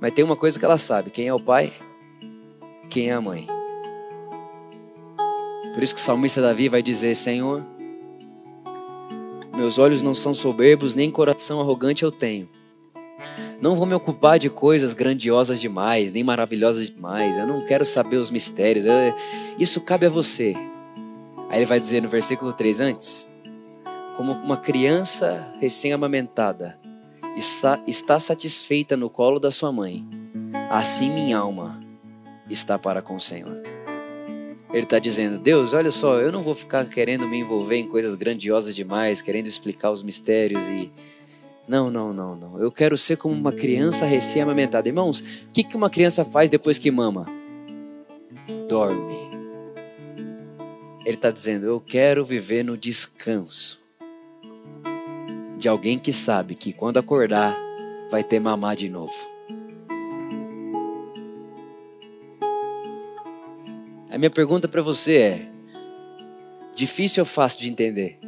Mas 0.00 0.12
tem 0.12 0.24
uma 0.24 0.36
coisa 0.36 0.58
que 0.58 0.64
ela 0.64 0.78
sabe: 0.78 1.10
quem 1.10 1.26
é 1.26 1.34
o 1.34 1.40
pai, 1.40 1.72
quem 2.88 3.10
é 3.10 3.12
a 3.12 3.20
mãe. 3.20 3.55
Por 5.76 5.82
isso 5.82 5.94
que 5.94 6.00
o 6.00 6.02
salmista 6.02 6.40
Davi 6.40 6.70
vai 6.70 6.82
dizer: 6.82 7.14
Senhor, 7.14 7.62
meus 9.54 9.78
olhos 9.78 10.00
não 10.00 10.14
são 10.14 10.32
soberbos, 10.32 10.94
nem 10.94 11.10
coração 11.10 11.60
arrogante 11.60 12.02
eu 12.02 12.10
tenho. 12.10 12.48
Não 13.60 13.76
vou 13.76 13.84
me 13.84 13.92
ocupar 13.92 14.38
de 14.38 14.48
coisas 14.48 14.94
grandiosas 14.94 15.60
demais, 15.60 16.10
nem 16.12 16.24
maravilhosas 16.24 16.88
demais. 16.88 17.36
Eu 17.36 17.46
não 17.46 17.62
quero 17.66 17.84
saber 17.84 18.16
os 18.16 18.30
mistérios. 18.30 18.86
Eu, 18.86 18.94
isso 19.58 19.82
cabe 19.82 20.06
a 20.06 20.08
você. 20.08 20.54
Aí 21.50 21.58
ele 21.58 21.66
vai 21.66 21.78
dizer 21.78 22.00
no 22.00 22.08
versículo 22.08 22.54
3 22.54 22.80
antes: 22.80 23.30
Como 24.16 24.32
uma 24.32 24.56
criança 24.56 25.46
recém-amamentada 25.60 26.78
está, 27.36 27.78
está 27.86 28.18
satisfeita 28.18 28.96
no 28.96 29.10
colo 29.10 29.38
da 29.38 29.50
sua 29.50 29.70
mãe, 29.70 30.02
assim 30.70 31.10
minha 31.10 31.36
alma 31.36 31.78
está 32.48 32.78
para 32.78 33.02
com 33.02 33.16
o 33.16 33.20
Senhor. 33.20 33.75
Ele 34.76 34.84
está 34.84 34.98
dizendo: 34.98 35.38
Deus, 35.38 35.72
olha 35.72 35.90
só, 35.90 36.20
eu 36.20 36.30
não 36.30 36.42
vou 36.42 36.54
ficar 36.54 36.86
querendo 36.86 37.26
me 37.26 37.38
envolver 37.38 37.76
em 37.76 37.88
coisas 37.88 38.14
grandiosas 38.14 38.76
demais, 38.76 39.22
querendo 39.22 39.46
explicar 39.46 39.90
os 39.90 40.02
mistérios 40.02 40.68
e 40.68 40.92
Não, 41.66 41.90
não, 41.90 42.12
não, 42.12 42.36
não. 42.36 42.60
Eu 42.60 42.70
quero 42.70 42.94
ser 42.98 43.16
como 43.16 43.34
uma 43.34 43.52
criança 43.52 44.04
recém-amamentada. 44.04 44.86
Irmãos, 44.86 45.20
o 45.20 45.50
que, 45.50 45.64
que 45.64 45.74
uma 45.74 45.88
criança 45.88 46.26
faz 46.26 46.50
depois 46.50 46.78
que 46.78 46.90
mama? 46.90 47.24
Dorme. 48.68 49.16
Ele 51.06 51.16
está 51.16 51.30
dizendo: 51.30 51.64
Eu 51.64 51.80
quero 51.80 52.22
viver 52.22 52.62
no 52.62 52.76
descanso 52.76 53.80
de 55.56 55.70
alguém 55.70 55.98
que 55.98 56.12
sabe 56.12 56.54
que 56.54 56.74
quando 56.74 56.98
acordar 56.98 57.56
vai 58.10 58.22
ter 58.22 58.38
mamar 58.38 58.76
de 58.76 58.90
novo. 58.90 59.35
A 64.16 64.18
minha 64.18 64.30
pergunta 64.30 64.66
para 64.66 64.80
você 64.80 65.16
é: 65.18 65.48
difícil 66.74 67.20
ou 67.20 67.26
fácil 67.26 67.60
de 67.60 67.68
entender? 67.68 68.18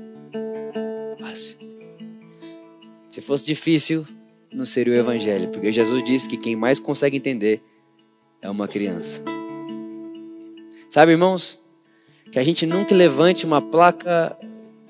Fácil. 1.19 1.57
Se 3.09 3.23
fosse 3.23 3.47
difícil, 3.47 4.07
não 4.53 4.67
seria 4.67 4.93
o 4.93 4.97
evangelho, 4.97 5.49
porque 5.49 5.73
Jesus 5.73 6.05
disse 6.05 6.29
que 6.29 6.37
quem 6.37 6.55
mais 6.55 6.79
consegue 6.79 7.17
entender 7.17 7.63
é 8.43 8.51
uma 8.51 8.69
criança. 8.69 9.23
Sabe, 10.91 11.13
irmãos, 11.13 11.59
que 12.31 12.39
a 12.39 12.45
gente 12.45 12.67
nunca 12.67 12.95
levante 12.95 13.47
uma 13.47 13.63
placa 13.63 14.37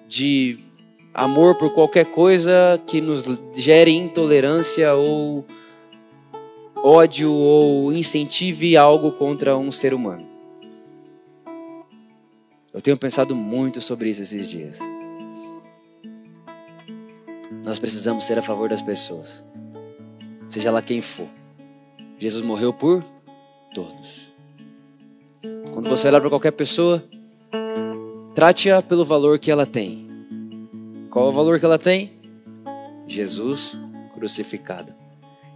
de 0.08 0.58
amor 1.14 1.56
por 1.56 1.72
qualquer 1.72 2.06
coisa 2.06 2.82
que 2.88 3.00
nos 3.00 3.22
gere 3.54 3.92
intolerância 3.92 4.92
ou 4.96 5.46
ódio 6.74 7.30
ou 7.30 7.92
incentive 7.92 8.76
algo 8.76 9.12
contra 9.12 9.56
um 9.56 9.70
ser 9.70 9.94
humano. 9.94 10.27
Eu 12.78 12.82
tenho 12.82 12.96
pensado 12.96 13.34
muito 13.34 13.80
sobre 13.80 14.08
isso 14.08 14.22
esses 14.22 14.48
dias. 14.48 14.78
Nós 17.64 17.80
precisamos 17.80 18.22
ser 18.22 18.38
a 18.38 18.42
favor 18.42 18.68
das 18.68 18.80
pessoas, 18.80 19.44
seja 20.46 20.70
lá 20.70 20.80
quem 20.80 21.02
for. 21.02 21.26
Jesus 22.20 22.40
morreu 22.44 22.72
por 22.72 23.04
todos. 23.74 24.32
Quando 25.72 25.88
você 25.88 26.06
olhar 26.06 26.20
para 26.20 26.30
qualquer 26.30 26.52
pessoa, 26.52 27.02
trate-a 28.32 28.80
pelo 28.80 29.04
valor 29.04 29.40
que 29.40 29.50
ela 29.50 29.66
tem. 29.66 30.06
Qual 31.10 31.26
é 31.26 31.30
o 31.30 31.32
valor 31.32 31.58
que 31.58 31.64
ela 31.64 31.80
tem? 31.80 32.12
Jesus 33.08 33.76
crucificado. 34.14 34.94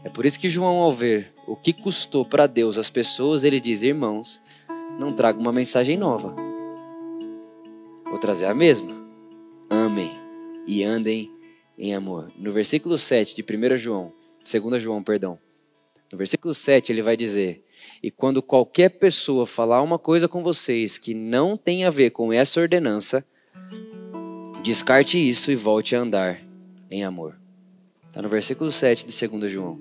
É 0.02 0.08
por 0.08 0.26
isso 0.26 0.40
que 0.40 0.48
João, 0.48 0.78
ao 0.78 0.92
ver 0.92 1.32
o 1.46 1.54
que 1.54 1.72
custou 1.72 2.24
para 2.24 2.48
Deus 2.48 2.78
as 2.78 2.90
pessoas, 2.90 3.44
ele 3.44 3.60
diz: 3.60 3.84
Irmãos, 3.84 4.42
não 4.98 5.12
traga 5.12 5.38
uma 5.38 5.52
mensagem 5.52 5.96
nova. 5.96 6.50
Vou 8.12 8.20
trazer 8.20 8.46
a 8.46 8.54
mesma. 8.54 8.94
Amem 9.68 10.12
e 10.68 10.84
andem 10.84 11.32
em 11.76 11.94
amor. 11.94 12.30
No 12.36 12.52
versículo 12.52 12.96
7 12.96 13.34
de 13.34 13.42
1 13.42 13.76
João, 13.76 14.12
2 14.44 14.80
João, 14.80 15.02
perdão. 15.02 15.36
No 16.12 16.16
versículo 16.16 16.54
7 16.54 16.92
ele 16.92 17.02
vai 17.02 17.16
dizer: 17.16 17.64
E 18.00 18.08
quando 18.08 18.40
qualquer 18.40 18.90
pessoa 18.90 19.48
falar 19.48 19.82
uma 19.82 19.98
coisa 19.98 20.28
com 20.28 20.44
vocês 20.44 20.96
que 20.96 21.12
não 21.12 21.56
tem 21.56 21.84
a 21.84 21.90
ver 21.90 22.10
com 22.10 22.32
essa 22.32 22.60
ordenança, 22.60 23.26
Descarte 24.62 25.18
isso 25.18 25.50
e 25.50 25.56
volte 25.56 25.96
a 25.96 26.00
andar 26.00 26.40
em 26.88 27.02
amor. 27.02 27.36
Está 28.06 28.22
no 28.22 28.28
versículo 28.28 28.70
7 28.70 29.04
de 29.04 29.28
2 29.28 29.50
João. 29.50 29.80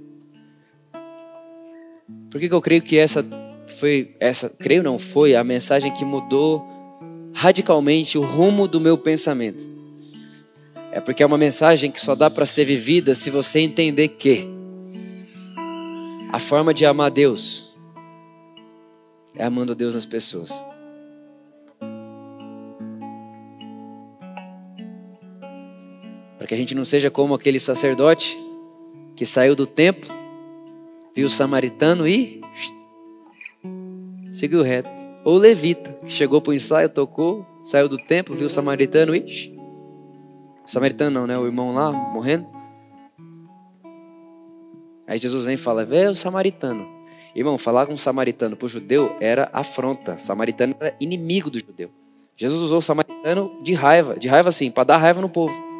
Por 2.32 2.41
que, 2.41 2.49
que 2.49 2.53
eu 2.55 2.61
creio 2.61 2.82
que 2.82 2.97
essa 2.97 3.23
foi, 3.67 4.15
essa, 4.19 4.49
creio 4.49 4.82
não, 4.82 4.97
foi 4.97 5.36
a 5.36 5.43
mensagem 5.43 5.93
que 5.93 6.03
mudou 6.03 6.67
radicalmente 7.34 8.17
o 8.17 8.21
rumo 8.21 8.67
do 8.67 8.79
meu 8.79 8.97
pensamento? 8.97 9.69
É 10.91 10.99
porque 10.99 11.23
é 11.23 11.25
uma 11.25 11.38
mensagem 11.38 11.89
que 11.89 12.01
só 12.01 12.15
dá 12.15 12.29
para 12.29 12.45
ser 12.45 12.65
vivida 12.65 13.15
se 13.15 13.29
você 13.29 13.59
entender 13.59 14.09
que 14.09 14.47
a 16.32 16.39
forma 16.39 16.73
de 16.73 16.86
amar 16.86 17.11
Deus 17.11 17.71
é 19.36 19.43
amando 19.43 19.73
Deus 19.73 19.93
nas 19.93 20.05
pessoas. 20.05 20.51
Para 26.38 26.47
que 26.47 26.53
a 26.53 26.57
gente 26.57 26.75
não 26.75 26.84
seja 26.84 27.09
como 27.09 27.34
aquele 27.34 27.59
sacerdote 27.59 28.38
que 29.15 29.25
saiu 29.25 29.55
do 29.55 29.65
templo, 29.65 30.09
viu 31.15 31.27
o 31.27 31.29
samaritano 31.29 32.07
e 32.07 32.41
seguiu 34.32 34.61
reto. 34.61 35.11
Ou 35.24 35.36
o 35.36 35.39
levita, 35.39 35.91
que 36.05 36.11
chegou 36.11 36.41
para 36.41 36.51
o 36.51 36.53
ensaio, 36.53 36.89
tocou, 36.89 37.45
saiu 37.63 37.88
do 37.88 37.97
templo, 37.97 38.36
viu 38.36 38.47
o 38.47 38.49
samaritano 38.49 39.15
e. 39.15 39.55
Samaritano 40.65 41.11
não, 41.11 41.28
né? 41.28 41.38
O 41.38 41.45
irmão 41.45 41.74
lá 41.74 41.91
morrendo. 41.91 42.47
Aí 45.07 45.17
Jesus 45.17 45.45
vem 45.45 45.55
e 45.55 45.57
fala: 45.57 45.86
Vê 45.86 46.07
o 46.07 46.15
samaritano. 46.15 46.88
Irmão, 47.36 47.57
falar 47.57 47.86
com 47.86 47.93
um 47.93 47.97
samaritano 47.97 48.55
para 48.55 48.65
o 48.65 48.69
judeu 48.69 49.15
era 49.22 49.49
afronta. 49.53 50.17
Samaritano 50.17 50.76
era 50.80 50.95
inimigo 50.99 51.49
do 51.49 51.59
judeu. 51.59 51.89
Jesus 52.36 52.61
usou 52.61 52.80
o 52.80 52.82
samaritano 52.82 53.51
de 53.61 53.74
raiva, 53.74 54.17
de 54.17 54.28
raiva 54.28 54.49
assim, 54.49 54.72
para 54.72 54.84
dar 54.84 54.97
raiva 54.97 55.22
no 55.22 55.30
povo. 55.30 55.70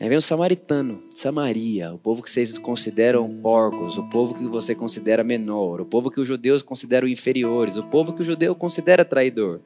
Aí 0.00 0.08
vem 0.08 0.16
o 0.16 0.22
samaritano, 0.22 1.02
Samaria, 1.12 1.92
o 1.92 1.98
povo 1.98 2.22
que 2.22 2.30
vocês 2.30 2.56
consideram 2.56 3.28
porcos, 3.42 3.98
o 3.98 4.04
povo 4.04 4.32
que 4.32 4.46
você 4.46 4.72
considera 4.72 5.24
menor, 5.24 5.80
o 5.80 5.84
povo 5.84 6.08
que 6.08 6.20
os 6.20 6.28
judeus 6.28 6.62
consideram 6.62 7.08
inferiores, 7.08 7.76
o 7.76 7.82
povo 7.82 8.12
que 8.12 8.22
o 8.22 8.24
judeu 8.24 8.54
considera 8.54 9.04
traidor. 9.04 9.58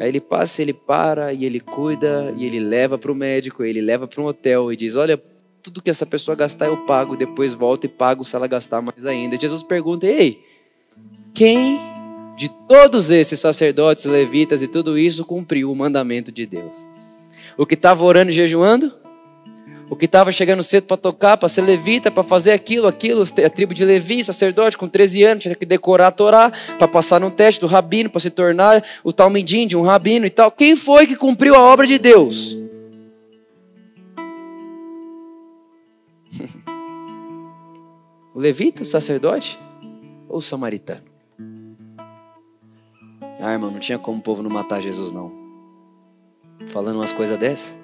Aí 0.00 0.08
ele 0.08 0.20
passa, 0.20 0.60
ele 0.60 0.72
para 0.72 1.32
e 1.32 1.44
ele 1.44 1.60
cuida 1.60 2.34
e 2.36 2.44
ele 2.44 2.58
leva 2.58 2.98
para 2.98 3.12
o 3.12 3.14
médico, 3.14 3.62
ele 3.62 3.80
leva 3.80 4.08
para 4.08 4.20
um 4.20 4.26
hotel 4.26 4.72
e 4.72 4.76
diz: 4.76 4.96
Olha, 4.96 5.22
tudo 5.62 5.80
que 5.80 5.90
essa 5.90 6.04
pessoa 6.04 6.36
gastar 6.36 6.66
eu 6.66 6.78
pago, 6.78 7.16
depois 7.16 7.54
volto 7.54 7.84
e 7.84 7.88
pago 7.88 8.24
se 8.24 8.34
ela 8.34 8.48
gastar 8.48 8.82
mais 8.82 9.06
ainda. 9.06 9.38
Jesus 9.40 9.62
pergunta: 9.62 10.04
Ei, 10.04 10.40
quem 11.32 11.78
de 12.36 12.48
todos 12.66 13.08
esses 13.08 13.38
sacerdotes, 13.38 14.04
levitas 14.06 14.62
e 14.62 14.66
tudo 14.66 14.98
isso 14.98 15.24
cumpriu 15.24 15.70
o 15.70 15.76
mandamento 15.76 16.32
de 16.32 16.44
Deus? 16.44 16.88
O 17.56 17.64
que 17.64 17.74
estava 17.74 18.02
orando 18.02 18.30
e 18.30 18.34
jejuando? 18.34 19.01
O 19.92 19.94
que 19.94 20.06
estava 20.06 20.32
chegando 20.32 20.62
cedo 20.62 20.84
para 20.84 20.96
tocar, 20.96 21.36
para 21.36 21.50
ser 21.50 21.60
levita, 21.60 22.10
para 22.10 22.22
fazer 22.22 22.52
aquilo, 22.52 22.88
aquilo, 22.88 23.22
a 23.22 23.50
tribo 23.50 23.74
de 23.74 23.84
Levi, 23.84 24.24
sacerdote, 24.24 24.78
com 24.78 24.88
13 24.88 25.22
anos, 25.22 25.42
tinha 25.42 25.54
que 25.54 25.66
decorar 25.66 26.06
a 26.06 26.10
Torá, 26.10 26.50
para 26.78 26.88
passar 26.88 27.20
no 27.20 27.30
teste 27.30 27.60
do 27.60 27.66
rabino, 27.66 28.08
para 28.08 28.18
se 28.18 28.30
tornar 28.30 28.82
o 29.04 29.12
tal 29.12 29.28
mendim 29.28 29.66
de 29.66 29.76
um 29.76 29.82
rabino 29.82 30.24
e 30.24 30.30
tal. 30.30 30.50
Quem 30.50 30.74
foi 30.76 31.06
que 31.06 31.14
cumpriu 31.14 31.54
a 31.54 31.60
obra 31.60 31.86
de 31.86 31.98
Deus? 31.98 32.58
o 38.34 38.40
levita, 38.40 38.80
o 38.80 38.86
sacerdote 38.86 39.60
ou 40.26 40.38
o 40.38 40.40
samaritano? 40.40 41.02
Ah, 43.38 43.52
irmão, 43.52 43.70
não 43.70 43.78
tinha 43.78 43.98
como 43.98 44.20
o 44.20 44.22
povo 44.22 44.42
não 44.42 44.48
matar 44.48 44.80
Jesus, 44.80 45.12
não. 45.12 45.30
Falando 46.70 46.96
umas 46.96 47.12
coisas 47.12 47.36
dessas. 47.36 47.81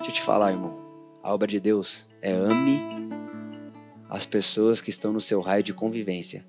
Deixa 0.00 0.12
eu 0.12 0.14
te 0.14 0.22
falar, 0.22 0.52
irmão. 0.52 0.74
A 1.22 1.32
obra 1.34 1.46
de 1.46 1.60
Deus 1.60 2.08
é 2.22 2.32
ame 2.32 2.80
as 4.08 4.24
pessoas 4.24 4.80
que 4.80 4.88
estão 4.88 5.12
no 5.12 5.20
seu 5.20 5.42
raio 5.42 5.62
de 5.62 5.74
convivência. 5.74 6.44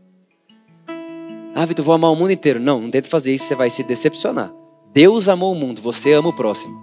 Ah, 1.54 1.66
Vitor, 1.66 1.84
vou 1.84 1.94
amar 1.94 2.12
o 2.12 2.16
mundo 2.16 2.32
inteiro. 2.32 2.62
Não, 2.62 2.80
não 2.80 2.90
tente 2.90 3.10
fazer 3.10 3.34
isso, 3.34 3.44
você 3.46 3.56
vai 3.56 3.70
se 3.70 3.84
decepcionar. 3.84 4.54
Deus 4.94 5.28
amou 5.28 5.52
o 5.52 5.56
mundo, 5.56 5.82
você 5.82 6.14
ama 6.14 6.30
o 6.30 6.34
próximo. 6.34 6.80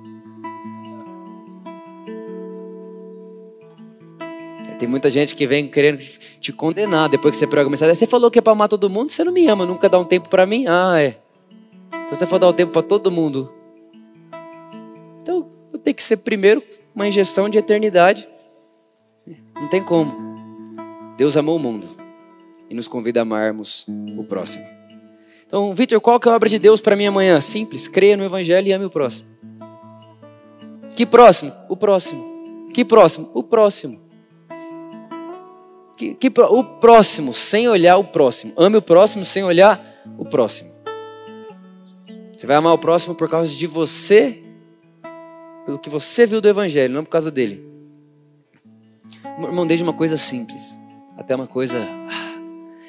Tem 4.79 4.87
muita 4.87 5.11
gente 5.11 5.35
que 5.35 5.47
vem 5.47 5.67
querendo 5.67 5.99
te 6.39 6.53
condenar 6.53 7.09
depois 7.09 7.33
que 7.33 7.39
você 7.39 7.47
prega 7.47 7.67
a 7.67 7.71
mensagem. 7.71 7.95
Você 7.95 8.07
falou 8.07 8.31
que 8.31 8.39
é 8.39 8.43
para 8.43 8.53
amar 8.53 8.69
todo 8.69 8.91
mundo, 8.91 9.11
você 9.11 9.25
não 9.25 9.33
me 9.33 9.47
ama, 9.49 9.67
nunca 9.67 9.89
dá 9.89 9.99
um 9.99 10.05
tempo 10.05 10.29
para 10.29 10.47
mim? 10.47 10.67
Ah, 10.69 11.01
é. 11.01 11.19
Se 12.09 12.15
você 12.15 12.27
for 12.27 12.39
dar 12.39 12.49
um 12.49 12.53
tempo 12.53 12.73
para 12.73 12.83
todo 12.83 13.11
mundo, 13.11 13.53
tem 15.89 15.95
que 15.95 16.05
ser 16.05 16.19
primeiro 16.19 16.63
uma 16.95 17.09
injeção 17.09 17.49
de 17.49 17.57
eternidade. 17.57 18.29
Não 19.55 19.69
tem 19.69 19.83
como. 19.83 20.13
Deus 21.17 21.35
amou 21.35 21.57
o 21.57 21.59
mundo 21.59 21.89
e 22.69 22.75
nos 22.75 22.87
convida 22.87 23.21
a 23.21 23.23
amarmos 23.23 23.87
o 24.19 24.23
próximo. 24.23 24.67
Então, 25.47 25.75
Vitor, 25.75 25.99
qual 25.99 26.21
que 26.21 26.29
é 26.29 26.33
a 26.33 26.35
obra 26.35 26.47
de 26.47 26.59
Deus 26.59 26.79
para 26.79 26.95
mim 26.95 27.07
amanhã? 27.07 27.41
Simples, 27.41 27.89
creia 27.89 28.19
no 28.19 28.25
Evangelho 28.25 28.69
e 28.69 28.73
ame 28.73 28.85
o 28.85 28.91
próximo. 28.91 29.31
Que 30.95 31.07
próximo? 31.07 31.53
O 31.71 31.77
próximo. 31.77 32.69
Que 32.75 32.85
próximo? 32.85 33.31
O 33.33 33.43
próximo. 33.43 34.03
Que, 35.97 36.15
que, 36.15 36.31
o 36.39 36.65
próximo, 36.65 37.33
sem 37.33 37.67
olhar 37.67 37.97
o 37.97 38.05
próximo. 38.05 38.53
Ame 38.59 38.77
o 38.77 38.83
próximo 38.83 39.25
sem 39.25 39.43
olhar 39.43 40.05
o 40.19 40.25
próximo. 40.27 40.71
Você 42.37 42.47
vai 42.47 42.57
amar 42.57 42.75
o 42.75 42.79
próximo 42.79 43.15
por 43.15 43.27
causa 43.27 43.55
de 43.55 43.67
você 43.67 44.45
pelo 45.69 45.79
que 45.79 45.91
você 45.91 46.25
viu 46.25 46.41
do 46.41 46.49
Evangelho, 46.49 46.95
não 46.95 47.05
por 47.05 47.11
causa 47.11 47.31
dele. 47.31 47.63
Irmão, 49.39 49.67
desde 49.67 49.85
uma 49.85 49.93
coisa 49.93 50.17
simples 50.17 50.81
até 51.15 51.37
uma 51.37 51.47
coisa. 51.47 51.79
Ah, 52.09 52.41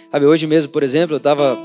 sabe, 0.09 0.25
hoje 0.25 0.47
mesmo, 0.47 0.71
por 0.71 0.81
exemplo, 0.81 1.13
eu 1.13 1.17
estava 1.17 1.57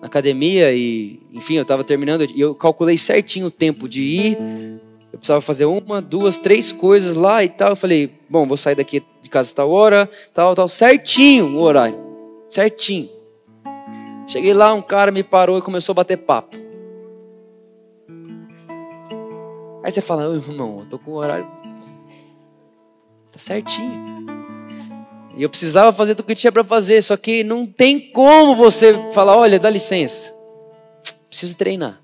na 0.00 0.08
academia 0.08 0.72
e, 0.72 1.20
enfim, 1.32 1.54
eu 1.54 1.62
estava 1.62 1.84
terminando 1.84 2.24
e 2.24 2.40
eu 2.40 2.56
calculei 2.56 2.98
certinho 2.98 3.46
o 3.46 3.50
tempo 3.52 3.88
de 3.88 4.02
ir. 4.02 4.38
Eu 5.12 5.18
precisava 5.20 5.40
fazer 5.40 5.66
uma, 5.66 6.02
duas, 6.02 6.36
três 6.36 6.72
coisas 6.72 7.14
lá 7.14 7.44
e 7.44 7.48
tal. 7.48 7.70
Eu 7.70 7.76
falei, 7.76 8.10
bom, 8.28 8.48
vou 8.48 8.56
sair 8.56 8.74
daqui 8.74 9.04
de 9.22 9.30
casa 9.30 9.54
tal 9.54 9.70
hora, 9.70 10.10
tal, 10.34 10.56
tal, 10.56 10.66
certinho 10.66 11.56
o 11.56 11.60
horário. 11.60 11.96
Certinho. 12.48 13.08
Cheguei 14.26 14.52
lá, 14.52 14.74
um 14.74 14.82
cara 14.82 15.12
me 15.12 15.22
parou 15.22 15.56
e 15.56 15.62
começou 15.62 15.92
a 15.92 15.94
bater 15.94 16.16
papo. 16.16 16.65
Aí 19.86 19.92
você 19.92 20.00
fala, 20.00 20.24
irmão, 20.34 20.80
eu 20.80 20.86
tô 20.86 20.98
com 20.98 21.12
o 21.12 21.14
horário. 21.14 21.46
Tá 23.30 23.38
certinho. 23.38 24.26
E 25.36 25.44
eu 25.44 25.48
precisava 25.48 25.92
fazer 25.92 26.16
tudo 26.16 26.24
o 26.24 26.26
que 26.26 26.34
tinha 26.34 26.50
para 26.50 26.64
fazer, 26.64 27.00
só 27.02 27.16
que 27.16 27.44
não 27.44 27.64
tem 27.64 28.10
como 28.10 28.56
você 28.56 29.12
falar, 29.12 29.36
olha, 29.36 29.60
dá 29.60 29.70
licença. 29.70 30.34
Preciso 31.28 31.56
treinar. 31.56 32.00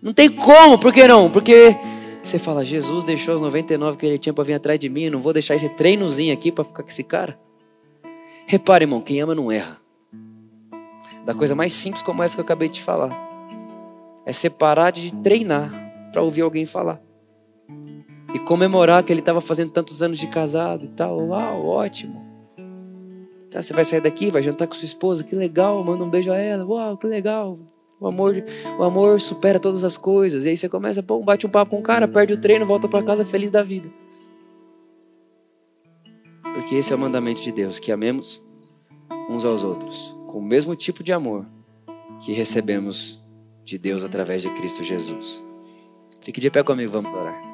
Não 0.00 0.14
tem 0.14 0.30
como, 0.30 0.78
por 0.78 0.92
que 0.92 1.08
não? 1.08 1.28
Porque 1.28 1.76
você 2.22 2.38
fala, 2.38 2.64
Jesus 2.64 3.02
deixou 3.02 3.34
os 3.34 3.40
99 3.40 3.96
que 3.96 4.06
ele 4.06 4.18
tinha 4.20 4.32
para 4.32 4.44
vir 4.44 4.54
atrás 4.54 4.78
de 4.78 4.88
mim, 4.88 5.10
não 5.10 5.20
vou 5.20 5.32
deixar 5.32 5.56
esse 5.56 5.70
treinozinho 5.70 6.32
aqui 6.32 6.52
para 6.52 6.62
ficar 6.62 6.84
com 6.84 6.88
esse 6.88 7.02
cara. 7.02 7.36
Repare, 8.46 8.84
irmão, 8.84 9.00
quem 9.00 9.20
ama 9.20 9.34
não 9.34 9.50
erra. 9.50 9.80
Da 11.26 11.34
coisa 11.34 11.56
mais 11.56 11.72
simples 11.72 12.00
como 12.00 12.22
essa 12.22 12.36
que 12.36 12.40
eu 12.40 12.44
acabei 12.44 12.68
de 12.68 12.80
falar. 12.80 13.10
É 14.24 14.32
separar 14.32 14.92
de 14.92 15.12
treinar 15.12 15.89
para 16.10 16.22
ouvir 16.22 16.42
alguém 16.42 16.66
falar. 16.66 17.00
E 18.34 18.38
comemorar 18.38 19.02
que 19.02 19.12
ele 19.12 19.20
estava 19.20 19.40
fazendo 19.40 19.70
tantos 19.70 20.02
anos 20.02 20.18
de 20.18 20.26
casado 20.26 20.84
e 20.84 20.88
tal. 20.88 21.18
Uau, 21.18 21.66
ótimo. 21.66 22.28
Tá, 23.50 23.60
você 23.60 23.72
vai 23.72 23.84
sair 23.84 24.00
daqui, 24.00 24.30
vai 24.30 24.42
jantar 24.42 24.68
com 24.68 24.74
sua 24.74 24.84
esposa, 24.84 25.24
que 25.24 25.34
legal, 25.34 25.82
manda 25.82 26.04
um 26.04 26.10
beijo 26.10 26.30
a 26.30 26.36
ela. 26.36 26.64
Uau, 26.64 26.96
que 26.96 27.06
legal. 27.06 27.58
O 28.00 28.06
amor, 28.06 28.42
o 28.78 28.82
amor 28.82 29.20
supera 29.20 29.58
todas 29.58 29.82
as 29.84 29.96
coisas. 29.96 30.44
E 30.44 30.50
aí 30.50 30.56
você 30.56 30.68
começa, 30.68 31.02
pô, 31.02 31.20
bate 31.20 31.46
um 31.46 31.50
papo 31.50 31.72
com 31.72 31.80
o 31.80 31.82
cara, 31.82 32.06
perde 32.06 32.34
o 32.34 32.40
treino, 32.40 32.64
volta 32.64 32.88
para 32.88 33.04
casa 33.04 33.24
feliz 33.24 33.50
da 33.50 33.62
vida. 33.62 33.90
Porque 36.54 36.76
esse 36.76 36.92
é 36.92 36.96
o 36.96 36.98
mandamento 36.98 37.42
de 37.42 37.52
Deus, 37.52 37.78
que 37.78 37.92
amemos 37.92 38.42
uns 39.28 39.44
aos 39.44 39.64
outros, 39.64 40.16
com 40.26 40.38
o 40.38 40.42
mesmo 40.42 40.74
tipo 40.74 41.02
de 41.02 41.12
amor 41.12 41.46
que 42.20 42.32
recebemos 42.32 43.22
de 43.64 43.78
Deus 43.78 44.04
através 44.04 44.42
de 44.42 44.50
Cristo 44.50 44.82
Jesus. 44.82 45.42
Fique 46.22 46.40
de 46.40 46.50
pé 46.50 46.62
comigo, 46.64 46.92
vamos 46.92 47.12
orar. 47.14 47.49